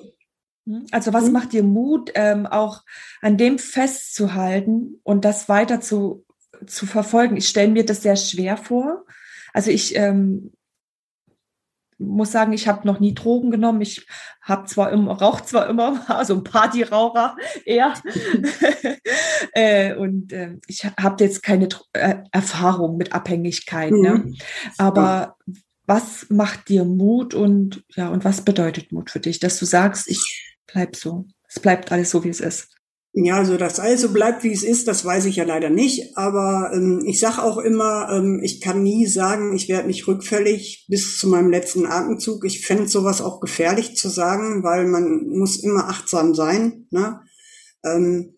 Also 0.90 1.12
was 1.12 1.26
mhm. 1.26 1.33
macht 1.33 1.52
dir 1.52 1.62
Mut, 1.62 2.12
ähm, 2.14 2.46
auch 2.46 2.83
an 3.20 3.37
dem 3.37 3.59
festzuhalten 3.59 5.00
und 5.02 5.24
das 5.24 5.48
weiter 5.48 5.81
zu, 5.81 6.24
zu 6.66 6.87
verfolgen? 6.87 7.37
Ich 7.37 7.48
stelle 7.48 7.70
mir 7.70 7.85
das 7.85 8.02
sehr 8.02 8.16
schwer 8.16 8.57
vor. 8.57 9.04
Also 9.52 9.70
ich 9.70 9.96
ähm, 9.96 10.52
muss 11.98 12.33
sagen, 12.33 12.52
ich 12.52 12.68
habe 12.68 12.87
noch 12.87 13.00
nie 13.00 13.14
Drogen 13.14 13.50
genommen. 13.50 13.81
Ich 13.81 14.07
habe 14.42 14.66
zwar 14.66 14.92
immer, 14.92 15.12
rauche 15.20 15.44
zwar 15.44 15.68
immer, 15.68 16.04
also 16.09 16.35
ein 16.35 16.44
Partyraucher 16.44 17.37
eher. 17.64 17.94
äh, 19.52 19.94
und 19.94 20.33
äh, 20.33 20.57
ich 20.66 20.85
habe 20.85 21.24
jetzt 21.24 21.42
keine 21.42 21.68
äh, 21.92 22.16
Erfahrung 22.31 22.96
mit 22.96 23.12
Abhängigkeit. 23.12 23.92
Ne? 23.92 24.14
Mhm. 24.14 24.31
Ne? 24.31 24.37
Aber 24.78 25.37
was 25.87 26.26
macht 26.28 26.68
dir 26.68 26.85
Mut 26.85 27.35
und 27.35 27.83
ja, 27.94 28.09
und 28.09 28.24
was 28.24 28.42
bedeutet 28.42 28.92
Mut 28.92 29.11
für 29.11 29.20
dich, 29.20 29.38
dass 29.38 29.59
du 29.59 29.64
sagst, 29.64 30.09
ich 30.09 30.57
bleibt 30.72 30.96
so. 30.96 31.26
Es 31.48 31.61
bleibt 31.61 31.90
alles 31.90 32.11
so, 32.11 32.22
wie 32.24 32.28
es 32.28 32.40
ist. 32.40 32.68
Ja, 33.12 33.38
also 33.38 33.57
dass 33.57 33.81
alles 33.81 34.02
so 34.02 34.12
bleibt, 34.12 34.44
wie 34.44 34.52
es 34.52 34.62
ist, 34.62 34.87
das 34.87 35.04
weiß 35.04 35.24
ich 35.24 35.37
ja 35.37 35.44
leider 35.44 35.70
nicht. 35.70 36.16
Aber 36.16 36.70
ähm, 36.74 37.02
ich 37.07 37.18
sage 37.18 37.42
auch 37.42 37.59
immer, 37.59 38.09
ähm, 38.12 38.40
ich 38.44 38.61
kann 38.61 38.83
nie 38.83 39.07
sagen, 39.07 39.57
ich 39.57 39.68
werde 39.68 39.88
nicht 39.88 40.07
rückfällig 40.07 40.87
bis 40.88 41.18
zu 41.18 41.26
meinem 41.26 41.50
letzten 41.50 41.87
Atemzug. 41.87 42.44
Ich 42.44 42.64
fände 42.64 42.87
sowas 42.87 43.20
auch 43.20 43.40
gefährlich 43.40 43.96
zu 43.96 44.09
sagen, 44.09 44.62
weil 44.62 44.87
man 44.87 45.26
muss 45.31 45.62
immer 45.62 45.88
achtsam 45.88 46.35
sein. 46.35 46.87
Ne? 46.90 47.20
Ähm, 47.85 48.35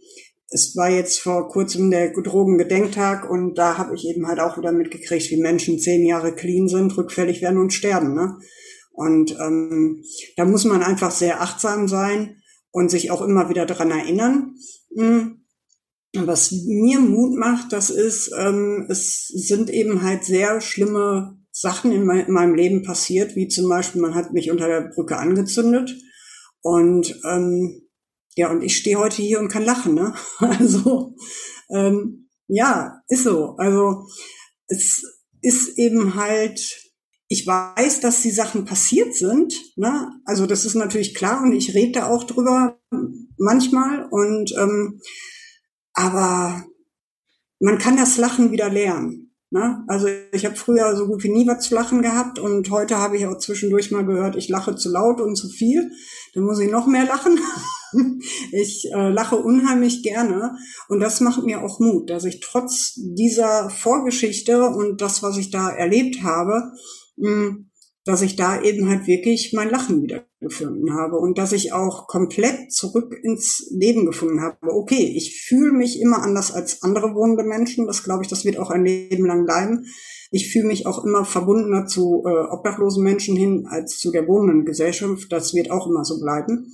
es 0.48 0.74
war 0.76 0.88
jetzt 0.88 1.20
vor 1.20 1.48
kurzem 1.48 1.90
der 1.90 2.12
Drogengedenktag 2.12 3.28
und 3.28 3.56
da 3.56 3.76
habe 3.76 3.94
ich 3.94 4.04
eben 4.08 4.26
halt 4.26 4.40
auch 4.40 4.56
wieder 4.56 4.72
mitgekriegt, 4.72 5.30
wie 5.30 5.40
Menschen 5.40 5.78
zehn 5.78 6.06
Jahre 6.06 6.34
clean 6.34 6.68
sind, 6.68 6.96
rückfällig 6.96 7.42
werden 7.42 7.60
und 7.60 7.72
sterben. 7.72 8.14
Ne? 8.14 8.38
Und 9.00 9.34
ähm, 9.40 10.04
da 10.36 10.44
muss 10.44 10.66
man 10.66 10.82
einfach 10.82 11.10
sehr 11.10 11.40
achtsam 11.40 11.88
sein 11.88 12.42
und 12.70 12.90
sich 12.90 13.10
auch 13.10 13.22
immer 13.22 13.48
wieder 13.48 13.64
dran 13.64 13.90
erinnern. 13.90 14.56
Hm, 14.94 15.46
was 16.14 16.52
mir 16.52 17.00
Mut 17.00 17.34
macht, 17.34 17.72
das 17.72 17.88
ist, 17.88 18.30
ähm, 18.38 18.84
es 18.90 19.26
sind 19.28 19.70
eben 19.70 20.02
halt 20.02 20.24
sehr 20.24 20.60
schlimme 20.60 21.38
Sachen 21.50 21.92
in, 21.92 22.04
mein, 22.04 22.26
in, 22.26 22.34
meinem 22.34 22.54
Leben 22.54 22.82
passiert, 22.82 23.36
wie 23.36 23.48
zum 23.48 23.70
Beispiel, 23.70 24.02
man 24.02 24.14
hat 24.14 24.34
mich 24.34 24.50
unter 24.50 24.68
der 24.68 24.90
Brücke 24.94 25.16
angezündet 25.16 25.96
und 26.60 27.18
ähm, 27.24 27.88
ja, 28.36 28.50
und 28.50 28.62
ich 28.62 28.76
stehe 28.76 28.98
heute 28.98 29.22
hier 29.22 29.40
und 29.40 29.48
kann 29.48 29.64
lachen, 29.64 29.94
ne? 29.94 30.12
Also 30.40 31.16
ähm, 31.70 32.28
ja, 32.48 33.00
ist 33.08 33.24
so. 33.24 33.54
Also 33.56 34.04
es 34.66 35.02
ist 35.40 35.78
eben 35.78 36.16
halt 36.16 36.89
ich 37.32 37.46
weiß, 37.46 38.00
dass 38.00 38.22
die 38.22 38.32
Sachen 38.32 38.64
passiert 38.64 39.14
sind. 39.14 39.54
Ne? 39.76 40.10
Also 40.24 40.46
das 40.46 40.64
ist 40.64 40.74
natürlich 40.74 41.14
klar 41.14 41.42
und 41.42 41.52
ich 41.52 41.74
rede 41.74 42.00
da 42.00 42.06
auch 42.08 42.24
drüber 42.24 42.80
manchmal. 43.38 44.08
Und 44.10 44.52
ähm, 44.58 45.00
aber 45.94 46.64
man 47.60 47.78
kann 47.78 47.96
das 47.96 48.18
Lachen 48.18 48.50
wieder 48.50 48.68
lernen. 48.68 49.32
Ne? 49.50 49.84
Also 49.86 50.08
ich 50.32 50.44
habe 50.44 50.56
früher 50.56 50.96
so 50.96 51.06
gut 51.06 51.22
wie 51.22 51.30
nie 51.30 51.46
was 51.46 51.68
zu 51.68 51.74
lachen 51.76 52.02
gehabt 52.02 52.40
und 52.40 52.68
heute 52.70 52.98
habe 52.98 53.16
ich 53.16 53.26
auch 53.26 53.38
zwischendurch 53.38 53.92
mal 53.92 54.04
gehört, 54.04 54.34
ich 54.34 54.48
lache 54.48 54.74
zu 54.74 54.90
laut 54.90 55.20
und 55.20 55.36
zu 55.36 55.48
viel. 55.48 55.88
Dann 56.34 56.42
muss 56.42 56.58
ich 56.58 56.70
noch 56.70 56.88
mehr 56.88 57.04
lachen. 57.04 57.38
ich 58.52 58.90
äh, 58.92 59.08
lache 59.08 59.36
unheimlich 59.36 60.02
gerne 60.02 60.56
und 60.88 60.98
das 60.98 61.20
macht 61.20 61.44
mir 61.44 61.62
auch 61.62 61.78
Mut, 61.78 62.10
dass 62.10 62.24
ich 62.24 62.40
trotz 62.40 62.94
dieser 62.96 63.70
Vorgeschichte 63.70 64.64
und 64.64 65.00
das, 65.00 65.22
was 65.22 65.36
ich 65.36 65.52
da 65.52 65.70
erlebt 65.70 66.24
habe, 66.24 66.72
dass 68.04 68.22
ich 68.22 68.36
da 68.36 68.62
eben 68.62 68.88
halt 68.88 69.06
wirklich 69.06 69.52
mein 69.54 69.70
Lachen 69.70 70.02
wieder 70.02 70.24
habe 70.42 71.18
und 71.18 71.36
dass 71.36 71.52
ich 71.52 71.72
auch 71.72 72.06
komplett 72.06 72.72
zurück 72.72 73.14
ins 73.22 73.68
Leben 73.70 74.06
gefunden 74.06 74.40
habe. 74.40 74.56
Okay, 74.62 75.12
ich 75.14 75.42
fühle 75.46 75.72
mich 75.72 76.00
immer 76.00 76.22
anders 76.22 76.50
als 76.50 76.82
andere 76.82 77.14
wohnende 77.14 77.44
Menschen. 77.44 77.86
Das 77.86 78.02
glaube 78.02 78.22
ich, 78.22 78.28
das 78.28 78.44
wird 78.44 78.58
auch 78.58 78.70
ein 78.70 78.84
Leben 78.84 79.26
lang 79.26 79.44
bleiben. 79.44 79.84
Ich 80.30 80.50
fühle 80.50 80.68
mich 80.68 80.86
auch 80.86 81.04
immer 81.04 81.24
verbundener 81.24 81.86
zu 81.86 82.24
äh, 82.26 82.52
obdachlosen 82.52 83.04
Menschen 83.04 83.36
hin 83.36 83.66
als 83.68 83.98
zu 83.98 84.10
der 84.10 84.26
wohnenden 84.26 84.64
Gesellschaft. 84.64 85.30
Das 85.30 85.54
wird 85.54 85.70
auch 85.70 85.86
immer 85.86 86.04
so 86.04 86.20
bleiben. 86.20 86.72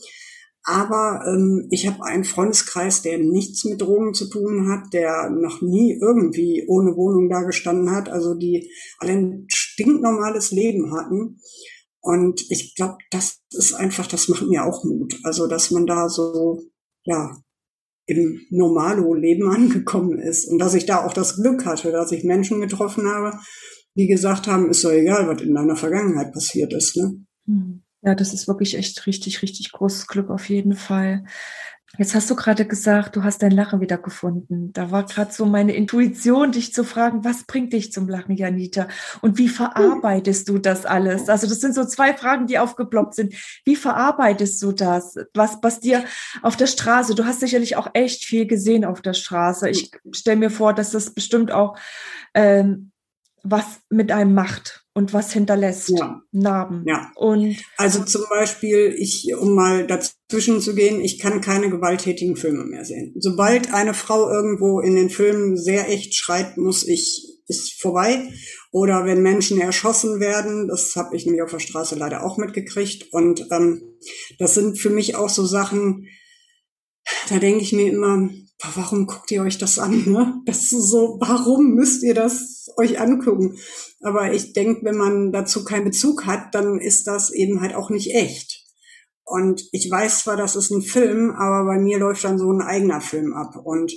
Aber 0.68 1.24
ähm, 1.28 1.68
ich 1.70 1.86
habe 1.86 2.04
einen 2.04 2.24
Freundeskreis, 2.24 3.00
der 3.00 3.18
nichts 3.18 3.64
mit 3.64 3.80
Drogen 3.80 4.14
zu 4.14 4.28
tun 4.28 4.68
hat, 4.68 4.92
der 4.92 5.30
noch 5.30 5.62
nie 5.62 5.96
irgendwie 6.00 6.64
ohne 6.66 6.96
Wohnung 6.96 7.28
da 7.30 7.42
gestanden 7.42 7.92
hat, 7.92 8.08
also 8.08 8.34
die 8.34 8.68
alle 8.98 9.12
ein 9.12 9.46
stinknormales 9.48 10.50
Leben 10.50 10.92
hatten. 10.92 11.38
Und 12.00 12.44
ich 12.50 12.74
glaube, 12.74 12.96
das 13.12 13.42
ist 13.52 13.74
einfach, 13.74 14.08
das 14.08 14.28
macht 14.28 14.48
mir 14.48 14.64
auch 14.64 14.82
Mut. 14.82 15.16
Also, 15.22 15.46
dass 15.46 15.70
man 15.70 15.86
da 15.86 16.08
so, 16.08 16.60
ja, 17.04 17.30
im 18.06 18.40
Normalo-Leben 18.50 19.48
angekommen 19.48 20.18
ist. 20.18 20.50
Und 20.50 20.58
dass 20.58 20.74
ich 20.74 20.84
da 20.86 21.06
auch 21.06 21.12
das 21.12 21.36
Glück 21.36 21.64
hatte, 21.64 21.92
dass 21.92 22.10
ich 22.10 22.24
Menschen 22.24 22.60
getroffen 22.60 23.06
habe, 23.08 23.38
die 23.94 24.08
gesagt 24.08 24.48
haben, 24.48 24.68
ist 24.68 24.84
doch 24.84 24.90
egal, 24.90 25.28
was 25.28 25.42
in 25.42 25.54
deiner 25.54 25.76
Vergangenheit 25.76 26.32
passiert 26.32 26.72
ist. 26.72 26.96
Ne? 26.96 27.24
Mhm. 27.46 27.85
Ja, 28.06 28.14
das 28.14 28.32
ist 28.32 28.46
wirklich 28.46 28.78
echt 28.78 29.04
richtig, 29.06 29.42
richtig 29.42 29.72
großes 29.72 30.06
Glück 30.06 30.30
auf 30.30 30.48
jeden 30.48 30.76
Fall. 30.76 31.24
Jetzt 31.98 32.14
hast 32.14 32.30
du 32.30 32.36
gerade 32.36 32.64
gesagt, 32.64 33.16
du 33.16 33.24
hast 33.24 33.42
dein 33.42 33.50
Lachen 33.50 33.80
wieder 33.80 33.98
gefunden. 33.98 34.72
Da 34.72 34.92
war 34.92 35.04
gerade 35.06 35.32
so 35.32 35.44
meine 35.44 35.74
Intuition, 35.74 36.52
dich 36.52 36.72
zu 36.72 36.84
fragen, 36.84 37.24
was 37.24 37.44
bringt 37.44 37.72
dich 37.72 37.90
zum 37.90 38.08
Lachen, 38.08 38.36
Janita? 38.36 38.86
Und 39.22 39.38
wie 39.38 39.48
verarbeitest 39.48 40.48
du 40.48 40.58
das 40.58 40.86
alles? 40.86 41.28
Also 41.28 41.48
das 41.48 41.58
sind 41.58 41.74
so 41.74 41.84
zwei 41.84 42.14
Fragen, 42.14 42.46
die 42.46 42.60
aufgeploppt 42.60 43.16
sind. 43.16 43.34
Wie 43.64 43.74
verarbeitest 43.74 44.62
du 44.62 44.70
das? 44.70 45.16
Was, 45.34 45.58
was 45.62 45.80
dir 45.80 46.04
auf 46.42 46.56
der 46.56 46.68
Straße, 46.68 47.16
du 47.16 47.24
hast 47.24 47.40
sicherlich 47.40 47.74
auch 47.74 47.88
echt 47.94 48.24
viel 48.24 48.46
gesehen 48.46 48.84
auf 48.84 49.02
der 49.02 49.14
Straße. 49.14 49.68
Ich 49.68 49.90
stelle 50.12 50.36
mir 50.36 50.50
vor, 50.50 50.74
dass 50.74 50.92
das 50.92 51.12
bestimmt 51.12 51.50
auch 51.50 51.76
ähm, 52.34 52.92
was 53.42 53.80
mit 53.90 54.12
einem 54.12 54.32
macht 54.32 54.85
und 54.96 55.12
was 55.12 55.30
hinterlässt. 55.30 55.90
Ja. 55.90 56.22
Narben. 56.32 56.82
Ja. 56.86 57.12
Und 57.16 57.58
also 57.76 58.02
zum 58.04 58.22
Beispiel, 58.30 58.96
ich, 58.98 59.30
um 59.38 59.54
mal 59.54 59.86
dazwischen 59.86 60.62
zu 60.62 60.74
gehen, 60.74 61.02
ich 61.02 61.18
kann 61.18 61.42
keine 61.42 61.68
gewalttätigen 61.68 62.34
Filme 62.34 62.64
mehr 62.64 62.86
sehen. 62.86 63.14
Sobald 63.18 63.74
eine 63.74 63.92
Frau 63.92 64.26
irgendwo 64.30 64.80
in 64.80 64.96
den 64.96 65.10
Filmen 65.10 65.58
sehr 65.58 65.90
echt 65.90 66.14
schreit, 66.14 66.56
muss 66.56 66.88
ich, 66.88 67.28
ist 67.46 67.78
vorbei. 67.78 68.32
Oder 68.72 69.04
wenn 69.04 69.20
Menschen 69.20 69.60
erschossen 69.60 70.18
werden, 70.18 70.66
das 70.66 70.96
habe 70.96 71.14
ich 71.14 71.26
nämlich 71.26 71.42
auf 71.42 71.50
der 71.50 71.58
Straße 71.58 71.94
leider 71.94 72.24
auch 72.24 72.38
mitgekriegt. 72.38 73.12
Und 73.12 73.46
ähm, 73.52 73.98
das 74.38 74.54
sind 74.54 74.78
für 74.78 74.90
mich 74.90 75.14
auch 75.14 75.28
so 75.28 75.44
Sachen, 75.44 76.06
da 77.28 77.38
denke 77.38 77.60
ich 77.60 77.74
mir 77.74 77.92
immer, 77.92 78.30
warum 78.62 79.06
guckt 79.06 79.30
ihr 79.30 79.42
euch 79.42 79.58
das 79.58 79.78
an? 79.78 80.04
Ne? 80.10 80.40
Das 80.46 80.72
ist 80.72 80.90
so, 80.90 81.16
warum 81.20 81.74
müsst 81.74 82.02
ihr 82.02 82.14
das 82.14 82.68
euch 82.76 83.00
angucken? 83.00 83.58
Aber 84.02 84.32
ich 84.32 84.52
denke, 84.52 84.84
wenn 84.84 84.96
man 84.96 85.32
dazu 85.32 85.64
keinen 85.64 85.84
Bezug 85.84 86.26
hat, 86.26 86.54
dann 86.54 86.78
ist 86.78 87.06
das 87.06 87.30
eben 87.30 87.60
halt 87.60 87.74
auch 87.74 87.90
nicht 87.90 88.14
echt. 88.14 88.64
Und 89.24 89.62
ich 89.72 89.90
weiß 89.90 90.22
zwar, 90.22 90.36
das 90.36 90.54
ist 90.54 90.70
ein 90.70 90.82
Film, 90.82 91.32
aber 91.32 91.64
bei 91.64 91.78
mir 91.78 91.98
läuft 91.98 92.24
dann 92.24 92.38
so 92.38 92.50
ein 92.52 92.62
eigener 92.62 93.00
Film 93.00 93.34
ab. 93.34 93.56
Und 93.64 93.92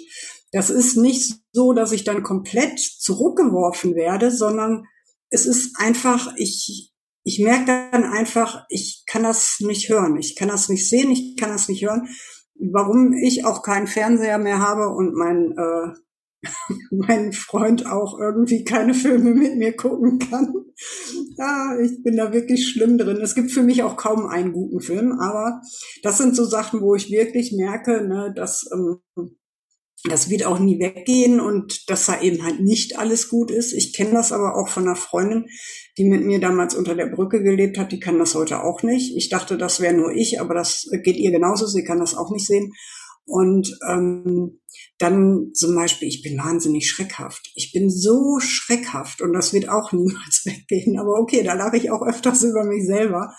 das 0.51 0.71
ist 0.71 0.97
nicht 0.97 1.35
so, 1.51 1.73
dass 1.73 1.91
ich 1.91 2.03
dann 2.03 2.23
komplett 2.23 2.79
zurückgeworfen 2.79 3.93
werde, 3.93 4.31
sondern 4.31 4.85
es 5.29 5.45
ist 5.45 5.75
einfach, 5.77 6.33
ich, 6.37 6.91
ich 7.23 7.39
merke 7.39 7.65
dann 7.91 8.03
einfach, 8.03 8.65
ich 8.69 9.03
kann 9.05 9.21
das 9.21 9.57
nicht 9.59 9.89
hören, 9.89 10.17
ich 10.17 10.35
kann 10.35 10.47
das 10.47 10.69
nicht 10.69 10.89
sehen, 10.89 11.11
ich 11.11 11.37
kann 11.37 11.49
das 11.49 11.69
nicht 11.69 11.85
hören 11.85 12.09
warum 12.59 13.13
ich 13.13 13.45
auch 13.45 13.63
keinen 13.63 13.87
Fernseher 13.87 14.37
mehr 14.37 14.59
habe 14.59 14.89
und 14.89 15.13
mein, 15.15 15.55
äh, 15.57 15.93
mein 16.91 17.33
Freund 17.33 17.85
auch 17.85 18.19
irgendwie 18.19 18.63
keine 18.63 18.93
Filme 18.93 19.33
mit 19.33 19.57
mir 19.57 19.75
gucken 19.75 20.19
kann. 20.19 20.53
Ja, 21.37 21.77
ich 21.79 22.03
bin 22.03 22.15
da 22.15 22.31
wirklich 22.31 22.69
schlimm 22.69 22.97
drin. 22.97 23.17
Es 23.21 23.35
gibt 23.35 23.51
für 23.51 23.63
mich 23.63 23.83
auch 23.83 23.97
kaum 23.97 24.27
einen 24.27 24.53
guten 24.53 24.79
Film, 24.79 25.13
aber 25.19 25.61
das 26.03 26.17
sind 26.17 26.35
so 26.35 26.45
Sachen, 26.45 26.81
wo 26.81 26.95
ich 26.95 27.11
wirklich 27.11 27.53
merke, 27.53 28.07
ne, 28.07 28.33
dass 28.35 28.69
ähm, 28.73 28.99
das 30.05 30.29
wird 30.29 30.45
auch 30.45 30.59
nie 30.59 30.79
weggehen 30.79 31.41
und 31.41 31.89
dass 31.89 32.05
da 32.05 32.21
eben 32.21 32.43
halt 32.43 32.61
nicht 32.61 32.97
alles 32.97 33.27
gut 33.27 33.51
ist. 33.51 33.73
Ich 33.73 33.93
kenne 33.93 34.11
das 34.11 34.31
aber 34.31 34.55
auch 34.55 34.69
von 34.69 34.83
einer 34.83 34.95
Freundin, 34.95 35.47
die 35.97 36.05
mit 36.05 36.23
mir 36.23 36.39
damals 36.39 36.73
unter 36.73 36.95
der 36.95 37.07
Brücke 37.07 37.43
gelebt 37.43 37.77
hat. 37.77 37.91
Die 37.91 37.99
kann 37.99 38.17
das 38.17 38.33
heute 38.33 38.63
auch 38.63 38.81
nicht. 38.81 39.15
Ich 39.17 39.29
dachte, 39.29 39.57
das 39.57 39.81
wäre 39.81 39.93
nur 39.93 40.11
ich, 40.11 40.39
aber 40.39 40.53
das 40.53 40.87
geht 41.03 41.17
ihr 41.17 41.31
genauso. 41.31 41.65
Sie 41.65 41.83
kann 41.83 41.99
das 41.99 42.15
auch 42.15 42.31
nicht 42.31 42.47
sehen. 42.47 42.71
Und 43.25 43.77
ähm, 43.87 44.59
dann 44.99 45.51
zum 45.53 45.75
Beispiel, 45.75 46.07
ich 46.07 46.21
bin 46.21 46.37
wahnsinnig 46.37 46.89
schreckhaft. 46.89 47.51
Ich 47.55 47.71
bin 47.73 47.89
so 47.89 48.39
schreckhaft 48.39 49.21
und 49.21 49.33
das 49.33 49.53
wird 49.53 49.69
auch 49.69 49.91
niemals 49.93 50.45
weggehen. 50.45 50.97
Aber 50.97 51.19
okay, 51.19 51.43
da 51.43 51.53
lache 51.53 51.77
ich 51.77 51.91
auch 51.91 52.01
öfters 52.01 52.43
über 52.43 52.63
mich 52.63 52.85
selber. 52.85 53.33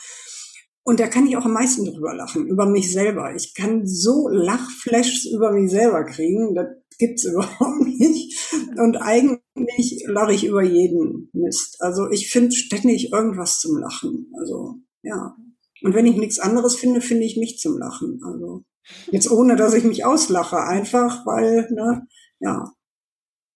Und 0.83 0.99
da 0.99 1.09
kann 1.09 1.27
ich 1.27 1.37
auch 1.37 1.45
am 1.45 1.53
meisten 1.53 1.85
drüber 1.85 2.15
lachen, 2.15 2.47
über 2.47 2.67
mich 2.67 2.91
selber. 2.93 3.35
Ich 3.35 3.55
kann 3.55 3.87
so 3.87 4.29
Lachflashs 4.29 5.27
über 5.27 5.53
mich 5.53 5.71
selber 5.71 6.05
kriegen, 6.05 6.55
das 6.55 6.69
gibt's 6.99 7.25
überhaupt 7.33 7.83
nicht. 7.83 8.55
Und 8.79 8.97
eigentlich 8.97 10.05
lache 10.07 10.33
ich 10.33 10.45
über 10.45 10.63
jeden 10.63 11.31
Mist. 11.33 11.77
Also 11.81 12.09
ich 12.11 12.31
finde 12.31 12.55
ständig 12.55 13.13
irgendwas 13.13 13.59
zum 13.59 13.79
Lachen. 13.79 14.33
Also 14.39 14.77
ja. 15.03 15.37
Und 15.83 15.95
wenn 15.95 16.07
ich 16.07 16.17
nichts 16.17 16.39
anderes 16.39 16.77
finde, 16.77 17.01
finde 17.01 17.25
ich 17.25 17.37
mich 17.37 17.59
zum 17.59 17.79
Lachen. 17.79 18.21
Also 18.25 18.65
jetzt 19.11 19.31
ohne, 19.31 19.57
dass 19.57 19.75
ich 19.75 19.85
mich 19.85 20.05
auslache, 20.05 20.59
einfach 20.59 21.25
weil, 21.27 21.69
ne, 21.71 22.07
ja. 22.39 22.73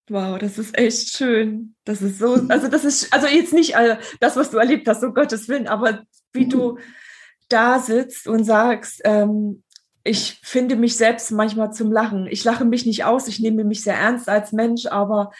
Wow, 0.08 0.38
das 0.38 0.58
ist 0.58 0.76
echt 0.76 1.08
schön. 1.08 1.74
Das 1.84 2.02
ist 2.02 2.18
so, 2.18 2.34
also 2.48 2.68
das 2.68 2.84
ist, 2.84 3.12
also 3.12 3.26
jetzt 3.26 3.54
nicht 3.54 3.74
äh, 3.74 3.96
das, 4.20 4.36
was 4.36 4.50
du 4.50 4.58
erlebt 4.58 4.86
hast, 4.86 5.02
um 5.02 5.14
Gottes 5.14 5.48
Willen, 5.48 5.66
aber 5.66 6.04
wie 6.32 6.46
du 6.46 6.78
da 7.54 7.78
sitzt 7.78 8.26
und 8.26 8.44
sagst, 8.44 9.00
ähm, 9.04 9.62
ich 10.02 10.40
finde 10.42 10.76
mich 10.76 10.96
selbst 10.96 11.30
manchmal 11.30 11.72
zum 11.72 11.90
Lachen. 11.90 12.26
Ich 12.26 12.44
lache 12.44 12.64
mich 12.64 12.84
nicht 12.84 13.04
aus, 13.04 13.28
ich 13.28 13.40
nehme 13.40 13.64
mich 13.64 13.82
sehr 13.82 13.94
ernst 13.94 14.28
als 14.28 14.52
Mensch, 14.52 14.86
aber 14.86 15.30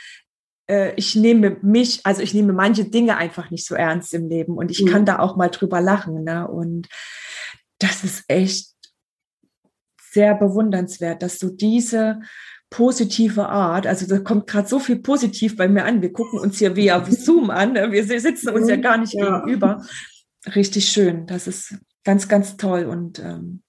äh, 0.69 0.95
ich 0.97 1.17
nehme 1.17 1.59
mich, 1.61 2.01
also 2.05 2.23
ich 2.23 2.33
nehme 2.33 2.53
manche 2.53 2.87
Dinge 2.87 3.17
einfach 3.17 3.51
nicht 3.51 3.67
so 3.67 3.75
ernst 3.75 4.15
im 4.15 4.29
Leben 4.29 4.57
und 4.57 4.71
ich 4.71 4.83
mhm. 4.83 4.89
kann 4.89 5.05
da 5.05 5.19
auch 5.19 5.37
mal 5.37 5.51
drüber 5.51 5.81
lachen. 5.81 6.25
Ne? 6.25 6.49
Und 6.49 6.89
das 7.79 8.05
ist 8.05 8.25
echt 8.29 8.71
sehr 10.11 10.35
bewundernswert, 10.35 11.23
dass 11.23 11.39
du 11.39 11.51
diese 11.51 12.21
positive 12.71 13.49
Art, 13.49 13.87
also 13.87 14.07
da 14.07 14.19
kommt 14.21 14.47
gerade 14.47 14.69
so 14.69 14.79
viel 14.79 14.97
positiv 14.97 15.57
bei 15.57 15.69
mir 15.69 15.85
an. 15.85 16.01
Wir 16.01 16.13
gucken 16.13 16.39
uns 16.39 16.59
hier 16.59 16.75
via 16.75 17.05
Zoom 17.11 17.51
an, 17.51 17.73
ne? 17.73 17.93
wir 17.93 18.05
sitzen 18.05 18.49
uns 18.49 18.69
ja 18.69 18.77
gar 18.77 18.97
nicht 18.97 19.13
ja. 19.13 19.41
gegenüber. 19.41 19.85
Richtig 20.55 20.89
schön. 20.89 21.27
Das 21.27 21.47
ist 21.47 21.75
ganz, 22.05 22.29
ganz 22.29 22.57
toll 22.57 22.85
und 22.85 23.19
ähm, 23.19 23.63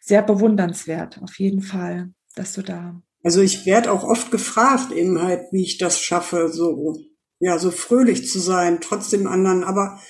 sehr 0.00 0.22
bewundernswert, 0.22 1.20
auf 1.22 1.38
jeden 1.38 1.62
Fall, 1.62 2.12
dass 2.34 2.54
du 2.54 2.62
da. 2.62 3.00
Also 3.22 3.40
ich 3.40 3.66
werde 3.66 3.92
auch 3.92 4.04
oft 4.04 4.30
gefragt, 4.30 4.92
eben 4.92 5.22
halt, 5.22 5.42
wie 5.52 5.62
ich 5.62 5.78
das 5.78 6.00
schaffe, 6.00 6.48
so, 6.48 6.96
ja, 7.38 7.58
so 7.58 7.70
fröhlich 7.70 8.28
zu 8.28 8.38
sein, 8.38 8.80
trotzdem 8.80 9.26
anderen, 9.26 9.62
aber 9.64 10.00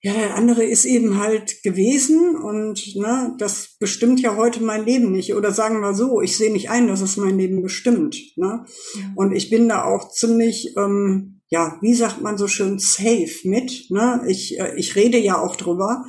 ja, 0.00 0.12
der 0.12 0.36
andere 0.36 0.64
ist 0.64 0.84
eben 0.84 1.18
halt 1.18 1.62
gewesen 1.64 2.36
und 2.36 2.94
ne, 2.94 3.34
das 3.38 3.76
bestimmt 3.80 4.20
ja 4.20 4.36
heute 4.36 4.62
mein 4.62 4.84
Leben 4.84 5.10
nicht. 5.10 5.34
Oder 5.34 5.50
sagen 5.50 5.80
wir 5.80 5.92
so, 5.92 6.20
ich 6.20 6.36
sehe 6.36 6.52
nicht 6.52 6.70
ein, 6.70 6.86
dass 6.86 7.00
es 7.00 7.16
mein 7.16 7.36
Leben 7.36 7.62
bestimmt. 7.62 8.16
Ne? 8.36 8.64
Ja. 8.94 9.12
Und 9.16 9.32
ich 9.32 9.50
bin 9.50 9.68
da 9.68 9.82
auch 9.82 10.08
ziemlich, 10.10 10.76
ähm, 10.76 11.40
ja, 11.48 11.78
wie 11.80 11.94
sagt 11.94 12.22
man 12.22 12.38
so 12.38 12.46
schön, 12.46 12.78
safe 12.78 13.40
mit. 13.42 13.90
Ne? 13.90 14.22
Ich, 14.28 14.60
äh, 14.60 14.76
ich 14.76 14.94
rede 14.94 15.18
ja 15.18 15.40
auch 15.40 15.56
drüber. 15.56 16.04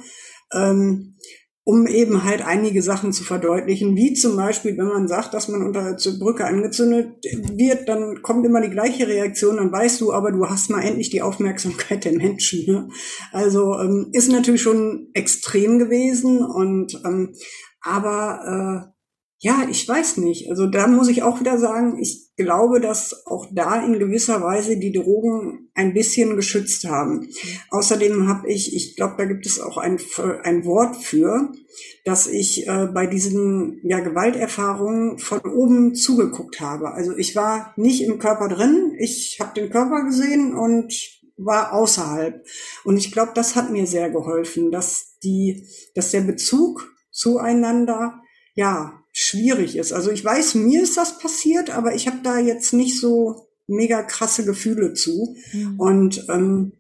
Ähm, 0.54 1.16
um 1.70 1.86
eben 1.86 2.24
halt 2.24 2.42
einige 2.42 2.82
Sachen 2.82 3.14
zu 3.14 3.24
verdeutlichen, 3.24 3.96
wie 3.96 4.14
zum 4.14 4.36
Beispiel, 4.36 4.76
wenn 4.76 4.88
man 4.88 5.08
sagt, 5.08 5.36
dass 5.36 5.50
man 5.50 5.62
unter 5.62 5.94
der 5.94 6.12
Brücke 6.18 6.46
angezündet 6.46 7.24
wird, 7.24 7.88
dann 7.88 8.24
kommt 8.24 8.44
immer 8.44 8.60
die 8.60 8.72
gleiche 8.72 9.08
Reaktion, 9.08 9.58
dann 9.58 9.72
weißt 9.72 10.02
du, 10.02 10.12
aber 10.12 10.32
du 10.32 10.48
hast 10.50 10.72
mal 10.72 10.82
endlich 10.82 11.12
die 11.12 11.22
Aufmerksamkeit 11.22 12.06
der 12.06 12.14
Menschen. 12.14 12.66
Ne? 12.66 12.90
Also 13.32 13.78
ähm, 13.78 14.10
ist 14.14 14.32
natürlich 14.32 14.64
schon 14.64 15.10
extrem 15.14 15.78
gewesen 15.78 16.44
und 16.44 17.00
ähm, 17.06 17.36
aber 17.82 18.90
äh, 18.90 18.99
ja, 19.42 19.66
ich 19.70 19.88
weiß 19.88 20.18
nicht. 20.18 20.50
Also 20.50 20.68
da 20.68 20.88
muss 20.88 21.08
ich 21.08 21.24
auch 21.24 21.40
wieder 21.40 21.58
sagen, 21.58 21.98
ich 21.98 22.32
glaube, 22.36 22.82
dass 22.82 23.26
auch 23.26 23.48
da 23.54 23.82
in 23.86 23.98
gewisser 23.98 24.42
Weise 24.42 24.78
die 24.78 24.92
Drogen 24.92 25.70
ein 25.74 25.94
bisschen 25.94 26.36
geschützt 26.36 26.84
haben. 26.84 27.30
Außerdem 27.70 28.28
habe 28.28 28.50
ich, 28.52 28.76
ich 28.76 28.98
glaube, 28.98 29.16
da 29.18 29.24
gibt 29.24 29.46
es 29.46 29.62
auch 29.62 29.78
ein, 29.78 29.98
ein 30.44 30.66
Wort 30.66 30.98
für, 30.98 31.54
dass 32.04 32.28
ich 32.28 32.68
äh, 32.68 32.88
bei 32.94 33.08
diesen 33.08 33.80
ja, 33.84 34.02
Gewalterfahrungen 34.02 35.20
von 35.20 35.40
oben 35.40 35.96
zugeguckt 35.96 36.60
habe. 36.60 36.92
Also 36.92 37.16
ich 37.16 37.34
war 37.38 37.74
nicht 37.78 38.04
im 38.04 38.20
Körper 38.20 38.50
drin, 38.50 38.94
ich 39.00 39.38
habe 39.40 39.54
den 39.54 39.70
Körper 39.70 40.04
gesehen 40.04 40.54
und 40.54 40.94
war 41.38 41.72
außerhalb. 41.72 42.46
Und 42.84 42.98
ich 42.98 43.14
glaube, 43.14 43.32
das 43.36 43.56
hat 43.56 43.72
mir 43.72 43.88
sehr 43.88 44.10
geholfen, 44.10 44.70
dass 44.70 45.18
die, 45.24 45.66
dass 45.96 46.12
der 46.12 46.22
Bezug 46.22 46.94
zueinander 47.10 48.22
ja 48.54 48.99
schwierig 49.30 49.76
ist. 49.76 49.92
Also 49.92 50.12
ich 50.12 50.24
weiß, 50.24 50.56
mir 50.56 50.82
ist 50.82 50.98
das 50.98 51.20
passiert, 51.20 51.70
aber 51.70 51.96
ich 51.96 52.08
habe 52.08 52.20
da 52.24 52.40
jetzt 52.40 52.74
nicht 52.74 53.00
so 53.00 53.48
mega 53.68 54.02
krasse 54.04 54.46
Gefühle 54.46 54.94
zu. 54.94 55.36
Mhm. 55.54 55.80
Und 55.80 56.26
ähm, 56.30 56.74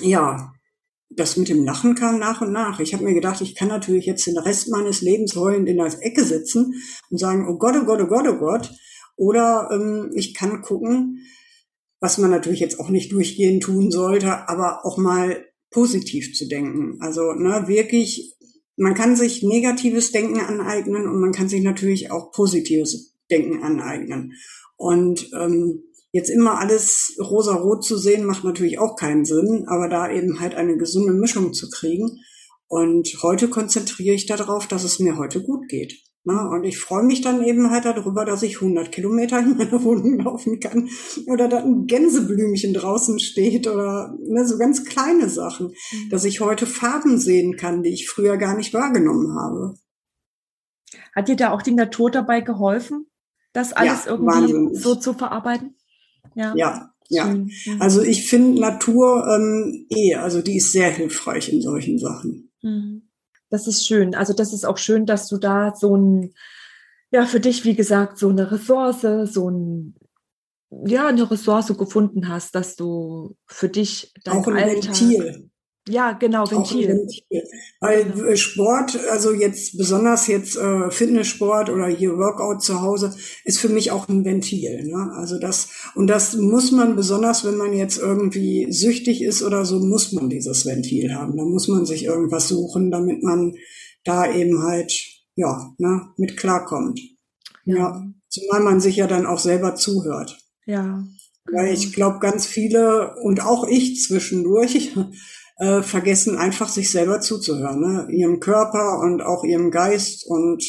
ja, 0.00 0.52
das 1.10 1.36
mit 1.36 1.48
dem 1.48 1.64
Lachen 1.64 1.94
kam 1.94 2.18
nach 2.18 2.40
und 2.40 2.52
nach. 2.52 2.80
Ich 2.80 2.94
habe 2.94 3.04
mir 3.04 3.14
gedacht, 3.14 3.40
ich 3.40 3.54
kann 3.54 3.68
natürlich 3.68 4.06
jetzt 4.06 4.26
den 4.26 4.38
Rest 4.38 4.70
meines 4.70 5.02
Lebens 5.02 5.36
heulend 5.36 5.68
in 5.68 5.76
der 5.76 5.92
Ecke 6.00 6.24
sitzen 6.24 6.74
und 7.10 7.18
sagen, 7.18 7.46
oh 7.48 7.58
Gott, 7.58 7.74
oh 7.76 7.84
Gott, 7.84 8.00
oh 8.00 8.06
Gott, 8.06 8.26
oh 8.28 8.38
Gott. 8.38 8.70
Oder 9.16 9.68
ähm, 9.72 10.10
ich 10.14 10.34
kann 10.34 10.62
gucken, 10.62 11.18
was 12.00 12.18
man 12.18 12.30
natürlich 12.30 12.60
jetzt 12.60 12.80
auch 12.80 12.88
nicht 12.88 13.12
durchgehend 13.12 13.62
tun 13.62 13.90
sollte, 13.90 14.48
aber 14.48 14.84
auch 14.84 14.96
mal 14.96 15.44
positiv 15.70 16.34
zu 16.34 16.46
denken. 16.48 16.98
Also 17.00 17.32
ne, 17.32 17.64
wirklich 17.66 18.36
man 18.76 18.94
kann 18.94 19.16
sich 19.16 19.42
negatives 19.42 20.12
Denken 20.12 20.40
aneignen 20.40 21.08
und 21.08 21.20
man 21.20 21.32
kann 21.32 21.48
sich 21.48 21.62
natürlich 21.62 22.10
auch 22.10 22.32
positives 22.32 23.14
Denken 23.30 23.62
aneignen. 23.62 24.32
Und 24.76 25.30
ähm, 25.38 25.84
jetzt 26.12 26.28
immer 26.28 26.58
alles 26.58 27.16
rosa-rot 27.20 27.84
zu 27.84 27.96
sehen, 27.96 28.24
macht 28.24 28.44
natürlich 28.44 28.78
auch 28.78 28.96
keinen 28.96 29.24
Sinn, 29.24 29.64
aber 29.68 29.88
da 29.88 30.10
eben 30.10 30.40
halt 30.40 30.54
eine 30.54 30.76
gesunde 30.76 31.12
Mischung 31.12 31.52
zu 31.52 31.70
kriegen. 31.70 32.20
Und 32.66 33.08
heute 33.22 33.48
konzentriere 33.48 34.14
ich 34.14 34.26
darauf, 34.26 34.66
dass 34.66 34.84
es 34.84 34.98
mir 34.98 35.16
heute 35.18 35.42
gut 35.42 35.68
geht. 35.68 36.02
Na, 36.24 36.46
und 36.48 36.62
ich 36.62 36.78
freue 36.78 37.02
mich 37.02 37.20
dann 37.20 37.42
eben 37.42 37.70
halt 37.70 37.84
darüber, 37.84 38.24
dass 38.24 38.44
ich 38.44 38.56
100 38.56 38.92
Kilometer 38.92 39.40
in 39.40 39.56
meiner 39.56 39.82
Wohnung 39.84 40.20
laufen 40.20 40.60
kann 40.60 40.88
oder 41.26 41.48
da 41.48 41.58
ein 41.58 41.86
Gänseblümchen 41.86 42.74
draußen 42.74 43.18
steht 43.18 43.66
oder 43.66 44.16
ne, 44.20 44.46
so 44.46 44.56
ganz 44.56 44.84
kleine 44.84 45.28
Sachen, 45.28 45.68
mhm. 45.68 46.10
dass 46.10 46.24
ich 46.24 46.40
heute 46.40 46.66
Farben 46.66 47.18
sehen 47.18 47.56
kann, 47.56 47.82
die 47.82 47.92
ich 47.92 48.08
früher 48.08 48.36
gar 48.36 48.56
nicht 48.56 48.72
wahrgenommen 48.72 49.34
habe. 49.34 49.74
Hat 51.14 51.28
dir 51.28 51.36
da 51.36 51.50
auch 51.50 51.62
die 51.62 51.74
Natur 51.74 52.10
dabei 52.10 52.40
geholfen, 52.40 53.06
das 53.52 53.72
alles 53.72 54.04
ja, 54.04 54.12
irgendwie 54.12 54.32
wahnsinnig. 54.32 54.80
so 54.80 54.94
zu 54.94 55.14
verarbeiten? 55.14 55.74
Ja, 56.36 56.54
ja. 56.54 56.94
ja. 57.08 57.36
Also 57.80 58.00
ich 58.00 58.28
finde 58.28 58.60
Natur 58.60 59.26
ähm, 59.26 59.86
eh, 59.90 60.14
also 60.14 60.40
die 60.40 60.58
ist 60.58 60.70
sehr 60.70 60.90
hilfreich 60.90 61.52
in 61.52 61.60
solchen 61.60 61.98
Sachen. 61.98 62.52
Mhm. 62.62 63.08
Das 63.52 63.66
ist 63.66 63.86
schön. 63.86 64.14
Also 64.14 64.32
das 64.32 64.54
ist 64.54 64.64
auch 64.64 64.78
schön, 64.78 65.04
dass 65.04 65.28
du 65.28 65.36
da 65.36 65.74
so 65.76 65.94
ein, 65.94 66.32
ja, 67.10 67.26
für 67.26 67.38
dich, 67.38 67.66
wie 67.66 67.74
gesagt, 67.74 68.16
so 68.16 68.30
eine 68.30 68.50
Ressource, 68.50 69.02
so 69.30 69.50
ein, 69.50 69.94
ja, 70.70 71.06
eine 71.06 71.30
Ressource 71.30 71.76
gefunden 71.76 72.28
hast, 72.28 72.54
dass 72.54 72.76
du 72.76 73.36
für 73.46 73.68
dich 73.68 74.14
dein 74.24 74.38
auch 74.38 74.46
ein 74.46 74.56
Alltag, 74.56 74.98
Ventil. 74.98 75.50
Ja, 75.88 76.12
genau, 76.12 76.48
Ventil. 76.48 77.08
Weil 77.80 78.04
genau. 78.04 78.36
Sport, 78.36 79.00
also 79.10 79.32
jetzt 79.32 79.76
besonders 79.76 80.28
jetzt 80.28 80.56
äh, 80.56 80.90
Fitnesssport 80.92 81.70
oder 81.70 81.88
hier 81.88 82.16
Workout 82.18 82.62
zu 82.62 82.80
Hause, 82.80 83.12
ist 83.44 83.58
für 83.58 83.68
mich 83.68 83.90
auch 83.90 84.08
ein 84.08 84.24
Ventil. 84.24 84.84
Ne? 84.84 85.12
Also 85.16 85.40
das, 85.40 85.70
und 85.96 86.06
das 86.06 86.36
muss 86.36 86.70
man 86.70 86.94
besonders, 86.94 87.44
wenn 87.44 87.56
man 87.56 87.72
jetzt 87.72 87.98
irgendwie 87.98 88.70
süchtig 88.70 89.22
ist 89.22 89.42
oder 89.42 89.64
so, 89.64 89.80
muss 89.80 90.12
man 90.12 90.30
dieses 90.30 90.64
Ventil 90.64 91.14
haben. 91.14 91.36
Da 91.36 91.44
muss 91.44 91.66
man 91.66 91.84
sich 91.84 92.04
irgendwas 92.04 92.46
suchen, 92.46 92.92
damit 92.92 93.24
man 93.24 93.54
da 94.04 94.32
eben 94.32 94.62
halt, 94.62 94.92
ja, 95.34 95.74
ne, 95.78 96.12
mit 96.16 96.36
klarkommt. 96.36 97.00
Ja. 97.64 97.76
ja. 97.76 98.06
Zumal 98.28 98.60
man 98.60 98.80
sich 98.80 98.96
ja 98.96 99.08
dann 99.08 99.26
auch 99.26 99.40
selber 99.40 99.74
zuhört. 99.74 100.38
Ja. 100.64 101.04
Weil 101.50 101.74
ich 101.74 101.92
glaube, 101.92 102.20
ganz 102.20 102.46
viele 102.46 103.16
und 103.20 103.42
auch 103.44 103.66
ich 103.66 104.00
zwischendurch 104.00 104.96
äh, 105.62 105.82
vergessen 105.84 106.38
einfach 106.38 106.68
sich 106.68 106.90
selber 106.90 107.20
zuzuhören, 107.20 107.80
ne? 107.80 108.08
ihrem 108.10 108.40
Körper 108.40 108.98
und 108.98 109.22
auch 109.22 109.44
ihrem 109.44 109.70
Geist 109.70 110.26
und 110.26 110.64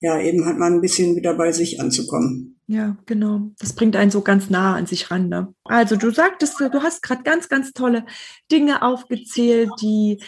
ja, 0.00 0.20
eben 0.20 0.44
halt 0.44 0.58
mal 0.58 0.70
ein 0.70 0.82
bisschen 0.82 1.16
wieder 1.16 1.32
bei 1.32 1.50
sich 1.50 1.80
anzukommen. 1.80 2.60
Ja, 2.66 2.98
genau. 3.06 3.52
Das 3.58 3.72
bringt 3.72 3.96
einen 3.96 4.10
so 4.10 4.20
ganz 4.20 4.50
nah 4.50 4.74
an 4.74 4.84
sich 4.84 5.10
ran. 5.10 5.30
Ne? 5.30 5.54
Also 5.64 5.96
du 5.96 6.10
sagtest, 6.10 6.60
du 6.60 6.82
hast 6.82 7.02
gerade 7.02 7.22
ganz, 7.22 7.48
ganz 7.48 7.72
tolle 7.72 8.04
Dinge 8.52 8.82
aufgezählt, 8.82 9.70
die 9.80 10.22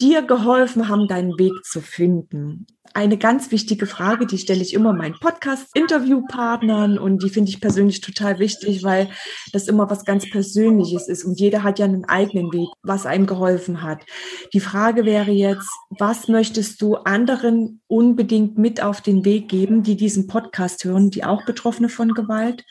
dir 0.00 0.22
geholfen 0.22 0.88
haben, 0.88 1.06
deinen 1.06 1.38
Weg 1.38 1.52
zu 1.64 1.82
finden 1.82 2.66
eine 2.98 3.16
ganz 3.16 3.52
wichtige 3.52 3.86
Frage, 3.86 4.26
die 4.26 4.38
stelle 4.38 4.60
ich 4.60 4.74
immer 4.74 4.92
meinen 4.92 5.14
Podcast-Interviewpartnern 5.20 6.98
und 6.98 7.22
die 7.22 7.30
finde 7.30 7.48
ich 7.48 7.60
persönlich 7.60 8.00
total 8.00 8.40
wichtig, 8.40 8.82
weil 8.82 9.08
das 9.52 9.68
immer 9.68 9.88
was 9.88 10.04
ganz 10.04 10.28
Persönliches 10.28 11.06
ist 11.06 11.22
und 11.24 11.38
jeder 11.38 11.62
hat 11.62 11.78
ja 11.78 11.84
einen 11.84 12.06
eigenen 12.06 12.52
Weg, 12.52 12.66
was 12.82 13.06
einem 13.06 13.26
geholfen 13.26 13.84
hat. 13.84 14.04
Die 14.52 14.58
Frage 14.58 15.04
wäre 15.04 15.30
jetzt, 15.30 15.68
was 15.96 16.26
möchtest 16.26 16.82
du 16.82 16.96
anderen 16.96 17.80
unbedingt 17.86 18.58
mit 18.58 18.82
auf 18.82 19.00
den 19.00 19.24
Weg 19.24 19.48
geben, 19.48 19.84
die 19.84 19.96
diesen 19.96 20.26
Podcast 20.26 20.82
hören, 20.82 21.10
die 21.10 21.22
auch 21.22 21.44
Betroffene 21.44 21.88
von 21.88 22.14
Gewalt 22.14 22.64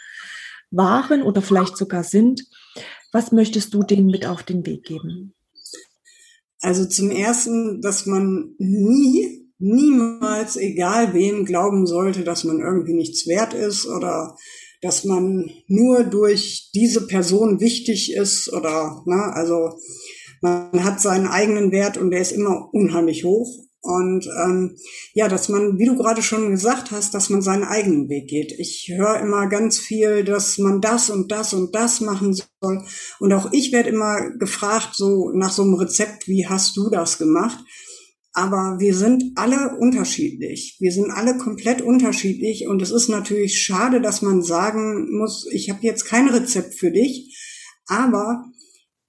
waren 0.71 1.21
oder 1.21 1.41
vielleicht 1.41 1.77
sogar 1.77 2.03
sind? 2.03 2.43
Was 3.13 3.31
möchtest 3.31 3.73
du 3.73 3.81
denen 3.81 4.07
mit 4.07 4.25
auf 4.25 4.43
den 4.43 4.65
Weg 4.65 4.83
geben? 4.83 5.33
Also 6.59 6.85
zum 6.85 7.11
ersten, 7.11 7.81
dass 7.81 8.05
man 8.05 8.55
nie 8.57 9.46
niemals, 9.59 10.55
egal 10.55 11.13
wem, 11.13 11.45
glauben 11.45 11.87
sollte, 11.87 12.23
dass 12.23 12.43
man 12.43 12.59
irgendwie 12.59 12.93
nichts 12.93 13.27
wert 13.27 13.53
ist 13.53 13.87
oder 13.87 14.35
dass 14.81 15.03
man 15.03 15.49
nur 15.67 16.03
durch 16.03 16.69
diese 16.73 17.07
Person 17.07 17.59
wichtig 17.59 18.13
ist 18.13 18.53
oder, 18.53 19.01
na, 19.05 19.31
also 19.31 19.71
man 20.41 20.83
hat 20.83 21.01
seinen 21.01 21.27
eigenen 21.27 21.71
Wert 21.71 21.97
und 21.97 22.11
der 22.11 22.21
ist 22.21 22.31
immer 22.31 22.69
unheimlich 22.71 23.23
hoch. 23.23 23.67
Und 23.81 24.27
ähm, 24.43 24.75
ja, 25.13 25.29
dass 25.29 25.47
man, 25.49 25.79
wie 25.79 25.85
du 25.85 25.95
gerade 25.95 26.21
schon 26.21 26.51
gesagt 26.51 26.91
hast, 26.91 27.13
dass 27.13 27.29
man 27.29 27.41
seinen 27.41 27.63
eigenen 27.63 28.09
Weg 28.09 28.27
geht. 28.27 28.51
Ich 28.59 28.91
höre 28.93 29.19
immer 29.21 29.47
ganz 29.47 29.79
viel, 29.79 30.25
dass 30.25 30.57
man 30.57 30.81
das 30.81 31.09
und 31.09 31.31
das 31.31 31.53
und 31.53 31.73
das 31.73 32.01
machen 32.01 32.33
soll. 32.33 32.83
Und 33.19 33.33
auch 33.33 33.49
ich 33.53 33.71
werde 33.71 33.89
immer 33.89 34.31
gefragt, 34.37 34.89
so 34.93 35.31
nach 35.33 35.53
so 35.53 35.61
einem 35.61 35.75
Rezept, 35.75 36.27
wie 36.27 36.47
hast 36.47 36.75
du 36.75 36.89
das 36.89 37.17
gemacht? 37.17 37.63
Aber 38.37 38.75
wir 38.77 38.93
sind 38.93 39.31
alle 39.33 39.79
unterschiedlich. 39.79 40.77
Wir 40.79 40.91
sind 40.91 41.09
alle 41.09 41.39
komplett 41.39 41.81
unterschiedlich. 41.81 42.67
Und 42.67 42.83
es 42.83 42.91
ist 42.91 43.09
natürlich 43.09 43.59
schade, 43.59 43.99
dass 43.99 44.21
man 44.21 44.43
sagen 44.43 45.07
muss, 45.17 45.47
ich 45.51 45.71
habe 45.71 45.79
jetzt 45.81 46.05
kein 46.05 46.29
Rezept 46.29 46.75
für 46.75 46.91
dich. 46.91 47.35
Aber 47.87 48.45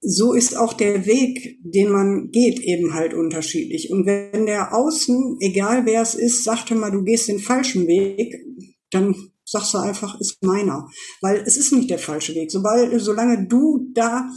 so 0.01 0.33
ist 0.33 0.57
auch 0.57 0.72
der 0.72 1.05
Weg, 1.05 1.59
den 1.61 1.91
man 1.91 2.31
geht, 2.31 2.59
eben 2.61 2.95
halt 2.95 3.12
unterschiedlich. 3.12 3.91
Und 3.91 4.07
wenn 4.07 4.47
der 4.47 4.74
Außen, 4.74 5.37
egal 5.41 5.85
wer 5.85 6.01
es 6.01 6.14
ist, 6.14 6.43
sagte 6.43 6.74
mal, 6.74 6.91
du 6.91 7.05
gehst 7.05 7.29
den 7.29 7.39
falschen 7.39 7.87
Weg, 7.87 8.35
dann 8.91 9.14
sagst 9.45 9.74
du 9.74 9.79
einfach, 9.79 10.18
ist 10.20 10.43
meiner. 10.43 10.89
Weil 11.20 11.43
es 11.45 11.59
ist 11.59 11.74
nicht 11.74 11.91
der 11.91 11.99
falsche 11.99 12.35
Weg. 12.35 12.51
Sobald, 12.51 12.99
solange 12.99 13.47
du 13.47 13.91
da 13.93 14.31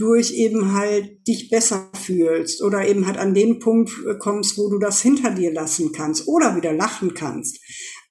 durch 0.00 0.32
eben 0.32 0.72
halt 0.72 1.26
dich 1.28 1.50
besser 1.50 1.90
fühlst 1.94 2.62
oder 2.62 2.88
eben 2.88 3.06
halt 3.06 3.18
an 3.18 3.34
den 3.34 3.58
Punkt 3.58 3.92
kommst, 4.18 4.58
wo 4.58 4.68
du 4.70 4.78
das 4.78 5.00
hinter 5.00 5.30
dir 5.30 5.52
lassen 5.52 5.92
kannst 5.92 6.26
oder 6.26 6.56
wieder 6.56 6.72
lachen 6.72 7.14
kannst, 7.14 7.60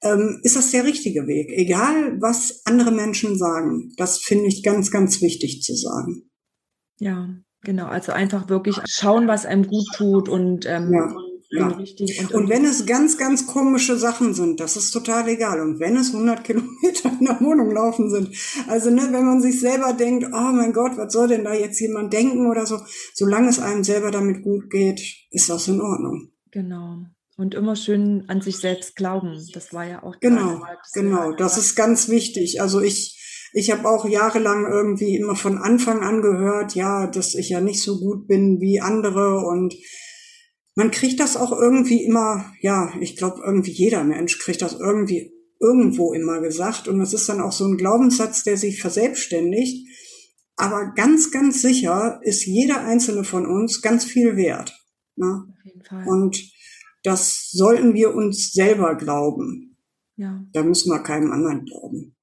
ähm, 0.04 0.40
ist 0.44 0.56
das 0.56 0.72
der 0.72 0.86
richtige 0.86 1.28
Weg. 1.28 1.52
Egal, 1.52 2.22
was 2.22 2.62
andere 2.66 2.92
Menschen 2.92 3.38
sagen. 3.38 3.92
Das 3.98 4.20
finde 4.20 4.48
ich 4.48 4.64
ganz, 4.64 4.92
ganz 4.92 5.22
wichtig 5.22 5.62
zu 5.62 5.76
sagen. 5.76 6.30
Ja, 7.00 7.28
Genau, 7.64 7.88
also 7.88 8.14
einfach 8.14 8.48
wirklich 8.48 8.78
schauen, 8.88 9.28
was 9.28 9.46
einem 9.46 9.68
gut 9.68 9.86
tut 9.94 10.30
und 10.30 10.66
ähm, 10.66 10.94
ja. 10.94 11.14
Ja. 11.52 11.68
Richtig. 11.70 12.20
Und, 12.20 12.32
und, 12.32 12.50
wenn 12.50 12.64
es 12.64 12.86
ganz, 12.86 13.18
ganz 13.18 13.47
komische 13.47 13.97
Sachen 13.97 14.36
sind, 14.36 14.60
das 14.60 14.76
ist 14.76 14.91
total 14.91 15.28
egal. 15.28 15.62
Und 15.62 15.80
wenn 15.80 15.97
es 15.97 16.14
100 16.14 16.43
Kilometer 16.43 17.12
in 17.20 17.26
der 17.26 17.41
Wohnung 17.41 17.72
laufen 17.72 18.12
sind, 18.12 18.30
also 18.68 18.91
ne, 18.91 19.08
wenn 19.12 19.26
man 19.26 19.41
sich 19.41 19.60
selber 19.60 19.93
denkt, 19.93 20.28
oh 20.28 20.52
mein 20.52 20.74
Gott, 20.74 20.95
was 20.95 21.12
soll 21.12 21.28
denn 21.28 21.43
da 21.43 21.54
jetzt 21.54 21.80
jemand 21.80 22.14
denken 22.14 22.45
oder 22.45 22.68
so, 22.68 22.80
solange 23.16 23.50
es 23.50 23.60
einem 23.60 23.84
selber 23.84 24.12
damit 24.12 24.43
gut 24.43 24.70
geht, 24.70 25.02
ist 25.32 25.50
das 25.50 25.68
in 25.68 25.82
Ordnung. 25.82 26.30
Genau. 26.52 27.06
Und 27.36 27.56
immer 27.56 27.76
schön 27.76 28.26
an 28.28 28.41
sich 28.41 28.58
selbst 28.58 28.95
glauben. 28.95 29.39
Das 29.54 29.74
war 29.74 29.86
ja 29.86 30.04
auch 30.04 30.20
genau, 30.20 30.60
das 30.60 30.91
genau. 30.93 31.32
Das 31.32 31.58
ist 31.58 31.74
ganz 31.76 32.10
wichtig. 32.10 32.62
Also 32.62 32.82
ich 32.82 33.16
ich 33.54 33.72
habe 33.72 33.89
auch 33.89 34.06
jahrelang 34.06 34.68
irgendwie 34.70 35.16
immer 35.16 35.36
von 35.36 35.58
Anfang 35.58 36.02
an 36.02 36.22
gehört, 36.22 36.76
ja, 36.76 37.08
dass 37.08 37.34
ich 37.34 37.50
ja 37.50 37.62
nicht 37.62 37.82
so 37.82 38.00
gut 38.00 38.28
bin 38.28 38.60
wie 38.60 38.80
andere 38.80 39.39
und 39.39 39.74
man 40.80 40.92
kriegt 40.92 41.20
das 41.20 41.36
auch 41.36 41.52
irgendwie 41.52 42.06
immer, 42.06 42.54
ja, 42.62 42.94
ich 43.02 43.18
glaube, 43.18 43.42
irgendwie 43.46 43.72
jeder 43.72 44.06
Mensch 44.06 44.40
kriegt 44.40 44.62
das 44.62 44.80
irgendwie 44.80 45.34
irgendwo 45.60 46.14
immer 46.14 46.40
gesagt. 46.40 46.88
Und 46.88 47.00
das 47.00 47.14
ist 47.14 47.28
dann 47.28 47.42
auch 47.42 47.52
so 47.52 47.68
ein 47.68 47.76
Glaubenssatz, 47.76 48.46
der 48.46 48.56
sich 48.56 48.82
verselbstständigt. 48.82 49.86
Aber 50.56 50.94
ganz, 50.96 51.32
ganz 51.32 51.62
sicher 51.62 52.22
ist 52.24 52.46
jeder 52.46 52.80
einzelne 52.86 53.26
von 53.26 53.46
uns 53.46 53.82
ganz 53.82 54.06
viel 54.06 54.38
wert. 54.38 54.74
Ne? 55.18 55.48
Auf 55.50 55.66
jeden 55.66 55.84
Fall. 55.84 56.08
Und 56.08 56.50
das 57.04 57.50
sollten 57.52 57.94
wir 57.94 58.16
uns 58.16 58.54
selber 58.54 58.96
glauben. 58.96 59.76
Ja. 60.16 60.42
Da 60.54 60.64
müssen 60.64 60.94
wir 60.94 61.04
keinem 61.04 61.34
anderen 61.34 61.66
glauben. 61.66 62.16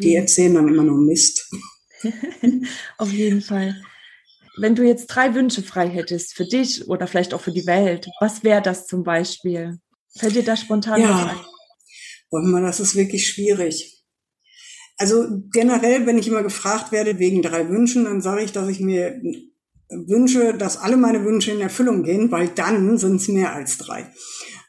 Die 0.00 0.14
erzählen 0.14 0.54
dann 0.54 0.68
immer 0.68 0.84
nur 0.84 0.96
Mist. 0.98 1.54
Auf 2.96 3.12
jeden 3.12 3.42
Fall. 3.42 3.76
Wenn 4.58 4.74
du 4.74 4.82
jetzt 4.82 5.06
drei 5.06 5.34
Wünsche 5.34 5.62
frei 5.62 5.88
hättest 5.88 6.34
für 6.34 6.44
dich 6.44 6.88
oder 6.88 7.06
vielleicht 7.06 7.32
auch 7.32 7.40
für 7.40 7.52
die 7.52 7.66
Welt, 7.66 8.08
was 8.20 8.44
wäre 8.44 8.62
das 8.62 8.86
zum 8.86 9.02
Beispiel? 9.02 9.78
Fällt 10.16 10.34
dir 10.34 10.44
da 10.44 10.56
spontan 10.56 11.00
ja. 11.00 11.08
was 11.08 11.30
ein? 11.30 11.40
Wollen 12.30 12.50
wir, 12.50 12.60
das 12.60 12.80
ist 12.80 12.94
wirklich 12.94 13.26
schwierig. 13.26 14.04
Also 14.98 15.26
generell, 15.52 16.06
wenn 16.06 16.18
ich 16.18 16.28
immer 16.28 16.42
gefragt 16.42 16.92
werde 16.92 17.18
wegen 17.18 17.42
drei 17.42 17.68
Wünschen, 17.68 18.04
dann 18.04 18.20
sage 18.20 18.42
ich, 18.42 18.52
dass 18.52 18.68
ich 18.68 18.80
mir 18.80 19.20
wünsche, 19.88 20.54
dass 20.54 20.76
alle 20.76 20.96
meine 20.96 21.24
Wünsche 21.24 21.50
in 21.50 21.60
Erfüllung 21.60 22.02
gehen, 22.02 22.30
weil 22.30 22.48
dann 22.48 22.98
sind 22.98 23.16
es 23.16 23.28
mehr 23.28 23.52
als 23.54 23.78
drei. 23.78 24.10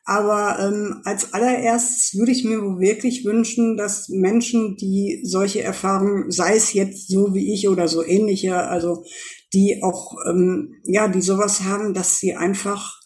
Aber 0.06 0.60
ähm, 0.60 1.02
als 1.06 1.34
allererstes 1.34 2.18
würde 2.20 2.34
ich 2.34 2.44
mir 2.44 2.60
wirklich 2.80 3.24
wünschen, 3.24 3.78
dass 3.78 4.10
Menschen, 4.10 4.76
die 4.76 5.22
solche 5.24 5.62
Erfahrungen, 5.62 6.30
sei 6.30 6.56
es 6.56 6.74
jetzt 6.74 7.08
so 7.08 7.34
wie 7.34 7.54
ich 7.54 7.70
oder 7.70 7.88
so 7.88 8.04
ähnliche, 8.04 8.56
also 8.56 9.06
die 9.54 9.82
auch, 9.84 10.16
ähm, 10.28 10.82
ja, 10.84 11.08
die 11.08 11.22
sowas 11.22 11.64
haben, 11.64 11.93
dass 11.93 12.20
sie 12.20 12.36
einfach, 12.36 12.99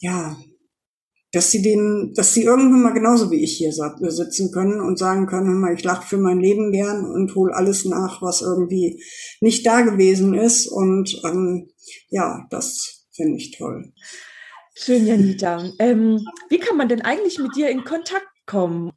ja, 0.00 0.36
dass 1.32 1.50
sie 1.50 1.62
den, 1.62 2.12
dass 2.14 2.32
sie 2.32 2.44
irgendwann 2.44 2.82
mal 2.82 2.92
genauso 2.92 3.30
wie 3.30 3.42
ich 3.42 3.56
hier 3.56 3.72
sitzen 3.72 4.52
können 4.52 4.80
und 4.80 4.98
sagen 4.98 5.26
können, 5.26 5.48
hör 5.48 5.56
mal, 5.56 5.74
ich 5.74 5.82
lache 5.82 6.06
für 6.06 6.16
mein 6.16 6.38
Leben 6.38 6.70
gern 6.70 7.04
und 7.04 7.34
hol 7.34 7.52
alles 7.52 7.84
nach, 7.84 8.22
was 8.22 8.40
irgendwie 8.40 9.02
nicht 9.40 9.66
da 9.66 9.80
gewesen 9.80 10.34
ist. 10.34 10.68
Und 10.68 11.20
ähm, 11.24 11.70
ja, 12.08 12.46
das 12.50 13.08
finde 13.12 13.36
ich 13.36 13.56
toll. 13.56 13.92
Schön, 14.76 15.06
Janita. 15.06 15.64
Ähm, 15.78 16.24
wie 16.48 16.58
kann 16.58 16.76
man 16.76 16.88
denn 16.88 17.02
eigentlich 17.02 17.38
mit 17.38 17.56
dir 17.56 17.68
in 17.68 17.84
Kontakt 17.84 18.28
kommen? 18.46 18.92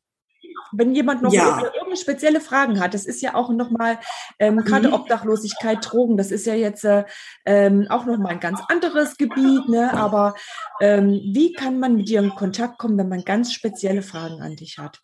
Wenn 0.71 0.93
jemand 0.93 1.23
noch 1.23 1.33
ja. 1.33 1.63
Spezielle 1.97 2.41
Fragen 2.41 2.79
hat, 2.79 2.93
das 2.93 3.05
ist 3.05 3.21
ja 3.21 3.35
auch 3.35 3.49
nochmal, 3.49 3.99
ähm, 4.39 4.57
gerade 4.57 4.89
mhm. 4.89 4.93
Obdachlosigkeit, 4.93 5.79
Drogen, 5.81 6.17
das 6.17 6.31
ist 6.31 6.45
ja 6.45 6.53
jetzt 6.53 6.85
äh, 6.85 7.05
ähm, 7.45 7.87
auch 7.89 8.05
nochmal 8.05 8.33
ein 8.33 8.39
ganz 8.39 8.61
anderes 8.69 9.17
Gebiet, 9.17 9.67
ne? 9.67 9.93
aber 9.93 10.35
ähm, 10.79 11.19
wie 11.33 11.53
kann 11.53 11.79
man 11.79 11.95
mit 11.95 12.09
dir 12.09 12.21
in 12.21 12.29
Kontakt 12.31 12.77
kommen, 12.77 12.97
wenn 12.97 13.09
man 13.09 13.23
ganz 13.23 13.51
spezielle 13.53 14.01
Fragen 14.01 14.41
an 14.41 14.55
dich 14.55 14.77
hat? 14.77 15.01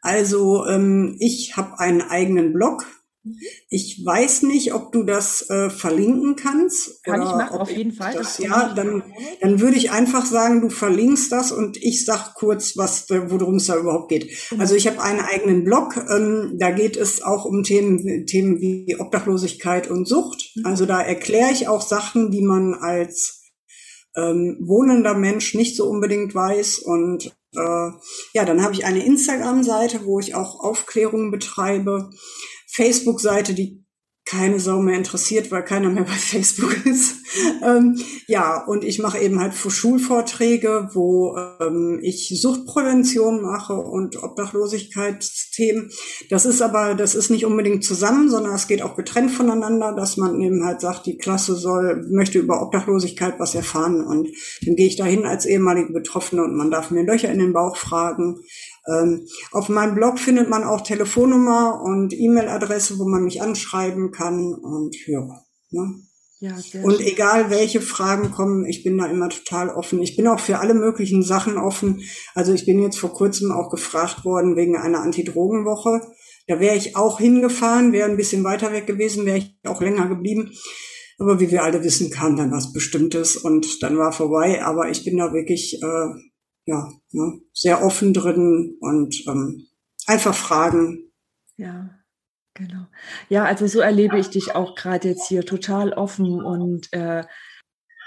Also 0.00 0.64
ähm, 0.66 1.16
ich 1.18 1.56
habe 1.56 1.78
einen 1.78 2.02
eigenen 2.02 2.52
Blog, 2.52 2.86
ich 3.68 4.02
weiß 4.04 4.42
nicht, 4.42 4.74
ob 4.74 4.92
du 4.92 5.02
das 5.02 5.48
äh, 5.50 5.70
verlinken 5.70 6.36
kannst. 6.36 7.02
Kann 7.04 7.22
ich 7.22 7.28
machen, 7.28 7.58
auf 7.58 7.70
jeden 7.70 7.92
Fall. 7.92 8.14
Das, 8.14 8.38
ja, 8.38 8.72
dann, 8.74 9.02
dann 9.40 9.60
würde 9.60 9.76
ich 9.76 9.90
einfach 9.90 10.24
sagen, 10.26 10.60
du 10.60 10.68
verlinkst 10.68 11.32
das 11.32 11.52
und 11.52 11.76
ich 11.76 12.04
sag 12.04 12.34
kurz, 12.34 12.76
was, 12.76 13.08
worum 13.08 13.56
es 13.56 13.66
da 13.66 13.76
überhaupt 13.76 14.08
geht. 14.08 14.30
Mhm. 14.50 14.60
Also 14.60 14.74
ich 14.74 14.86
habe 14.86 15.02
einen 15.02 15.20
eigenen 15.20 15.64
Blog, 15.64 15.96
ähm, 16.10 16.56
da 16.58 16.70
geht 16.70 16.96
es 16.96 17.22
auch 17.22 17.44
um 17.44 17.62
Themen, 17.62 18.26
Themen 18.26 18.60
wie 18.60 18.96
Obdachlosigkeit 18.98 19.90
und 19.90 20.06
Sucht. 20.06 20.52
Mhm. 20.54 20.66
Also 20.66 20.86
da 20.86 21.00
erkläre 21.00 21.52
ich 21.52 21.68
auch 21.68 21.82
Sachen, 21.82 22.30
die 22.30 22.42
man 22.42 22.74
als 22.74 23.42
ähm, 24.16 24.56
wohnender 24.60 25.14
Mensch 25.14 25.54
nicht 25.54 25.76
so 25.76 25.88
unbedingt 25.88 26.34
weiß. 26.34 26.78
Und 26.78 27.36
äh, 27.54 27.90
ja, 28.34 28.44
dann 28.44 28.62
habe 28.62 28.74
ich 28.74 28.84
eine 28.84 29.04
Instagram-Seite, 29.04 30.04
wo 30.04 30.18
ich 30.18 30.34
auch 30.34 30.60
Aufklärung 30.60 31.30
betreibe. 31.30 32.10
Facebook-Seite, 32.66 33.54
die 33.54 33.86
keine 34.26 34.58
Sau 34.58 34.80
mehr 34.80 34.96
interessiert, 34.96 35.52
weil 35.52 35.64
keiner 35.64 35.88
mehr 35.88 36.02
bei 36.04 36.10
Facebook 36.10 36.84
ist. 36.84 37.16
ähm, 37.62 37.96
ja, 38.26 38.64
und 38.66 38.82
ich 38.84 38.98
mache 38.98 39.18
eben 39.18 39.38
halt 39.38 39.54
Schulvorträge, 39.54 40.90
wo 40.92 41.36
ähm, 41.60 42.00
ich 42.02 42.36
Suchtprävention 42.40 43.40
mache 43.40 43.74
und 43.74 44.22
Obdachlosigkeitsthemen. 44.22 45.90
Das 46.28 46.44
ist 46.44 46.60
aber, 46.60 46.94
das 46.94 47.14
ist 47.14 47.30
nicht 47.30 47.46
unbedingt 47.46 47.84
zusammen, 47.84 48.28
sondern 48.28 48.54
es 48.54 48.66
geht 48.66 48.82
auch 48.82 48.96
getrennt 48.96 49.30
voneinander, 49.30 49.94
dass 49.94 50.16
man 50.16 50.40
eben 50.40 50.64
halt 50.64 50.80
sagt, 50.80 51.06
die 51.06 51.18
Klasse 51.18 51.54
soll, 51.54 52.04
möchte 52.10 52.40
über 52.40 52.62
Obdachlosigkeit 52.62 53.38
was 53.38 53.54
erfahren 53.54 54.04
und 54.04 54.28
dann 54.64 54.74
gehe 54.74 54.88
ich 54.88 54.96
dahin 54.96 55.24
als 55.24 55.46
ehemalige 55.46 55.92
Betroffene 55.92 56.42
und 56.42 56.56
man 56.56 56.72
darf 56.72 56.90
mir 56.90 57.04
Löcher 57.04 57.30
in 57.30 57.38
den 57.38 57.52
Bauch 57.52 57.76
fragen 57.76 58.40
ähm, 58.88 59.26
auf 59.52 59.68
meinem 59.68 59.94
Blog 59.94 60.18
findet 60.18 60.48
man 60.48 60.64
auch 60.64 60.82
Telefonnummer 60.82 61.82
und 61.82 62.12
E-Mail-Adresse, 62.12 62.98
wo 62.98 63.04
man 63.04 63.24
mich 63.24 63.42
anschreiben 63.42 64.12
kann 64.12 64.54
und 64.54 64.94
ja. 65.06 65.26
Ne? 65.70 65.94
Ja, 66.38 66.54
und 66.82 67.00
egal 67.00 67.48
welche 67.48 67.80
Fragen 67.80 68.30
kommen, 68.30 68.66
ich 68.66 68.84
bin 68.84 68.98
da 68.98 69.06
immer 69.06 69.30
total 69.30 69.70
offen. 69.70 70.02
Ich 70.02 70.16
bin 70.16 70.26
auch 70.28 70.38
für 70.38 70.58
alle 70.58 70.74
möglichen 70.74 71.22
Sachen 71.22 71.56
offen. 71.56 72.02
Also 72.34 72.52
ich 72.52 72.66
bin 72.66 72.82
jetzt 72.82 72.98
vor 72.98 73.14
kurzem 73.14 73.50
auch 73.50 73.70
gefragt 73.70 74.26
worden 74.26 74.54
wegen 74.54 74.76
einer 74.76 75.00
Antidrogenwoche. 75.00 76.02
Da 76.46 76.60
wäre 76.60 76.76
ich 76.76 76.94
auch 76.94 77.18
hingefahren, 77.18 77.92
wäre 77.92 78.10
ein 78.10 78.18
bisschen 78.18 78.44
weiter 78.44 78.70
weg 78.70 78.86
gewesen, 78.86 79.24
wäre 79.24 79.38
ich 79.38 79.58
auch 79.64 79.80
länger 79.80 80.08
geblieben. 80.08 80.50
Aber 81.18 81.40
wie 81.40 81.50
wir 81.50 81.64
alle 81.64 81.82
wissen, 81.82 82.10
kam 82.10 82.36
dann 82.36 82.52
was 82.52 82.74
Bestimmtes 82.74 83.36
und 83.36 83.82
dann 83.82 83.96
war 83.96 84.12
vorbei. 84.12 84.62
Aber 84.62 84.90
ich 84.90 85.04
bin 85.04 85.16
da 85.16 85.32
wirklich 85.32 85.82
äh, 85.82 86.08
ja, 86.66 86.92
ne, 87.12 87.40
sehr 87.54 87.82
offen 87.82 88.12
drin 88.12 88.76
und 88.80 89.26
ähm, 89.26 89.68
einfach 90.06 90.34
fragen. 90.34 91.10
Ja, 91.56 91.90
genau. 92.54 92.86
Ja, 93.28 93.44
also 93.44 93.66
so 93.66 93.80
erlebe 93.80 94.18
ich 94.18 94.28
dich 94.28 94.54
auch 94.54 94.74
gerade 94.74 95.08
jetzt 95.08 95.28
hier 95.28 95.44
total 95.44 95.92
offen 95.92 96.42
und 96.42 96.92
äh, 96.92 97.24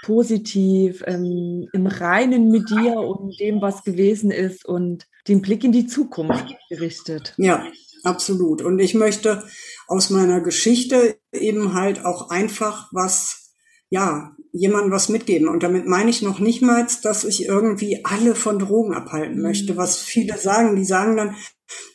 positiv, 0.02 1.02
ähm, 1.06 1.68
im 1.72 1.86
Reinen 1.86 2.50
mit 2.50 2.70
dir 2.70 2.98
und 3.00 3.38
dem, 3.40 3.60
was 3.60 3.82
gewesen 3.82 4.30
ist 4.30 4.64
und 4.64 5.06
den 5.28 5.42
Blick 5.42 5.64
in 5.64 5.72
die 5.72 5.86
Zukunft 5.86 6.54
gerichtet. 6.68 7.34
Ja, 7.36 7.66
absolut. 8.04 8.62
Und 8.62 8.78
ich 8.78 8.94
möchte 8.94 9.44
aus 9.86 10.10
meiner 10.10 10.40
Geschichte 10.40 11.18
eben 11.32 11.74
halt 11.74 12.04
auch 12.04 12.30
einfach 12.30 12.88
was, 12.92 13.52
ja, 13.90 14.34
jemandem 14.52 14.90
was 14.90 15.08
mitgeben. 15.08 15.48
Und 15.48 15.62
damit 15.62 15.86
meine 15.86 16.10
ich 16.10 16.22
noch 16.22 16.40
nicht 16.40 16.62
mal, 16.62 16.86
dass 17.02 17.24
ich 17.24 17.46
irgendwie 17.46 18.04
alle 18.04 18.34
von 18.34 18.58
Drogen 18.58 18.94
abhalten 18.94 19.36
mhm. 19.36 19.42
möchte, 19.42 19.76
was 19.76 19.98
viele 19.98 20.38
sagen. 20.38 20.76
Die 20.76 20.84
sagen 20.84 21.16
dann, 21.16 21.36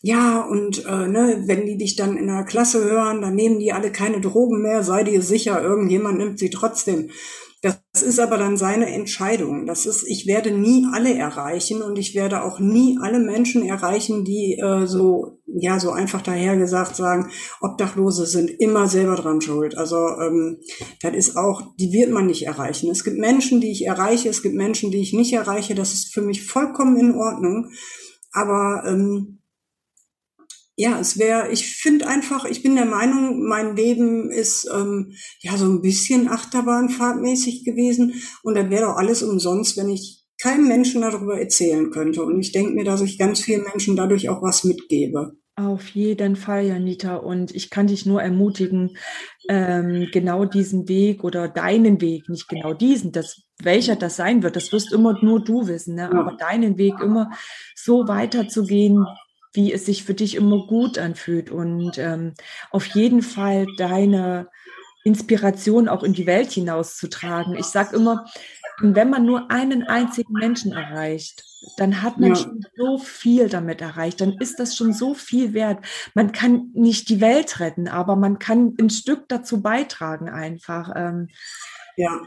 ja, 0.02 0.42
und 0.42 0.86
äh, 0.86 1.08
ne, 1.08 1.44
wenn 1.48 1.66
die 1.66 1.78
dich 1.78 1.96
dann 1.96 2.18
in 2.18 2.28
der 2.28 2.46
Klasse 2.46 2.84
hören, 2.84 3.22
dann 3.22 3.36
nehmen 3.36 3.60
die 3.60 3.74
alle 3.74 3.92
keine 3.92 4.22
Drogen 4.22 4.62
mehr, 4.62 4.84
sei 4.84 5.04
dir 5.04 5.22
sicher, 5.22 5.62
irgendjemand 5.62 6.18
nimmt 6.18 6.40
sie 6.40 6.50
trotzdem. 6.50 7.10
Das 7.66 8.04
ist 8.04 8.20
aber 8.20 8.38
dann 8.38 8.58
seine 8.58 8.94
Entscheidung. 8.94 9.66
Das 9.66 9.88
ist, 9.88 10.04
ich 10.08 10.28
werde 10.28 10.52
nie 10.52 10.86
alle 10.94 11.16
erreichen 11.16 11.82
und 11.82 11.98
ich 11.98 12.14
werde 12.14 12.44
auch 12.44 12.60
nie 12.60 13.00
alle 13.02 13.18
Menschen 13.18 13.66
erreichen, 13.66 14.24
die 14.24 14.60
äh, 14.62 14.86
so, 14.86 15.40
ja, 15.48 15.80
so 15.80 15.90
einfach 15.90 16.22
dahergesagt 16.22 16.96
sagen, 16.96 17.32
Obdachlose 17.62 18.28
sind 18.28 18.52
immer 18.52 18.88
selber 18.88 19.16
dran 19.16 19.42
schuld. 19.42 19.80
Also 19.80 19.96
ähm, 19.96 20.60
das 21.02 21.16
ist 21.16 21.38
auch, 21.38 21.64
die 21.80 21.92
wird 21.92 22.12
man 22.12 22.28
nicht 22.28 22.46
erreichen. 22.46 22.92
Es 22.92 23.04
gibt 23.04 23.18
Menschen, 23.18 23.62
die 23.62 23.72
ich 23.72 23.88
erreiche, 23.88 24.30
es 24.30 24.44
gibt 24.44 24.54
Menschen, 24.54 24.92
die 24.92 25.02
ich 25.02 25.14
nicht 25.14 25.34
erreiche. 25.34 25.74
Das 25.74 25.92
ist 25.92 26.14
für 26.14 26.22
mich 26.22 26.46
vollkommen 26.46 26.98
in 26.98 27.16
Ordnung. 27.16 27.72
Aber 28.32 28.84
ähm, 28.86 29.40
ja, 30.78 31.00
es 31.00 31.18
wäre, 31.18 31.52
ich 31.52 31.76
finde 31.76 32.08
einfach, 32.08 32.46
ich 32.46 32.62
bin 32.62 32.76
der 32.76 32.86
Meinung, 32.86 33.48
mein 33.48 33.76
Leben 33.76 34.30
ist 34.30 34.70
ähm, 34.74 35.14
ja 35.40 35.58
so 35.58 35.66
ein 35.66 35.82
bisschen 35.82 36.28
Achterbahnfahrtmäßig 36.28 37.64
gewesen 37.64 38.22
und 38.44 38.56
dann 38.56 38.70
wäre 38.70 38.86
doch 38.86 38.98
alles 38.98 39.24
umsonst, 39.24 39.78
wenn 39.78 39.90
ich 39.90 40.26
keinem 40.42 40.68
Menschen 40.68 41.02
darüber 41.02 41.40
erzählen 41.40 41.92
könnte. 41.92 42.24
Und 42.24 42.40
ich 42.42 42.52
denke 42.52 42.72
mir, 42.74 42.84
dass 42.84 43.02
ich 43.02 43.18
ganz 43.18 43.40
vielen 43.40 43.64
Menschen 43.64 43.96
dadurch 43.96 44.28
auch 44.28 44.42
was 44.42 44.66
mitgebe. 44.66 45.38
Auf 45.58 45.88
jeden 45.92 46.36
Fall, 46.36 46.66
Janita. 46.66 47.16
Und 47.16 47.56
ich 47.56 47.70
kann 47.70 47.88
dich 47.88 48.06
nur 48.06 48.22
ermutigen, 48.22 48.98
ähm, 49.48 50.10
genau 50.12 50.44
diesen 50.44 50.90
Weg 50.90 51.24
oder 51.24 51.48
deinen 51.48 52.02
Weg, 52.02 52.28
nicht 52.28 52.50
genau 52.50 52.74
diesen, 52.74 53.14
das, 53.14 53.44
welcher 53.64 53.96
das 53.96 54.18
sein 54.18 54.44
wird, 54.44 54.58
das 54.58 54.74
wirst 54.74 54.92
immer 54.92 55.18
nur 55.24 55.42
du 55.42 55.68
wissen, 55.68 55.96
ne? 55.96 56.12
aber 56.12 56.36
deinen 56.36 56.78
Weg 56.78 56.96
immer 57.02 57.32
so 57.74 58.06
weiterzugehen, 58.06 59.06
wie 59.56 59.74
es 59.74 59.86
sich 59.86 60.04
für 60.04 60.14
dich 60.14 60.36
immer 60.36 60.66
gut 60.68 60.98
anfühlt 60.98 61.50
und 61.50 61.98
ähm, 61.98 62.34
auf 62.72 62.86
jeden 62.88 63.22
Fall 63.22 63.68
deine 63.78 64.50
Inspiration 65.04 65.88
auch 65.88 66.04
in 66.04 66.14
die 66.14 66.26
Welt 66.26 66.52
hinauszutragen. 66.52 67.56
Ich 67.56 67.66
sage 67.66 67.96
immer, 67.96 68.26
wenn 68.80 69.10
man 69.10 69.26
nur 69.26 69.52
einen 69.52 69.84
einzigen 69.84 70.34
Menschen 70.34 70.74
erreicht, 70.74 71.44
dann 71.78 72.02
hat 72.02 72.20
man 72.20 72.32
ja. 72.32 72.36
schon 72.36 72.66
so 72.76 72.98
viel 72.98 73.48
damit 73.48 73.82
erreicht, 73.82 74.22
dann 74.22 74.38
ist 74.40 74.60
das 74.60 74.76
schon 74.76 74.94
so 74.94 75.14
viel 75.14 75.54
wert. 75.54 75.84
Man 76.14 76.32
kann 76.32 76.72
nicht 76.74 77.10
die 77.10 77.22
Welt 77.22 77.60
retten, 77.60 77.88
aber 77.88 78.16
man 78.16 78.40
kann 78.40 78.76
ein 78.80 78.90
Stück 78.90 79.30
dazu 79.30 79.62
beitragen 79.62 80.30
einfach. 80.30 80.92
Ähm, 80.96 81.30
ja, 81.96 82.22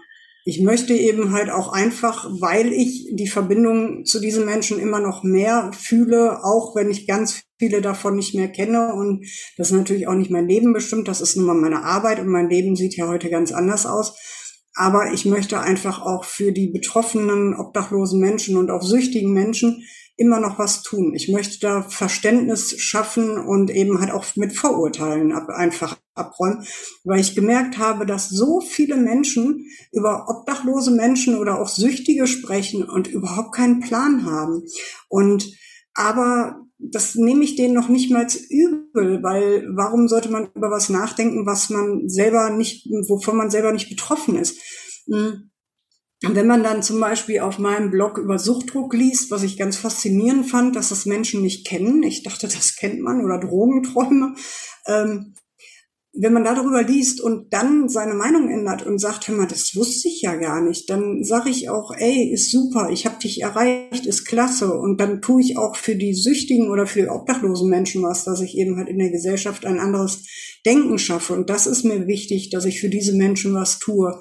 ich 0.49 0.63
möchte 0.63 0.95
eben 0.95 1.33
halt 1.33 1.51
auch 1.51 1.71
einfach, 1.75 2.27
weil 2.41 2.73
ich 2.73 3.11
die 3.13 3.29
Verbindung 3.29 4.07
zu 4.07 4.19
diesen 4.19 4.47
Menschen 4.47 4.79
immer 4.79 4.99
noch 4.99 5.23
mehr 5.23 5.71
fühle, 5.79 6.43
auch 6.43 6.75
wenn 6.75 6.89
ich 6.89 7.07
ganz 7.07 7.43
viele 7.59 7.83
davon 7.83 8.17
nicht 8.17 8.35
mehr 8.35 8.49
kenne 8.49 8.95
und 8.95 9.27
das 9.59 9.73
natürlich 9.73 10.09
auch 10.09 10.15
nicht 10.15 10.31
mein 10.31 10.49
Leben 10.49 10.73
bestimmt, 10.73 11.07
das 11.07 11.21
ist 11.21 11.37
nun 11.37 11.45
mal 11.45 11.55
meine 11.55 11.85
Arbeit 11.85 12.19
und 12.19 12.29
mein 12.29 12.49
Leben 12.49 12.77
sieht 12.77 12.97
ja 12.97 13.09
heute 13.09 13.29
ganz 13.29 13.53
anders 13.53 13.85
aus. 13.85 14.17
Aber 14.75 15.13
ich 15.13 15.27
möchte 15.27 15.61
einfach 15.61 16.01
auch 16.01 16.25
für 16.25 16.51
die 16.51 16.69
betroffenen, 16.69 17.55
obdachlosen 17.55 18.19
Menschen 18.19 18.57
und 18.57 18.71
auch 18.71 18.81
süchtigen 18.81 19.35
Menschen 19.35 19.85
immer 20.19 20.41
noch 20.41 20.59
was 20.59 20.83
tun. 20.83 21.15
Ich 21.15 21.29
möchte 21.29 21.61
da 21.61 21.83
Verständnis 21.83 22.79
schaffen 22.79 23.39
und 23.39 23.71
eben 23.71 24.01
halt 24.01 24.11
auch 24.11 24.25
mit 24.35 24.53
Vorurteilen 24.53 25.33
ab, 25.33 25.49
einfach 25.49 25.97
abräumen, 26.15 26.67
weil 27.05 27.21
ich 27.21 27.37
gemerkt 27.37 27.79
habe, 27.79 28.05
dass 28.05 28.29
so 28.29 28.61
viele 28.61 28.97
Menschen 28.97 29.65
über 29.93 30.27
obdachlose 30.29 30.91
Menschen 30.91 31.39
oder 31.39 31.61
auch 31.61 31.69
Süchtige 31.69 32.27
sprechen 32.27 32.83
und 32.83 33.07
überhaupt 33.07 33.55
keinen 33.55 33.79
Plan 33.79 34.27
haben. 34.27 34.65
Und 35.09 35.53
aber 35.95 36.65
das 36.79 37.15
nehme 37.15 37.45
ich 37.45 37.55
denen 37.55 37.75
noch 37.75 37.89
nicht 37.89 38.11
mal 38.11 38.27
übel, 38.51 39.23
weil 39.23 39.67
warum 39.75 40.09
sollte 40.09 40.31
man 40.31 40.49
über 40.55 40.71
was 40.71 40.89
nachdenken, 40.89 41.47
was 41.47 41.71
man 41.71 42.09
selber 42.09 42.51
nicht, 42.51 42.87
wovon 43.09 43.37
man 43.37 43.51
selber 43.51 43.73
nicht 43.73 43.89
betroffen 43.89 44.37
ist? 44.37 44.61
Hm. 45.07 45.48
Wenn 46.21 46.49
man 46.49 46.65
dann 46.65 46.83
zum 46.83 46.99
Beispiel 46.99 47.41
auf 47.41 47.61
meinem 47.61 47.91
Blog 47.91 48.19
über 48.19 48.41
Suchtdruck 48.41 48.93
liest, 48.93 49.31
was 49.31 49.45
ich 49.45 49.57
ganz 49.57 49.77
faszinierend 49.77 50.51
fand, 50.51 50.75
dass 50.75 50.89
das 50.89 51.07
Menschen 51.07 51.43
nicht 51.43 51.67
kennen, 51.67 52.03
ich 52.03 52.25
dachte, 52.25 52.47
das 52.53 52.77
kennt 52.77 53.01
man, 53.01 53.25
oder 53.25 53.39
Drogenträume, 53.39 54.35
ähm, 54.87 55.35
wenn 56.21 56.33
man 56.33 56.43
darüber 56.43 56.83
liest 56.83 57.21
und 57.21 57.53
dann 57.53 57.89
seine 57.89 58.15
Meinung 58.15 58.51
ändert 58.51 58.85
und 58.85 58.99
sagt, 58.99 59.29
hör 59.29 59.37
mal, 59.37 59.47
das 59.47 59.77
wusste 59.77 60.09
ich 60.09 60.23
ja 60.23 60.35
gar 60.35 60.61
nicht, 60.61 60.91
dann 60.91 61.23
sage 61.23 61.51
ich 61.51 61.71
auch, 61.71 61.93
ey, 61.97 62.33
ist 62.33 62.51
super, 62.51 62.91
ich 62.91 63.07
habe 63.07 63.21
dich 63.21 63.43
erreicht, 63.43 64.05
ist 64.05 64.25
klasse. 64.25 64.75
Und 64.75 65.01
dann 65.01 65.21
tue 65.21 65.41
ich 65.43 65.57
auch 65.57 65.77
für 65.77 65.95
die 65.95 66.15
Süchtigen 66.15 66.71
oder 66.71 66.87
für 66.87 67.13
obdachlosen 67.13 67.71
Menschen 67.71 68.03
was, 68.03 68.25
dass 68.25 68.41
ich 68.41 68.57
eben 68.57 68.77
halt 68.77 68.89
in 68.89 68.99
der 68.99 69.11
Gesellschaft 69.11 69.65
ein 69.65 69.79
anderes 69.79 70.25
Denken 70.67 70.99
schaffe. 70.99 71.35
Und 71.35 71.51
das 71.51 71.69
ist 71.69 71.85
mir 71.85 72.09
wichtig, 72.09 72.51
dass 72.51 72.65
ich 72.65 72.81
für 72.81 72.89
diese 72.89 73.15
Menschen 73.15 73.55
was 73.55 73.79
tue. 73.79 74.21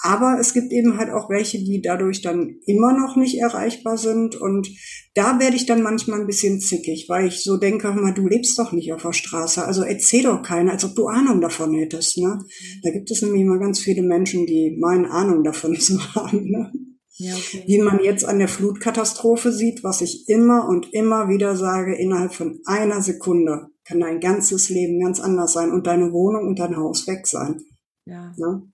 Aber 0.00 0.38
es 0.40 0.54
gibt 0.54 0.72
eben 0.72 0.96
halt 0.96 1.10
auch 1.10 1.28
welche, 1.28 1.58
die 1.58 1.82
dadurch 1.82 2.22
dann 2.22 2.60
immer 2.66 2.96
noch 2.96 3.16
nicht 3.16 3.38
erreichbar 3.38 3.98
sind. 3.98 4.36
Und 4.36 4.68
da 5.14 5.40
werde 5.40 5.56
ich 5.56 5.66
dann 5.66 5.82
manchmal 5.82 6.20
ein 6.20 6.26
bisschen 6.26 6.60
zickig, 6.60 7.06
weil 7.08 7.26
ich 7.26 7.42
so 7.42 7.56
denke, 7.56 7.90
mal, 7.92 8.14
du 8.14 8.28
lebst 8.28 8.56
doch 8.58 8.70
nicht 8.70 8.92
auf 8.92 9.02
der 9.02 9.12
Straße. 9.12 9.64
Also 9.64 9.82
erzähl 9.82 10.22
doch 10.22 10.42
keiner, 10.42 10.72
als 10.72 10.84
ob 10.84 10.94
du 10.94 11.08
Ahnung 11.08 11.40
davon 11.40 11.74
hättest. 11.74 12.18
Ne? 12.18 12.38
Da 12.84 12.90
gibt 12.90 13.10
es 13.10 13.22
nämlich 13.22 13.42
immer 13.42 13.58
ganz 13.58 13.80
viele 13.80 14.02
Menschen, 14.02 14.46
die 14.46 14.76
meinen 14.78 15.06
Ahnung 15.06 15.42
davon 15.42 15.74
zu 15.80 15.98
haben. 16.14 16.48
Ne? 16.48 16.72
Ja, 17.16 17.34
okay. 17.34 17.64
Wie 17.66 17.78
man 17.78 17.98
jetzt 18.04 18.24
an 18.24 18.38
der 18.38 18.46
Flutkatastrophe 18.46 19.50
sieht, 19.50 19.82
was 19.82 20.00
ich 20.00 20.28
immer 20.28 20.68
und 20.68 20.94
immer 20.94 21.28
wieder 21.28 21.56
sage, 21.56 21.96
innerhalb 21.96 22.32
von 22.32 22.60
einer 22.64 23.02
Sekunde 23.02 23.66
kann 23.84 23.98
dein 23.98 24.20
ganzes 24.20 24.68
Leben 24.68 25.00
ganz 25.02 25.18
anders 25.18 25.52
sein 25.52 25.72
und 25.72 25.88
deine 25.88 26.12
Wohnung 26.12 26.46
und 26.46 26.60
dein 26.60 26.76
Haus 26.76 27.08
weg 27.08 27.26
sein. 27.26 27.60
Ja. 28.04 28.32
Ne? 28.36 28.70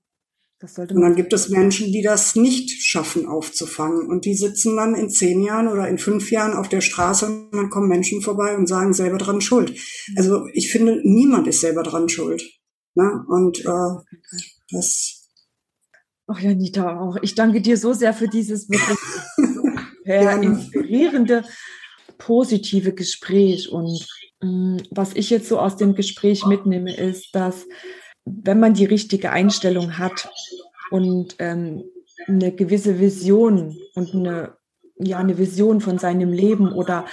Und 0.79 1.01
dann 1.01 1.15
gibt 1.15 1.33
es 1.33 1.49
Menschen, 1.49 1.93
die 1.93 2.03
das 2.03 2.37
nicht 2.37 2.83
schaffen 2.83 3.27
aufzufangen. 3.27 4.09
Und 4.09 4.25
die 4.25 4.35
sitzen 4.35 4.77
dann 4.77 4.95
in 4.95 5.11
zehn 5.11 5.43
Jahren 5.43 5.69
oder 5.69 5.89
in 5.89 5.99
fünf 5.99 6.31
Jahren 6.31 6.55
auf 6.55 6.69
der 6.69 6.81
Straße 6.81 7.27
und 7.27 7.55
dann 7.55 7.71
kommen 7.71 7.89
Menschen 7.89 8.23
vorbei 8.23 8.57
und 8.57 8.67
sagen 8.67 8.93
selber 8.95 9.19
dran 9.19 9.41
schuld. 9.41 9.79
Also 10.17 10.47
ich 10.53 10.71
finde, 10.71 11.01
niemand 11.03 11.47
ist 11.49 11.61
selber 11.61 11.83
dran 11.83 12.09
schuld. 12.09 12.43
Ne? 12.95 13.25
Und 13.29 13.61
äh, 13.61 14.17
das. 14.71 15.29
Ach 16.27 16.41
ja, 16.41 16.55
Nita, 16.55 17.01
auch 17.01 17.17
ich 17.21 17.35
danke 17.35 17.61
dir 17.61 17.77
so 17.77 17.93
sehr 17.93 18.15
für 18.15 18.29
dieses 18.29 18.71
wirklich 18.71 18.99
inspirierende, 20.43 21.45
positive 22.17 22.95
Gespräch. 22.95 23.71
Und 23.71 24.07
mh, 24.41 24.49
mm, 24.49 24.83
was 24.91 25.15
ich 25.15 25.31
jetzt 25.31 25.49
so 25.49 25.59
aus 25.59 25.77
dem 25.77 25.95
Gespräch 25.95 26.47
mitnehme, 26.47 26.97
ist, 26.97 27.35
dass 27.35 27.67
wenn 28.25 28.61
man 28.61 28.75
die 28.75 28.85
richtige 28.85 29.31
Einstellung 29.31 29.99
hat 29.99 30.31
und 30.91 31.37
ähm, 31.39 31.85
eine 32.27 32.53
gewisse 32.53 32.99
Vision 32.99 33.77
und 33.95 34.15
eine, 34.15 34.57
ja, 34.97 35.19
eine 35.19 35.37
Vision 35.39 35.81
von 35.81 35.99
seinem 35.99 36.33
Leben 36.33 36.73
oder 36.73 37.05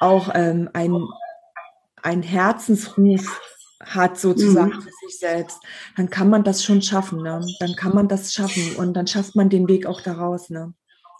auch 0.00 0.30
ähm, 0.34 0.68
ein, 0.72 1.08
ein 2.02 2.22
Herzensruf 2.22 3.40
hat 3.80 4.18
sozusagen 4.18 4.74
mhm. 4.74 4.82
für 4.82 4.90
sich 5.06 5.18
selbst, 5.18 5.58
dann 5.96 6.10
kann 6.10 6.28
man 6.28 6.44
das 6.44 6.64
schon 6.64 6.82
schaffen. 6.82 7.22
Ne? 7.22 7.44
Dann 7.60 7.74
kann 7.76 7.94
man 7.94 8.08
das 8.08 8.32
schaffen 8.32 8.76
und 8.76 8.94
dann 8.94 9.06
schafft 9.06 9.36
man 9.36 9.48
den 9.48 9.68
Weg 9.68 9.86
auch 9.86 10.00
daraus. 10.00 10.50
Ne? 10.50 10.74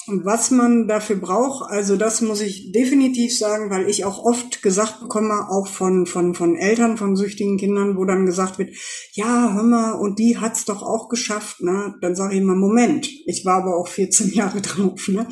Und 0.09 0.25
was 0.25 0.51
man 0.51 0.89
dafür 0.89 1.17
braucht, 1.17 1.71
also 1.71 1.97
das 1.97 2.23
muss 2.23 2.41
ich 2.41 2.73
definitiv 2.73 3.37
sagen, 3.37 3.71
weil 3.71 3.89
ich 3.91 4.07
auch 4.07 4.25
oft 4.25 4.63
gesagt 4.63 5.01
bekomme, 5.01 5.51
auch 5.51 5.69
von, 5.69 6.07
von, 6.07 6.35
von 6.35 6.57
Eltern 6.57 6.97
von 6.97 7.15
süchtigen 7.15 7.59
Kindern, 7.59 7.99
wo 7.99 8.07
dann 8.07 8.25
gesagt 8.25 8.59
wird, 8.59 8.75
ja, 9.13 9.53
hör 9.53 9.63
mal, 9.63 9.93
und 9.93 10.19
die 10.19 10.39
hat's 10.39 10.65
doch 10.65 10.83
auch 10.83 11.11
geschafft, 11.11 11.61
ne? 11.61 11.95
Dann 12.01 12.17
sage 12.17 12.35
ich 12.35 12.41
immer, 12.41 12.55
Moment, 12.55 13.07
ich 13.27 13.45
war 13.45 13.63
aber 13.63 13.77
auch 13.77 13.89
14 13.89 14.31
Jahre 14.33 14.63
drauf, 14.63 15.09
ne? 15.09 15.29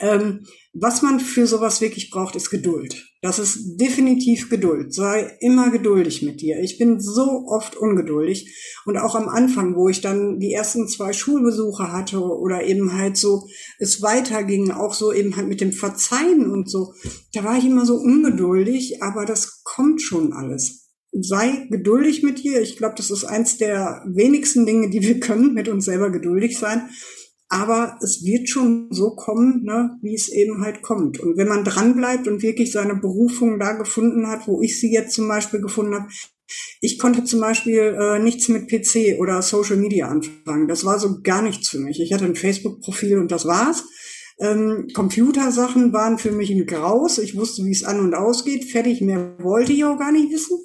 Ähm, 0.00 0.44
was 0.74 1.00
man 1.00 1.20
für 1.20 1.46
sowas 1.46 1.80
wirklich 1.80 2.10
braucht, 2.10 2.36
ist 2.36 2.50
Geduld. 2.50 3.07
Das 3.20 3.40
ist 3.40 3.76
definitiv 3.78 4.48
Geduld. 4.48 4.94
Sei 4.94 5.36
immer 5.40 5.70
geduldig 5.70 6.22
mit 6.22 6.40
dir. 6.40 6.60
Ich 6.60 6.78
bin 6.78 7.00
so 7.00 7.46
oft 7.48 7.76
ungeduldig. 7.76 8.54
Und 8.84 8.96
auch 8.96 9.16
am 9.16 9.28
Anfang, 9.28 9.74
wo 9.74 9.88
ich 9.88 10.00
dann 10.00 10.38
die 10.38 10.52
ersten 10.52 10.86
zwei 10.86 11.12
Schulbesuche 11.12 11.90
hatte 11.92 12.20
oder 12.20 12.62
eben 12.62 12.96
halt 12.96 13.16
so 13.16 13.48
es 13.80 14.02
weiterging, 14.02 14.70
auch 14.70 14.94
so 14.94 15.12
eben 15.12 15.36
halt 15.36 15.48
mit 15.48 15.60
dem 15.60 15.72
Verzeihen 15.72 16.48
und 16.50 16.70
so, 16.70 16.94
da 17.32 17.42
war 17.42 17.58
ich 17.58 17.64
immer 17.64 17.84
so 17.84 17.96
ungeduldig, 17.96 19.02
aber 19.02 19.24
das 19.24 19.64
kommt 19.64 20.00
schon 20.00 20.32
alles. 20.32 20.88
Sei 21.10 21.66
geduldig 21.70 22.22
mit 22.22 22.44
dir. 22.44 22.60
Ich 22.60 22.76
glaube, 22.76 22.94
das 22.96 23.10
ist 23.10 23.24
eins 23.24 23.56
der 23.56 24.04
wenigsten 24.06 24.64
Dinge, 24.64 24.90
die 24.90 25.02
wir 25.02 25.18
können, 25.18 25.54
mit 25.54 25.68
uns 25.68 25.86
selber 25.86 26.10
geduldig 26.10 26.56
sein. 26.56 26.88
Aber 27.50 27.98
es 28.02 28.24
wird 28.24 28.48
schon 28.48 28.88
so 28.90 29.14
kommen, 29.14 29.62
ne, 29.64 29.98
wie 30.02 30.14
es 30.14 30.28
eben 30.28 30.60
halt 30.60 30.82
kommt. 30.82 31.18
Und 31.18 31.38
wenn 31.38 31.48
man 31.48 31.64
dranbleibt 31.64 32.28
und 32.28 32.42
wirklich 32.42 32.72
seine 32.72 32.94
Berufung 32.94 33.58
da 33.58 33.72
gefunden 33.72 34.28
hat, 34.28 34.46
wo 34.46 34.60
ich 34.60 34.78
sie 34.78 34.92
jetzt 34.92 35.14
zum 35.14 35.28
Beispiel 35.28 35.60
gefunden 35.60 35.94
habe, 35.94 36.08
ich 36.80 36.98
konnte 36.98 37.24
zum 37.24 37.40
Beispiel 37.40 37.96
äh, 37.98 38.18
nichts 38.18 38.48
mit 38.48 38.68
PC 38.68 39.18
oder 39.18 39.42
Social 39.42 39.76
Media 39.76 40.08
anfangen. 40.08 40.68
Das 40.68 40.84
war 40.84 40.98
so 40.98 41.20
gar 41.22 41.42
nichts 41.42 41.68
für 41.68 41.78
mich. 41.78 42.00
Ich 42.00 42.12
hatte 42.12 42.24
ein 42.24 42.36
Facebook-Profil 42.36 43.18
und 43.18 43.32
das 43.32 43.46
war's. 43.46 43.84
Ähm, 44.40 44.86
Computersachen 44.94 45.92
waren 45.92 46.18
für 46.18 46.32
mich 46.32 46.50
ein 46.50 46.66
Graus. 46.66 47.18
Ich 47.18 47.36
wusste, 47.36 47.64
wie 47.64 47.72
es 47.72 47.84
an 47.84 48.00
und 48.00 48.14
ausgeht. 48.14 48.64
Fertig, 48.70 49.00
mehr 49.00 49.36
wollte 49.40 49.72
ich 49.72 49.84
auch 49.84 49.98
gar 49.98 50.12
nicht 50.12 50.30
wissen. 50.32 50.58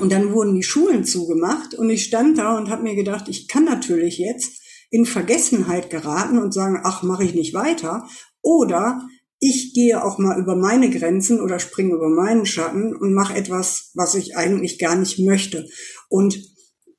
Und 0.00 0.10
dann 0.10 0.32
wurden 0.32 0.56
die 0.56 0.64
Schulen 0.64 1.04
zugemacht 1.04 1.74
und 1.74 1.90
ich 1.90 2.04
stand 2.04 2.38
da 2.38 2.56
und 2.56 2.70
habe 2.70 2.82
mir 2.82 2.96
gedacht, 2.96 3.28
ich 3.28 3.46
kann 3.46 3.64
natürlich 3.64 4.18
jetzt 4.18 4.60
in 4.90 5.06
Vergessenheit 5.06 5.90
geraten 5.90 6.38
und 6.38 6.52
sagen, 6.52 6.80
ach, 6.84 7.02
mache 7.02 7.24
ich 7.24 7.34
nicht 7.34 7.54
weiter. 7.54 8.06
Oder 8.42 9.06
ich 9.38 9.74
gehe 9.74 10.02
auch 10.02 10.18
mal 10.18 10.38
über 10.38 10.56
meine 10.56 10.90
Grenzen 10.90 11.40
oder 11.40 11.58
springe 11.58 11.94
über 11.94 12.08
meinen 12.08 12.46
Schatten 12.46 12.94
und 12.96 13.12
mache 13.12 13.34
etwas, 13.34 13.90
was 13.94 14.14
ich 14.14 14.36
eigentlich 14.36 14.78
gar 14.78 14.96
nicht 14.96 15.18
möchte. 15.18 15.68
Und 16.08 16.38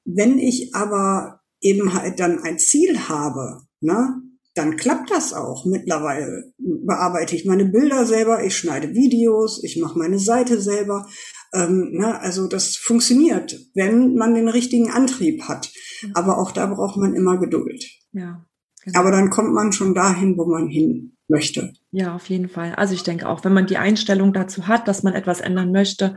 wenn 0.05 0.37
ich 0.37 0.75
aber 0.75 1.41
eben 1.61 1.93
halt 1.93 2.19
dann 2.19 2.39
ein 2.39 2.59
Ziel 2.59 3.09
habe, 3.09 3.61
ne, 3.81 4.21
dann 4.57 4.77
klappt 4.77 5.11
das 5.11 5.33
auch. 5.33 5.65
Mittlerweile 5.65 6.51
bearbeite 6.57 7.35
ich 7.35 7.45
meine 7.45 7.65
Bilder 7.65 8.05
selber, 8.05 8.43
ich 8.43 8.57
schneide 8.57 8.93
Videos, 8.93 9.63
ich 9.63 9.77
mache 9.77 9.97
meine 9.97 10.19
Seite 10.19 10.59
selber. 10.59 11.07
Ähm, 11.53 11.91
ne, 11.93 12.19
also 12.19 12.47
das 12.47 12.75
funktioniert, 12.75 13.59
wenn 13.73 14.15
man 14.15 14.33
den 14.33 14.47
richtigen 14.47 14.91
Antrieb 14.91 15.43
hat. 15.43 15.71
Aber 16.13 16.37
auch 16.39 16.51
da 16.51 16.65
braucht 16.65 16.97
man 16.97 17.13
immer 17.13 17.37
Geduld. 17.37 17.85
Ja. 18.11 18.45
Genau. 18.83 18.99
Aber 18.99 19.11
dann 19.11 19.29
kommt 19.29 19.53
man 19.53 19.73
schon 19.73 19.93
dahin, 19.93 20.37
wo 20.37 20.45
man 20.45 20.67
hin 20.67 21.17
möchte. 21.27 21.73
Ja, 21.91 22.15
auf 22.15 22.29
jeden 22.29 22.47
Fall. 22.47 22.73
Also 22.75 22.93
ich 22.93 23.03
denke 23.03 23.27
auch, 23.27 23.43
wenn 23.43 23.53
man 23.53 23.67
die 23.67 23.77
Einstellung 23.77 24.31
dazu 24.31 24.67
hat, 24.67 24.87
dass 24.87 25.03
man 25.03 25.13
etwas 25.13 25.41
ändern 25.41 25.71
möchte 25.71 26.15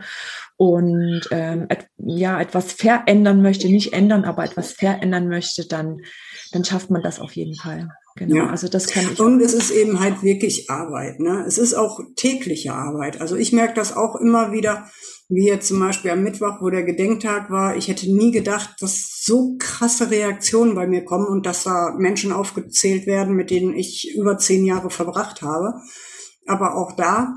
und 0.57 1.23
ähm, 1.33 1.67
et 1.69 1.89
ja 1.97 2.41
etwas 2.41 2.73
verändern 2.73 3.43
möchte, 3.43 3.69
nicht 3.69 3.93
ändern, 3.93 4.25
aber 4.25 4.45
etwas 4.45 4.73
verändern 4.73 5.29
möchte, 5.29 5.67
dann 5.67 6.03
dann 6.53 6.65
schafft 6.65 6.91
man 6.91 7.03
das 7.03 7.21
auf 7.21 7.33
jeden 7.33 7.57
Fall. 7.57 7.89
Genau, 8.17 8.37
ja. 8.37 8.51
also 8.51 8.69
das 8.69 8.89
kann 8.89 9.05
ich. 9.13 9.21
Und 9.21 9.41
es 9.41 9.55
ist 9.55 9.71
eben 9.71 10.01
halt 10.01 10.23
wirklich 10.23 10.69
Arbeit. 10.69 11.21
Ne? 11.21 11.45
Es 11.47 11.59
ist 11.59 11.75
auch 11.75 12.01
tägliche 12.17 12.75
Arbeit. 12.75 13.21
Also 13.21 13.37
ich 13.37 13.53
merke 13.53 13.75
das 13.75 13.97
auch 13.97 14.17
immer 14.17 14.53
wieder, 14.53 14.91
wie 15.29 15.47
jetzt 15.47 15.69
zum 15.69 15.79
Beispiel 15.79 16.11
am 16.11 16.25
Mittwoch, 16.25 16.61
wo 16.61 16.71
der 16.71 16.83
Gedenktag 16.83 17.51
war. 17.51 17.77
Ich 17.77 17.89
hätte 17.89 18.13
nie 18.13 18.33
gedacht, 18.33 18.75
dass 18.81 19.23
so 19.23 19.57
krasse 19.59 20.11
Reaktionen 20.11 20.75
bei 20.75 20.89
mir 20.89 21.05
kommen 21.05 21.27
und 21.27 21.47
dass 21.47 21.63
da 21.63 21.95
Menschen 21.97 22.33
aufgezählt 22.33 23.07
werden, 23.07 23.37
mit 23.37 23.51
denen 23.51 23.75
ich 23.75 24.13
über 24.17 24.39
zehn 24.39 24.65
Jahre 24.65 24.91
verbracht 24.91 25.43
habe. 25.43 25.75
Aber 26.47 26.77
auch 26.77 26.97
da 26.97 27.37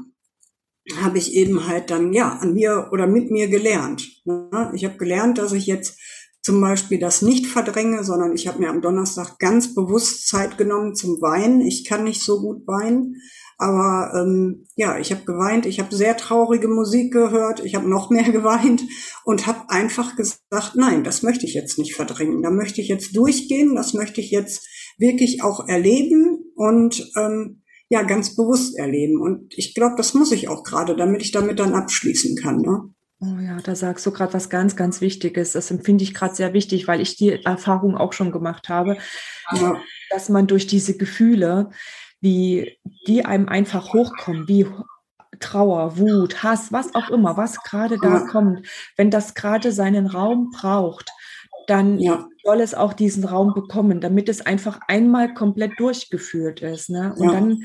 habe 1.01 1.17
ich 1.17 1.34
eben 1.36 1.67
halt 1.67 1.91
dann 1.91 2.13
ja 2.13 2.30
an 2.30 2.53
mir 2.53 2.89
oder 2.91 3.07
mit 3.07 3.32
mir 3.32 3.47
gelernt. 3.47 4.05
Ne? 4.26 4.71
Ich 4.74 4.84
habe 4.86 4.97
gelernt, 4.97 5.38
dass 5.38 5.53
ich 5.53 5.67
jetzt 5.67 5.97
zum 6.44 6.60
Beispiel 6.60 7.00
das 7.00 7.22
nicht 7.22 7.48
verdränge, 7.48 8.04
sondern 8.04 8.34
ich 8.34 8.48
habe 8.48 8.60
mir 8.60 8.70
am 8.70 8.82
Donnerstag 8.82 9.39
ganz 9.39 9.74
bewusst 9.74 10.28
Zeit 10.28 10.58
genommen 10.58 10.94
zum 10.94 11.22
Weinen. 11.22 11.62
Ich 11.62 11.86
kann 11.86 12.04
nicht 12.04 12.22
so 12.22 12.41
gut 12.41 12.68
weinen, 12.68 13.16
aber 13.58 14.12
ähm, 14.20 14.66
ja, 14.76 15.00
ich 15.00 15.12
habe 15.12 15.24
geweint, 15.24 15.66
ich 15.66 15.80
habe 15.80 15.96
sehr 15.96 16.18
traurige 16.18 16.68
Musik 16.68 17.14
gehört, 17.14 17.64
ich 17.64 17.76
habe 17.76 17.89
noch 17.89 18.10
mehr 18.10 18.24
geweint 18.32 18.84
und 19.24 19.48
habe 19.48 19.70
einfach 19.70 20.18
gesagt, 20.18 20.76
nein, 20.76 21.06
das 21.06 21.24
möchte 21.24 21.46
ich 21.46 21.54
jetzt 21.54 21.80
nicht 21.80 21.96
verdrängen, 21.96 22.41
da 22.41 22.52
möchte 22.52 22.82
ich 22.82 22.89
jetzt 22.89 23.16
durchgehen, 23.16 23.74
das 23.76 23.94
möchte 23.94 24.20
ich 24.20 24.30
jetzt 24.30 24.68
wirklich 24.98 25.44
auch 25.44 25.68
erleben 25.68 26.44
und 26.56 27.10
ähm, 27.18 27.64
ja, 27.89 28.02
ganz 28.02 28.36
bewusst 28.36 28.78
erleben. 28.78 29.22
Und 29.22 29.54
ich 29.56 29.76
glaube, 29.76 29.96
das 29.98 30.14
muss 30.14 30.32
ich 30.32 30.50
auch 30.50 30.64
gerade, 30.64 30.96
damit 30.96 31.22
ich 31.22 31.32
damit 31.32 31.60
dann 31.60 31.74
abschließen 31.74 32.36
kann. 32.36 32.58
Ne? 32.58 32.93
Oh 33.26 33.39
ja, 33.39 33.57
da 33.63 33.74
sagst 33.74 34.05
du 34.05 34.11
gerade 34.11 34.34
was 34.34 34.49
ganz, 34.49 34.76
ganz 34.76 34.99
Wichtiges. 34.99 35.53
Das 35.53 35.71
empfinde 35.71 36.03
ich 36.03 36.13
gerade 36.13 36.36
sehr 36.36 36.53
wichtig, 36.53 36.88
weil 36.88 36.99
ich 36.99 37.15
die 37.15 37.43
Erfahrung 37.45 37.95
auch 37.95 38.11
schon 38.11 38.32
gemacht 38.32 38.67
habe, 38.67 38.97
ja. 39.53 39.78
dass 40.09 40.28
man 40.28 40.47
durch 40.47 40.67
diese 40.67 40.97
Gefühle, 40.97 41.69
wie 42.19 42.78
die 43.07 43.24
einem 43.24 43.47
einfach 43.47 43.93
hochkommen, 43.93 44.47
wie 44.47 44.65
Trauer, 45.39 45.97
Wut, 45.97 46.43
Hass, 46.43 46.71
was 46.71 46.95
auch 46.95 47.09
immer, 47.09 47.38
was 47.38 47.61
gerade 47.63 47.97
da 47.97 48.19
ja. 48.19 48.28
kommt, 48.28 48.67
wenn 48.97 49.09
das 49.09 49.36
gerade 49.36 49.71
seinen 49.71 50.07
Raum 50.07 50.51
braucht, 50.51 51.09
dann 51.67 51.99
ja. 51.99 52.28
soll 52.43 52.61
es 52.61 52.74
auch 52.74 52.93
diesen 52.93 53.24
Raum 53.24 53.53
bekommen, 53.53 54.01
damit 54.01 54.28
es 54.28 54.45
einfach 54.45 54.80
einmal 54.88 55.34
komplett 55.34 55.80
durchgeführt 55.80 56.61
ist. 56.61 56.89
Ne? 56.89 57.13
Und 57.17 57.28
dann 57.32 57.63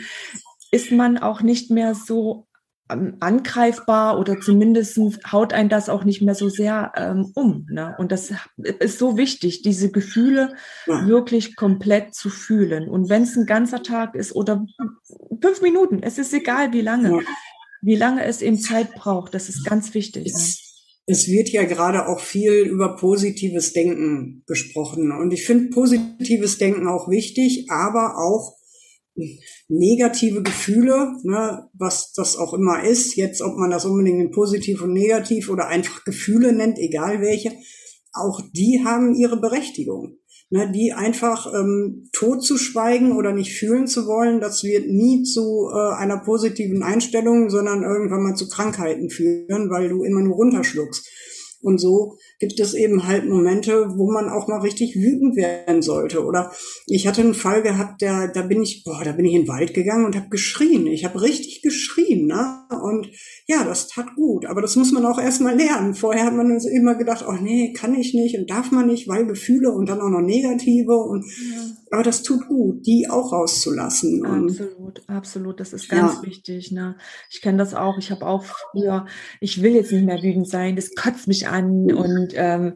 ist 0.71 0.93
man 0.93 1.19
auch 1.19 1.43
nicht 1.43 1.71
mehr 1.71 1.95
so 1.95 2.48
angreifbar 2.89 4.19
oder 4.19 4.41
zumindest 4.41 4.99
haut 5.31 5.53
ein 5.53 5.69
das 5.69 5.89
auch 5.89 6.05
nicht 6.05 6.23
mehr 6.23 6.35
so 6.35 6.49
sehr 6.49 6.93
ähm, 6.97 7.31
um. 7.35 7.67
Ne? 7.71 7.95
Und 7.99 8.13
das 8.13 8.33
ist 8.57 8.99
so 8.99 9.19
wichtig, 9.19 9.63
diese 9.63 9.91
Gefühle 9.91 10.55
ja. 10.87 11.07
wirklich 11.07 11.55
komplett 11.55 12.15
zu 12.15 12.31
fühlen. 12.31 12.89
Und 12.89 13.11
wenn 13.11 13.25
es 13.25 13.37
ein 13.37 13.47
ganzer 13.47 13.83
Tag 13.83 14.15
ist 14.15 14.35
oder 14.35 14.67
fünf 15.41 15.61
Minuten, 15.61 16.01
es 16.03 16.19
ist 16.19 16.33
egal, 16.33 16.73
wie 16.73 16.81
lange, 16.81 17.11
ja. 17.11 17.21
wie 17.83 17.97
lange 17.97 18.25
es 18.25 18.41
eben 18.41 18.59
Zeit 18.59 18.95
braucht, 18.95 19.35
das 19.35 19.51
ist 19.51 19.67
ganz 19.67 19.93
wichtig. 19.93 20.27
Es, 20.27 20.35
ne? 20.35 21.13
es 21.15 21.29
wird 21.29 21.51
ja 21.51 21.65
gerade 21.65 22.09
auch 22.09 22.21
viel 22.21 22.53
über 22.53 22.97
positives 22.97 23.75
Denken 23.75 24.45
gesprochen. 24.47 25.13
Und 25.13 25.33
ich 25.33 25.45
finde 25.45 25.71
positives 25.71 26.57
Denken 26.57 26.89
auch 26.89 27.09
wichtig, 27.11 27.67
aber 27.71 28.17
auch 28.19 28.58
negative 29.69 30.43
Gefühle, 30.43 31.13
ne, 31.23 31.69
was 31.73 32.13
das 32.13 32.37
auch 32.37 32.55
immer 32.55 32.85
ist, 32.85 33.17
jetzt 33.17 33.43
ob 33.43 33.57
man 33.57 33.71
das 33.71 33.85
unbedingt 33.85 34.21
in 34.21 34.31
positiv 34.31 34.83
und 34.83 34.93
negativ 34.93 35.49
oder 35.49 35.69
einfach 35.69 36.05
Gefühle 36.05 36.53
nennt, 36.53 36.79
egal 36.79 37.21
welche, 37.21 37.53
auch 38.13 38.41
die 38.53 38.83
haben 38.85 39.15
ihre 39.15 39.41
Berechtigung. 39.41 40.19
Ne, 40.51 40.73
die 40.73 40.95
einfach 40.95 41.53
ähm, 41.53 42.09
tot 42.11 42.43
zu 42.43 42.57
schweigen 42.57 43.13
oder 43.13 43.35
nicht 43.35 43.59
fühlen 43.59 43.87
zu 43.87 44.07
wollen, 44.07 44.41
das 44.41 44.65
wird 44.65 44.89
nie 44.89 45.23
zu 45.23 45.69
äh, 45.71 45.95
einer 45.95 46.21
positiven 46.25 46.83
Einstellung, 46.83 47.51
sondern 47.51 47.83
irgendwann 47.83 48.23
mal 48.23 48.35
zu 48.35 48.49
Krankheiten 48.49 49.11
führen, 49.11 49.69
weil 49.69 49.91
du 49.91 50.05
immer 50.05 50.23
nur 50.23 50.37
runterschluckst. 50.37 51.07
Und 51.61 51.79
so 51.79 52.17
gibt 52.39 52.61
es 52.61 52.75
eben 52.75 53.07
halt 53.07 53.29
Momente, 53.29 53.95
wo 53.97 54.11
man 54.11 54.29
auch 54.29 54.47
mal 54.47 54.61
richtig 54.61 54.95
wütend 54.95 55.37
werden 55.37 55.83
sollte. 55.83 56.25
Oder 56.25 56.53
ich 56.87 57.07
hatte 57.07 57.21
einen 57.21 57.35
Fall 57.35 57.63
gehabt, 57.63 58.01
der, 58.01 58.29
da 58.29 58.43
bin 58.43 58.63
ich, 58.63 58.85
boah, 58.85 59.03
da 59.05 59.13
bin 59.13 59.25
ich 59.25 59.35
in 59.35 59.43
den 59.43 59.49
Wald 59.49 59.75
gegangen 59.75 60.07
und 60.07 60.15
habe 60.15 60.29
geschrien. 60.29 60.87
Ich 60.87 61.05
habe 61.05 61.21
richtig 61.21 61.63
geschrien, 61.63 62.27
ne? 62.27 62.61
Und 62.83 63.11
ja, 63.47 63.65
das 63.65 63.89
tat 63.89 64.15
gut. 64.15 64.47
Aber 64.47 64.63
das 64.63 64.77
muss 64.77 64.93
man 64.93 65.05
auch 65.05 65.21
erstmal 65.21 65.57
lernen. 65.57 65.95
Vorher 65.95 66.25
hat 66.25 66.35
man 66.35 66.57
immer 66.59 66.95
gedacht, 66.95 67.25
oh 67.29 67.37
nee, 67.41 67.73
kann 67.73 67.95
ich 67.95 68.15
nicht 68.15 68.39
und 68.39 68.49
darf 68.49 68.71
man 68.71 68.87
nicht, 68.87 69.09
weil 69.09 69.27
Gefühle 69.27 69.73
und 69.73 69.89
dann 69.89 70.01
auch 70.01 70.11
noch 70.11 70.21
negative 70.21 70.97
und 70.97 71.25
ja. 71.25 71.63
Aber 71.91 72.03
das 72.03 72.23
tut 72.23 72.47
gut, 72.49 72.87
die 72.87 73.09
auch 73.09 73.33
rauszulassen. 73.33 74.25
Absolut, 74.25 75.03
absolut. 75.09 75.61
Das 75.61 75.73
ist 75.73 75.89
ganz 75.89 76.17
ja. 76.17 76.23
wichtig. 76.23 76.71
Ne? 76.71 76.97
Ich 77.31 77.41
kenne 77.41 77.59
das 77.59 77.75
auch. 77.75 77.99
Ich 77.99 78.11
habe 78.11 78.27
auch 78.27 78.45
früher, 78.45 79.07
ich 79.41 79.63
will 79.63 79.73
jetzt 79.73 79.93
nicht 79.93 80.05
mehr 80.05 80.23
wütend 80.23 80.49
sein, 80.49 80.77
das 80.77 80.95
kotzt 80.95 81.29
mich 81.29 81.49
an 81.49 81.93
und 81.93 82.33
ähm, 82.35 82.75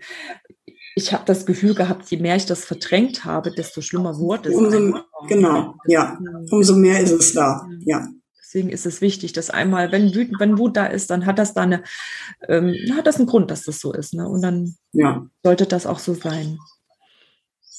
ich 0.94 1.12
habe 1.12 1.24
das 1.26 1.46
Gefühl 1.46 1.74
gehabt, 1.74 2.10
je 2.10 2.18
mehr 2.18 2.36
ich 2.36 2.46
das 2.46 2.64
verdrängt 2.64 3.24
habe, 3.24 3.50
desto 3.50 3.80
schlimmer 3.80 4.18
wurde 4.18 4.50
es. 4.50 4.54
Umso, 4.54 5.00
genau, 5.28 5.74
ja. 5.86 6.18
Umso 6.50 6.76
mehr 6.76 7.00
ist 7.00 7.12
es 7.12 7.32
da, 7.32 7.66
ja. 7.80 8.06
Deswegen 8.38 8.68
ist 8.68 8.84
es 8.84 9.00
wichtig, 9.00 9.32
dass 9.32 9.48
einmal, 9.48 9.92
wenn 9.92 10.14
Wut, 10.14 10.28
wenn 10.38 10.58
Wut 10.58 10.76
da 10.76 10.84
ist, 10.84 11.08
dann 11.08 11.24
hat 11.24 11.38
das 11.38 11.54
da 11.54 11.62
eine, 11.62 11.82
ähm, 12.48 12.74
hat 12.94 13.06
das 13.06 13.16
einen 13.16 13.26
Grund, 13.26 13.50
dass 13.50 13.62
das 13.62 13.80
so 13.80 13.94
ist. 13.94 14.12
Ne? 14.12 14.28
Und 14.28 14.42
dann 14.42 14.74
ja. 14.92 15.26
sollte 15.42 15.64
das 15.64 15.86
auch 15.86 15.98
so 15.98 16.12
sein. 16.12 16.58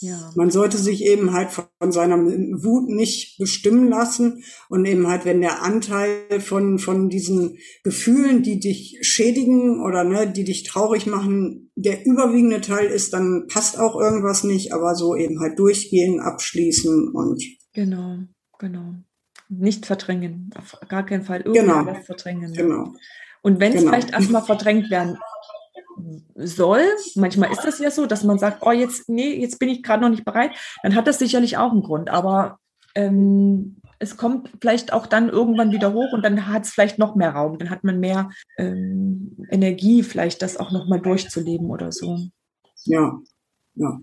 Ja. 0.04 0.32
Man 0.36 0.52
sollte 0.52 0.78
sich 0.78 1.06
eben 1.06 1.32
halt 1.32 1.50
von 1.52 1.92
seiner 1.94 2.18
Wut 2.18 2.90
nicht 2.90 3.38
bestimmen 3.38 3.88
lassen 3.88 4.44
und 4.68 4.86
eben 4.86 5.08
halt, 5.08 5.24
wenn 5.24 5.40
der 5.40 5.62
Anteil 5.64 6.42
von, 6.42 6.78
von 6.78 7.08
diesen 7.08 7.58
Gefühlen, 7.86 8.44
die 8.44 8.60
dich 8.60 9.00
schädigen 9.02 9.82
oder 9.82 10.04
ne, 10.04 10.30
die 10.30 10.44
dich 10.44 10.64
traurig 10.64 11.06
machen, 11.06 11.72
der 11.76 12.06
überwiegende 12.06 12.60
Teil 12.60 12.88
ist, 12.88 13.14
dann 13.14 13.48
passt 13.48 13.80
auch 13.80 13.98
irgendwas 13.98 14.44
nicht, 14.44 14.74
aber 14.74 14.94
so 14.96 15.16
eben 15.16 15.40
halt 15.40 15.58
durchgehen, 15.58 16.20
abschließen 16.20 17.08
und. 17.14 17.42
Genau, 17.72 18.18
genau. 18.60 18.96
Nicht 19.48 19.86
verdrängen, 19.86 20.50
auf 20.58 20.78
gar 20.90 21.06
keinen 21.06 21.24
Fall 21.24 21.42
irgendwas 21.42 21.86
genau. 21.86 22.04
verdrängen. 22.04 22.54
Genau. 22.54 22.94
Und 23.42 23.62
wenn 23.62 23.72
es 23.72 23.80
genau. 23.80 23.92
vielleicht 23.92 24.12
erstmal 24.12 24.44
verdrängt 24.44 24.92
werden 24.92 25.18
soll, 26.36 26.84
manchmal 27.16 27.52
ist 27.52 27.64
das 27.64 27.80
ja 27.80 27.92
so, 27.92 28.06
dass 28.06 28.24
man 28.24 28.40
sagt, 28.40 28.60
oh, 28.62 28.72
jetzt, 28.72 29.10
nee, 29.10 29.34
jetzt 29.40 29.60
bin 29.60 29.70
ich 29.70 29.84
gerade 29.84 30.02
noch 30.02 30.10
nicht 30.10 30.26
bereit, 30.26 30.52
dann 30.84 30.96
hat 30.96 31.08
das 31.08 31.20
sicherlich 31.20 31.58
auch 31.58 31.72
einen 31.72 31.84
Grund. 31.84 32.10
Aber 32.10 32.60
ähm, 32.96 33.78
es 34.00 34.18
kommt 34.18 34.50
vielleicht 34.62 34.94
auch 34.94 35.08
dann 35.08 35.30
irgendwann 35.30 35.72
wieder 35.72 35.94
hoch 35.94 36.12
und 36.12 36.24
dann 36.24 36.48
hat 36.48 36.64
es 36.64 36.72
vielleicht 36.72 37.00
noch 37.00 37.16
mehr 37.16 37.32
Raum. 37.32 37.58
Dann 37.58 37.70
hat 37.70 37.84
man 37.84 38.00
mehr 38.00 38.30
ähm, 38.58 39.38
Energie, 39.50 40.04
vielleicht 40.04 40.42
das 40.42 40.58
auch 40.58 40.72
nochmal 40.72 41.00
durchzuleben 41.00 41.70
oder 41.70 41.92
so. 41.92 42.20
Ja, 42.86 43.18
ja. 43.76 44.00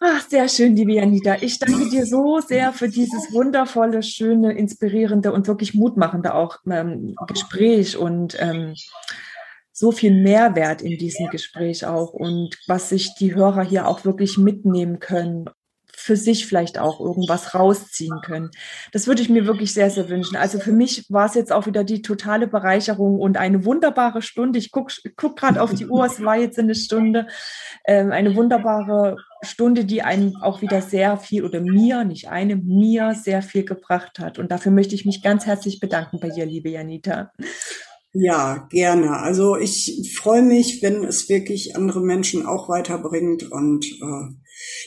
Ach, 0.00 0.28
sehr 0.28 0.48
schön, 0.48 0.76
liebe 0.76 0.92
Janita. 0.92 1.36
Ich 1.40 1.58
danke 1.58 1.88
dir 1.88 2.06
so 2.06 2.40
sehr 2.40 2.72
für 2.72 2.88
dieses 2.88 3.32
wundervolle, 3.32 4.02
schöne, 4.02 4.52
inspirierende 4.52 5.32
und 5.32 5.48
wirklich 5.48 5.74
mutmachende 5.74 6.34
auch 6.34 6.58
ähm, 6.70 7.16
Gespräch 7.26 7.96
und 7.96 8.36
ähm, 8.40 8.74
so 9.78 9.92
viel 9.92 10.12
Mehrwert 10.12 10.82
in 10.82 10.98
diesem 10.98 11.28
Gespräch 11.28 11.86
auch 11.86 12.12
und 12.12 12.56
was 12.66 12.88
sich 12.88 13.14
die 13.14 13.34
Hörer 13.34 13.62
hier 13.62 13.86
auch 13.86 14.04
wirklich 14.04 14.36
mitnehmen 14.36 14.98
können, 14.98 15.48
für 15.98 16.16
sich 16.16 16.46
vielleicht 16.46 16.78
auch 16.78 17.00
irgendwas 17.00 17.54
rausziehen 17.54 18.20
können. 18.24 18.50
Das 18.92 19.08
würde 19.08 19.20
ich 19.20 19.28
mir 19.28 19.46
wirklich 19.46 19.74
sehr, 19.74 19.90
sehr 19.90 20.08
wünschen. 20.08 20.36
Also 20.36 20.60
für 20.60 20.72
mich 20.72 21.04
war 21.10 21.26
es 21.26 21.34
jetzt 21.34 21.52
auch 21.52 21.66
wieder 21.66 21.82
die 21.82 22.02
totale 22.02 22.46
Bereicherung 22.46 23.18
und 23.18 23.36
eine 23.36 23.64
wunderbare 23.64 24.22
Stunde. 24.22 24.58
Ich 24.58 24.70
gucke 24.70 24.94
guck 25.16 25.36
gerade 25.36 25.60
auf 25.60 25.74
die 25.74 25.86
Uhr, 25.86 26.06
es 26.06 26.24
war 26.24 26.36
jetzt 26.36 26.58
eine 26.58 26.76
Stunde, 26.76 27.26
ähm, 27.84 28.12
eine 28.12 28.36
wunderbare 28.36 29.16
Stunde, 29.42 29.84
die 29.84 30.02
einem 30.02 30.36
auch 30.40 30.62
wieder 30.62 30.82
sehr 30.82 31.16
viel 31.16 31.44
oder 31.44 31.60
mir, 31.60 32.04
nicht 32.04 32.28
eine, 32.28 32.56
mir 32.56 33.14
sehr 33.14 33.42
viel 33.42 33.64
gebracht 33.64 34.18
hat. 34.18 34.38
Und 34.38 34.50
dafür 34.52 34.72
möchte 34.72 34.94
ich 34.94 35.04
mich 35.04 35.22
ganz 35.22 35.46
herzlich 35.46 35.80
bedanken 35.80 36.20
bei 36.20 36.30
dir, 36.30 36.46
liebe 36.46 36.70
Janita. 36.70 37.32
Ja, 38.20 38.66
gerne. 38.70 39.20
Also 39.20 39.56
ich 39.56 40.18
freue 40.20 40.42
mich, 40.42 40.82
wenn 40.82 41.04
es 41.04 41.28
wirklich 41.28 41.76
andere 41.76 42.00
Menschen 42.00 42.46
auch 42.46 42.68
weiterbringt. 42.68 43.52
Und 43.52 43.86
äh, 43.86 44.34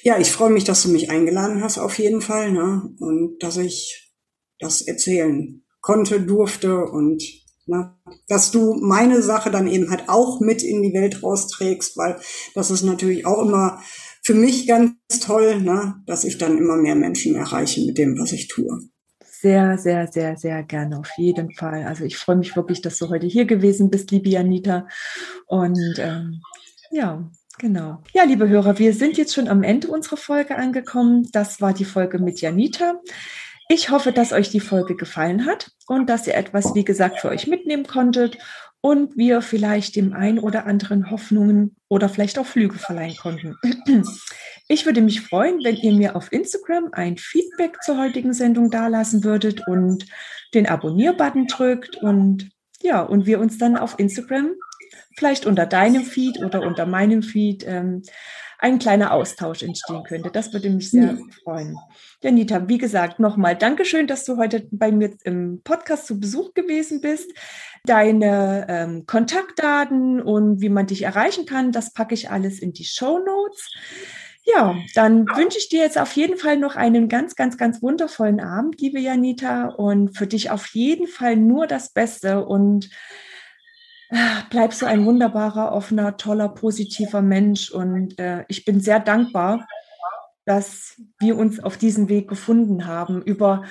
ja, 0.03 0.19
ich 0.19 0.31
freue 0.31 0.49
mich, 0.49 0.65
dass 0.65 0.83
du 0.83 0.89
mich 0.89 1.09
eingeladen 1.09 1.63
hast, 1.63 1.77
auf 1.77 1.97
jeden 1.97 2.19
Fall. 2.19 2.51
Ne? 2.51 2.93
Und 2.99 3.41
dass 3.41 3.55
ich 3.55 4.13
das 4.59 4.81
erzählen 4.81 5.63
konnte, 5.79 6.19
durfte 6.19 6.83
und 6.83 7.23
ne? 7.67 7.95
dass 8.27 8.51
du 8.51 8.73
meine 8.73 9.21
Sache 9.21 9.49
dann 9.49 9.69
eben 9.69 9.89
halt 9.89 10.09
auch 10.09 10.41
mit 10.41 10.61
in 10.61 10.81
die 10.81 10.93
Welt 10.93 11.23
rausträgst, 11.23 11.95
weil 11.95 12.19
das 12.53 12.69
ist 12.69 12.83
natürlich 12.83 13.25
auch 13.25 13.41
immer 13.45 13.81
für 14.23 14.33
mich 14.33 14.67
ganz 14.67 14.93
toll, 15.21 15.61
ne? 15.61 16.03
dass 16.05 16.25
ich 16.25 16.37
dann 16.37 16.57
immer 16.57 16.75
mehr 16.75 16.95
Menschen 16.95 17.35
erreiche 17.35 17.85
mit 17.85 17.97
dem, 17.97 18.19
was 18.19 18.33
ich 18.33 18.49
tue. 18.49 18.90
Sehr, 19.41 19.77
sehr, 19.77 20.07
sehr, 20.07 20.37
sehr 20.37 20.63
gerne, 20.63 20.99
auf 20.99 21.09
jeden 21.17 21.51
Fall. 21.51 21.83
Also 21.85 22.03
ich 22.03 22.17
freue 22.17 22.35
mich 22.35 22.55
wirklich, 22.55 22.81
dass 22.81 22.97
du 22.99 23.09
heute 23.09 23.25
hier 23.25 23.45
gewesen 23.45 23.89
bist, 23.89 24.11
liebe 24.11 24.29
Janita. 24.29 24.87
Und 25.47 25.97
ähm, 25.97 26.41
ja, 26.91 27.23
Genau. 27.57 28.01
Ja, 28.13 28.23
liebe 28.23 28.49
Hörer, 28.49 28.79
wir 28.79 28.91
sind 28.91 29.17
jetzt 29.17 29.35
schon 29.35 29.47
am 29.47 29.61
Ende 29.61 29.87
unserer 29.89 30.17
Folge 30.17 30.57
angekommen. 30.57 31.29
Das 31.31 31.61
war 31.61 31.73
die 31.73 31.85
Folge 31.85 32.17
mit 32.17 32.41
Janita. 32.41 32.95
Ich 33.69 33.91
hoffe, 33.91 34.11
dass 34.11 34.33
euch 34.33 34.49
die 34.49 34.59
Folge 34.59 34.95
gefallen 34.95 35.45
hat 35.45 35.71
und 35.85 36.09
dass 36.09 36.25
ihr 36.25 36.33
etwas, 36.33 36.73
wie 36.73 36.83
gesagt, 36.83 37.19
für 37.19 37.29
euch 37.29 37.45
mitnehmen 37.45 37.85
konntet 37.85 38.39
und 38.81 39.15
wir 39.15 39.43
vielleicht 39.43 39.95
dem 39.95 40.13
einen 40.13 40.39
oder 40.39 40.65
anderen 40.65 41.11
Hoffnungen 41.11 41.75
oder 41.87 42.09
vielleicht 42.09 42.39
auch 42.39 42.47
Flüge 42.47 42.79
verleihen 42.79 43.15
konnten. 43.15 43.57
Ich 44.71 44.85
würde 44.85 45.01
mich 45.01 45.19
freuen, 45.19 45.61
wenn 45.65 45.75
ihr 45.75 45.91
mir 45.91 46.15
auf 46.15 46.31
Instagram 46.31 46.91
ein 46.93 47.17
Feedback 47.17 47.83
zur 47.83 47.97
heutigen 47.97 48.31
Sendung 48.31 48.71
dalassen 48.71 49.25
würdet 49.25 49.67
und 49.67 50.05
den 50.53 50.65
Abonnier-Button 50.65 51.47
drückt 51.47 51.97
und 51.97 52.49
ja, 52.81 53.01
und 53.01 53.25
wir 53.25 53.41
uns 53.41 53.57
dann 53.57 53.75
auf 53.75 53.99
Instagram 53.99 54.51
vielleicht 55.17 55.45
unter 55.45 55.65
deinem 55.65 56.05
Feed 56.05 56.41
oder 56.41 56.61
unter 56.61 56.85
meinem 56.85 57.21
Feed 57.21 57.65
ähm, 57.67 58.03
ein 58.59 58.79
kleiner 58.79 59.11
Austausch 59.11 59.61
entstehen 59.61 60.03
könnte. 60.03 60.29
Das 60.31 60.53
würde 60.53 60.69
mich 60.69 60.89
sehr 60.91 61.03
ja. 61.03 61.17
freuen. 61.43 61.75
Janita, 62.21 62.69
wie 62.69 62.77
gesagt, 62.77 63.19
nochmal 63.19 63.57
Dankeschön, 63.57 64.07
dass 64.07 64.23
du 64.23 64.37
heute 64.37 64.69
bei 64.71 64.93
mir 64.93 65.11
im 65.25 65.61
Podcast 65.65 66.07
zu 66.07 66.17
Besuch 66.17 66.53
gewesen 66.53 67.01
bist. 67.01 67.29
Deine 67.83 68.67
ähm, 68.69 69.05
Kontaktdaten 69.05 70.21
und 70.21 70.61
wie 70.61 70.69
man 70.69 70.87
dich 70.87 71.01
erreichen 71.01 71.45
kann, 71.45 71.73
das 71.73 71.91
packe 71.91 72.13
ich 72.13 72.29
alles 72.29 72.59
in 72.59 72.71
die 72.71 72.85
Show 72.85 73.19
Notes. 73.19 73.69
Ja, 74.43 74.75
dann 74.95 75.27
wünsche 75.27 75.59
ich 75.59 75.69
dir 75.69 75.81
jetzt 75.81 75.99
auf 75.99 76.15
jeden 76.15 76.37
Fall 76.37 76.57
noch 76.57 76.75
einen 76.75 77.09
ganz, 77.09 77.35
ganz, 77.35 77.57
ganz 77.57 77.81
wundervollen 77.81 78.39
Abend, 78.39 78.81
liebe 78.81 78.99
Janita, 78.99 79.67
und 79.67 80.17
für 80.17 80.25
dich 80.25 80.49
auf 80.49 80.67
jeden 80.67 81.07
Fall 81.07 81.35
nur 81.35 81.67
das 81.67 81.93
Beste 81.93 82.43
und 82.45 82.89
bleibst 84.49 84.81
du 84.81 84.85
ein 84.85 85.05
wunderbarer, 85.05 85.71
offener, 85.71 86.17
toller, 86.17 86.49
positiver 86.49 87.21
Mensch. 87.21 87.71
Und 87.71 88.19
äh, 88.19 88.43
ich 88.47 88.65
bin 88.65 88.81
sehr 88.81 88.99
dankbar, 88.99 89.67
dass 90.45 90.99
wir 91.19 91.37
uns 91.37 91.59
auf 91.59 91.77
diesem 91.77 92.09
Weg 92.09 92.27
gefunden 92.27 92.87
haben 92.87 93.21
über 93.21 93.63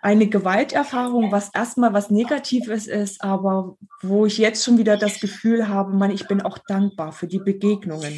eine 0.00 0.26
Gewalterfahrung, 0.26 1.30
was 1.30 1.50
erstmal 1.54 1.92
was 1.92 2.10
Negatives 2.10 2.86
ist, 2.86 3.22
aber 3.22 3.76
wo 4.00 4.26
ich 4.26 4.38
jetzt 4.38 4.64
schon 4.64 4.78
wieder 4.78 4.96
das 4.96 5.20
Gefühl 5.20 5.68
habe, 5.68 5.94
man, 5.94 6.10
ich 6.10 6.26
bin 6.26 6.40
auch 6.40 6.58
dankbar 6.58 7.12
für 7.12 7.28
die 7.28 7.38
Begegnungen. 7.38 8.14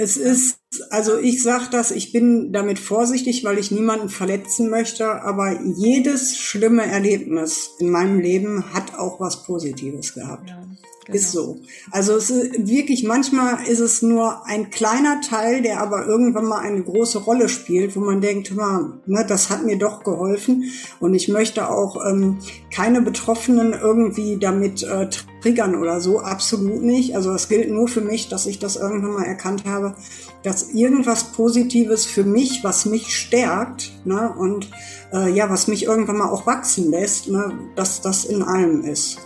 Es 0.00 0.16
ist, 0.16 0.60
also 0.88 1.18
ich 1.18 1.42
sage 1.42 1.66
das, 1.70 1.90
ich 1.90 2.10
bin 2.10 2.54
damit 2.54 2.78
vorsichtig, 2.78 3.44
weil 3.44 3.58
ich 3.58 3.70
niemanden 3.70 4.08
verletzen 4.08 4.70
möchte, 4.70 5.20
aber 5.20 5.60
jedes 5.62 6.38
schlimme 6.38 6.86
Erlebnis 6.86 7.72
in 7.80 7.90
meinem 7.90 8.18
Leben 8.18 8.72
hat 8.72 8.94
auch 8.94 9.20
was 9.20 9.44
Positives 9.44 10.14
gehabt. 10.14 10.48
Ja. 10.48 10.62
Genau. 11.10 11.22
Ist 11.22 11.32
so. 11.32 11.58
Also 11.90 12.14
es 12.14 12.30
ist 12.30 12.68
wirklich, 12.68 13.04
manchmal 13.04 13.66
ist 13.66 13.80
es 13.80 14.02
nur 14.02 14.46
ein 14.46 14.70
kleiner 14.70 15.20
Teil, 15.20 15.62
der 15.62 15.80
aber 15.80 16.06
irgendwann 16.06 16.44
mal 16.44 16.60
eine 16.60 16.82
große 16.82 17.18
Rolle 17.18 17.48
spielt, 17.48 17.96
wo 17.96 18.00
man 18.00 18.20
denkt, 18.20 18.52
ne, 18.54 19.24
das 19.26 19.50
hat 19.50 19.64
mir 19.64 19.78
doch 19.78 20.04
geholfen. 20.04 20.64
Und 21.00 21.14
ich 21.14 21.28
möchte 21.28 21.68
auch 21.68 22.04
ähm, 22.06 22.38
keine 22.74 23.02
Betroffenen 23.02 23.72
irgendwie 23.72 24.38
damit 24.38 24.82
äh, 24.82 25.08
triggern 25.40 25.74
oder 25.74 26.00
so. 26.00 26.20
Absolut 26.20 26.82
nicht. 26.82 27.16
Also 27.16 27.32
es 27.32 27.48
gilt 27.48 27.70
nur 27.70 27.88
für 27.88 28.00
mich, 28.00 28.28
dass 28.28 28.46
ich 28.46 28.58
das 28.58 28.76
irgendwann 28.76 29.14
mal 29.14 29.24
erkannt 29.24 29.64
habe, 29.66 29.94
dass 30.42 30.70
irgendwas 30.72 31.32
Positives 31.32 32.06
für 32.06 32.24
mich, 32.24 32.60
was 32.62 32.86
mich 32.86 33.14
stärkt, 33.16 33.92
ne, 34.04 34.32
und 34.36 34.70
äh, 35.12 35.30
ja, 35.30 35.50
was 35.50 35.68
mich 35.68 35.84
irgendwann 35.84 36.18
mal 36.18 36.30
auch 36.30 36.46
wachsen 36.46 36.90
lässt, 36.90 37.28
ne, 37.28 37.52
dass 37.76 38.00
das 38.00 38.24
in 38.24 38.42
allem 38.42 38.84
ist. 38.84 39.18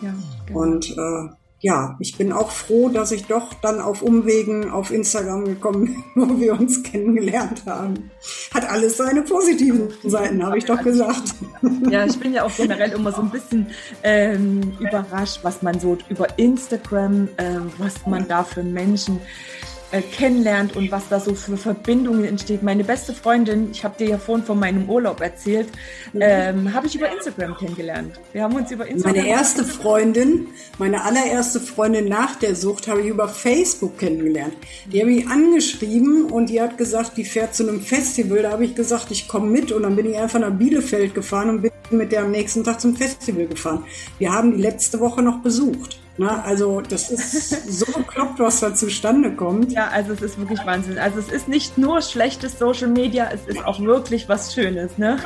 Ja. 0.00 0.14
Genau. 0.46 0.60
Und 0.60 0.90
äh, 0.90 1.28
ja, 1.60 1.96
ich 1.98 2.16
bin 2.16 2.32
auch 2.32 2.52
froh, 2.52 2.88
dass 2.88 3.10
ich 3.10 3.26
doch 3.26 3.52
dann 3.54 3.80
auf 3.80 4.02
Umwegen 4.02 4.70
auf 4.70 4.92
Instagram 4.92 5.44
gekommen 5.44 5.86
bin, 5.86 6.04
wo 6.14 6.40
wir 6.40 6.52
uns 6.52 6.84
kennengelernt 6.84 7.64
haben. 7.66 8.10
Hat 8.54 8.70
alles 8.70 8.96
seine 8.96 9.22
positiven 9.22 9.88
Seiten, 10.04 10.44
habe 10.44 10.58
ich 10.58 10.64
doch 10.64 10.82
gesagt. 10.82 11.34
Ja, 11.90 12.04
ich 12.04 12.18
bin 12.20 12.34
ja 12.34 12.44
auch 12.44 12.54
generell 12.54 12.92
immer 12.92 13.12
so 13.12 13.22
ein 13.22 13.30
bisschen 13.30 13.66
ähm, 14.02 14.76
überrascht, 14.78 15.40
was 15.42 15.62
man 15.62 15.80
so 15.80 15.96
über 16.08 16.38
Instagram, 16.38 17.28
ähm, 17.38 17.72
was 17.78 18.06
man 18.06 18.28
da 18.28 18.44
für 18.44 18.62
Menschen 18.62 19.16
äh, 19.16 19.77
kennenlernt 19.90 20.76
und 20.76 20.90
was 20.90 21.08
da 21.08 21.18
so 21.18 21.34
für 21.34 21.56
Verbindungen 21.56 22.24
entsteht. 22.24 22.62
Meine 22.62 22.84
beste 22.84 23.12
Freundin, 23.12 23.70
ich 23.72 23.84
habe 23.84 23.96
dir 23.98 24.08
ja 24.08 24.18
vorhin 24.18 24.44
von 24.44 24.58
meinem 24.58 24.88
Urlaub 24.88 25.20
erzählt, 25.20 25.68
mhm. 26.12 26.20
ähm, 26.22 26.74
habe 26.74 26.86
ich 26.86 26.94
über 26.94 27.10
Instagram 27.10 27.56
kennengelernt. 27.56 28.20
Wir 28.32 28.42
haben 28.42 28.54
uns 28.54 28.70
über 28.70 28.86
Instagram. 28.86 29.16
Meine 29.16 29.28
erste 29.28 29.64
Freundin, 29.64 30.48
meine 30.78 31.04
allererste 31.04 31.60
Freundin 31.60 32.08
nach 32.08 32.36
der 32.36 32.54
Sucht, 32.54 32.88
habe 32.88 33.00
ich 33.00 33.06
über 33.06 33.28
Facebook 33.28 33.98
kennengelernt. 33.98 34.54
Die 34.92 35.00
habe 35.00 35.12
ich 35.12 35.26
angeschrieben 35.26 36.26
und 36.26 36.50
die 36.50 36.60
hat 36.60 36.76
gesagt, 36.76 37.16
die 37.16 37.24
fährt 37.24 37.54
zu 37.54 37.66
einem 37.66 37.80
Festival. 37.80 38.42
Da 38.42 38.52
habe 38.52 38.64
ich 38.64 38.74
gesagt, 38.74 39.10
ich 39.10 39.28
komme 39.28 39.50
mit 39.50 39.72
und 39.72 39.82
dann 39.82 39.96
bin 39.96 40.10
ich 40.10 40.18
einfach 40.18 40.38
nach 40.38 40.52
Bielefeld 40.52 41.14
gefahren 41.14 41.48
und 41.48 41.62
bin 41.62 41.70
mit 41.90 42.12
der 42.12 42.22
am 42.22 42.30
nächsten 42.30 42.64
Tag 42.64 42.80
zum 42.80 42.94
Festival 42.96 43.46
gefahren. 43.46 43.84
Wir 44.18 44.32
haben 44.32 44.56
die 44.56 44.62
letzte 44.62 45.00
Woche 45.00 45.22
noch 45.22 45.40
besucht. 45.40 45.98
Na, 46.18 46.42
also 46.42 46.80
das 46.80 47.10
ist 47.10 47.78
so 47.78 47.86
bekloppt, 47.86 48.40
was 48.40 48.58
da 48.60 48.74
zustande 48.74 49.32
kommt. 49.34 49.70
Ja, 49.70 49.88
also 49.88 50.12
es 50.12 50.20
ist 50.20 50.38
wirklich 50.38 50.58
Wahnsinn. 50.66 50.98
Also 50.98 51.20
es 51.20 51.28
ist 51.28 51.46
nicht 51.48 51.78
nur 51.78 52.02
schlechtes 52.02 52.58
Social 52.58 52.88
Media, 52.88 53.30
es 53.32 53.46
ist 53.46 53.64
auch 53.64 53.80
wirklich 53.80 54.28
was 54.28 54.52
Schönes. 54.52 54.98
Ne? 54.98 55.18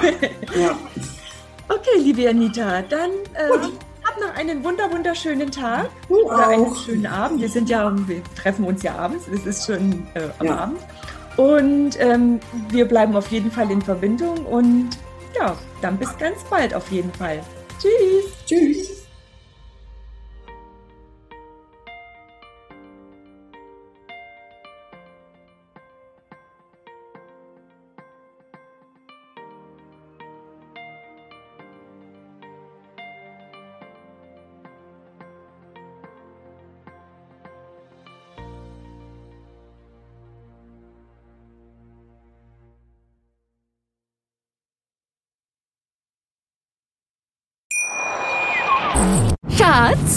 Ja. 0.54 0.76
Okay, 1.68 1.98
liebe 1.98 2.28
Anita, 2.28 2.82
dann 2.82 3.10
äh, 3.32 3.48
hab 4.04 4.20
noch 4.20 4.34
einen 4.36 4.62
wunder 4.62 4.90
wunderschönen 4.92 5.50
Tag 5.50 5.88
du 6.08 6.26
oder 6.26 6.48
auch. 6.48 6.52
einen 6.52 6.76
schönen 6.76 7.06
Abend. 7.06 7.40
Wir 7.40 7.48
sind 7.48 7.70
ja, 7.70 7.90
wir 8.06 8.22
treffen 8.36 8.66
uns 8.66 8.82
ja 8.82 8.94
abends. 8.96 9.26
Es 9.28 9.46
ist 9.46 9.66
schon 9.66 10.06
äh, 10.12 10.28
am 10.40 10.46
ja. 10.46 10.56
Abend. 10.58 10.80
Und 11.38 11.98
ähm, 11.98 12.40
wir 12.68 12.84
bleiben 12.86 13.16
auf 13.16 13.28
jeden 13.28 13.50
Fall 13.50 13.70
in 13.70 13.80
Verbindung 13.80 14.44
und 14.44 14.90
ja, 15.34 15.56
dann 15.80 15.96
bis 15.96 16.16
ganz 16.18 16.44
bald 16.50 16.74
auf 16.74 16.90
jeden 16.90 17.12
Fall. 17.14 17.40
Tschüss. 17.80 18.32
Tschüss. 18.44 18.91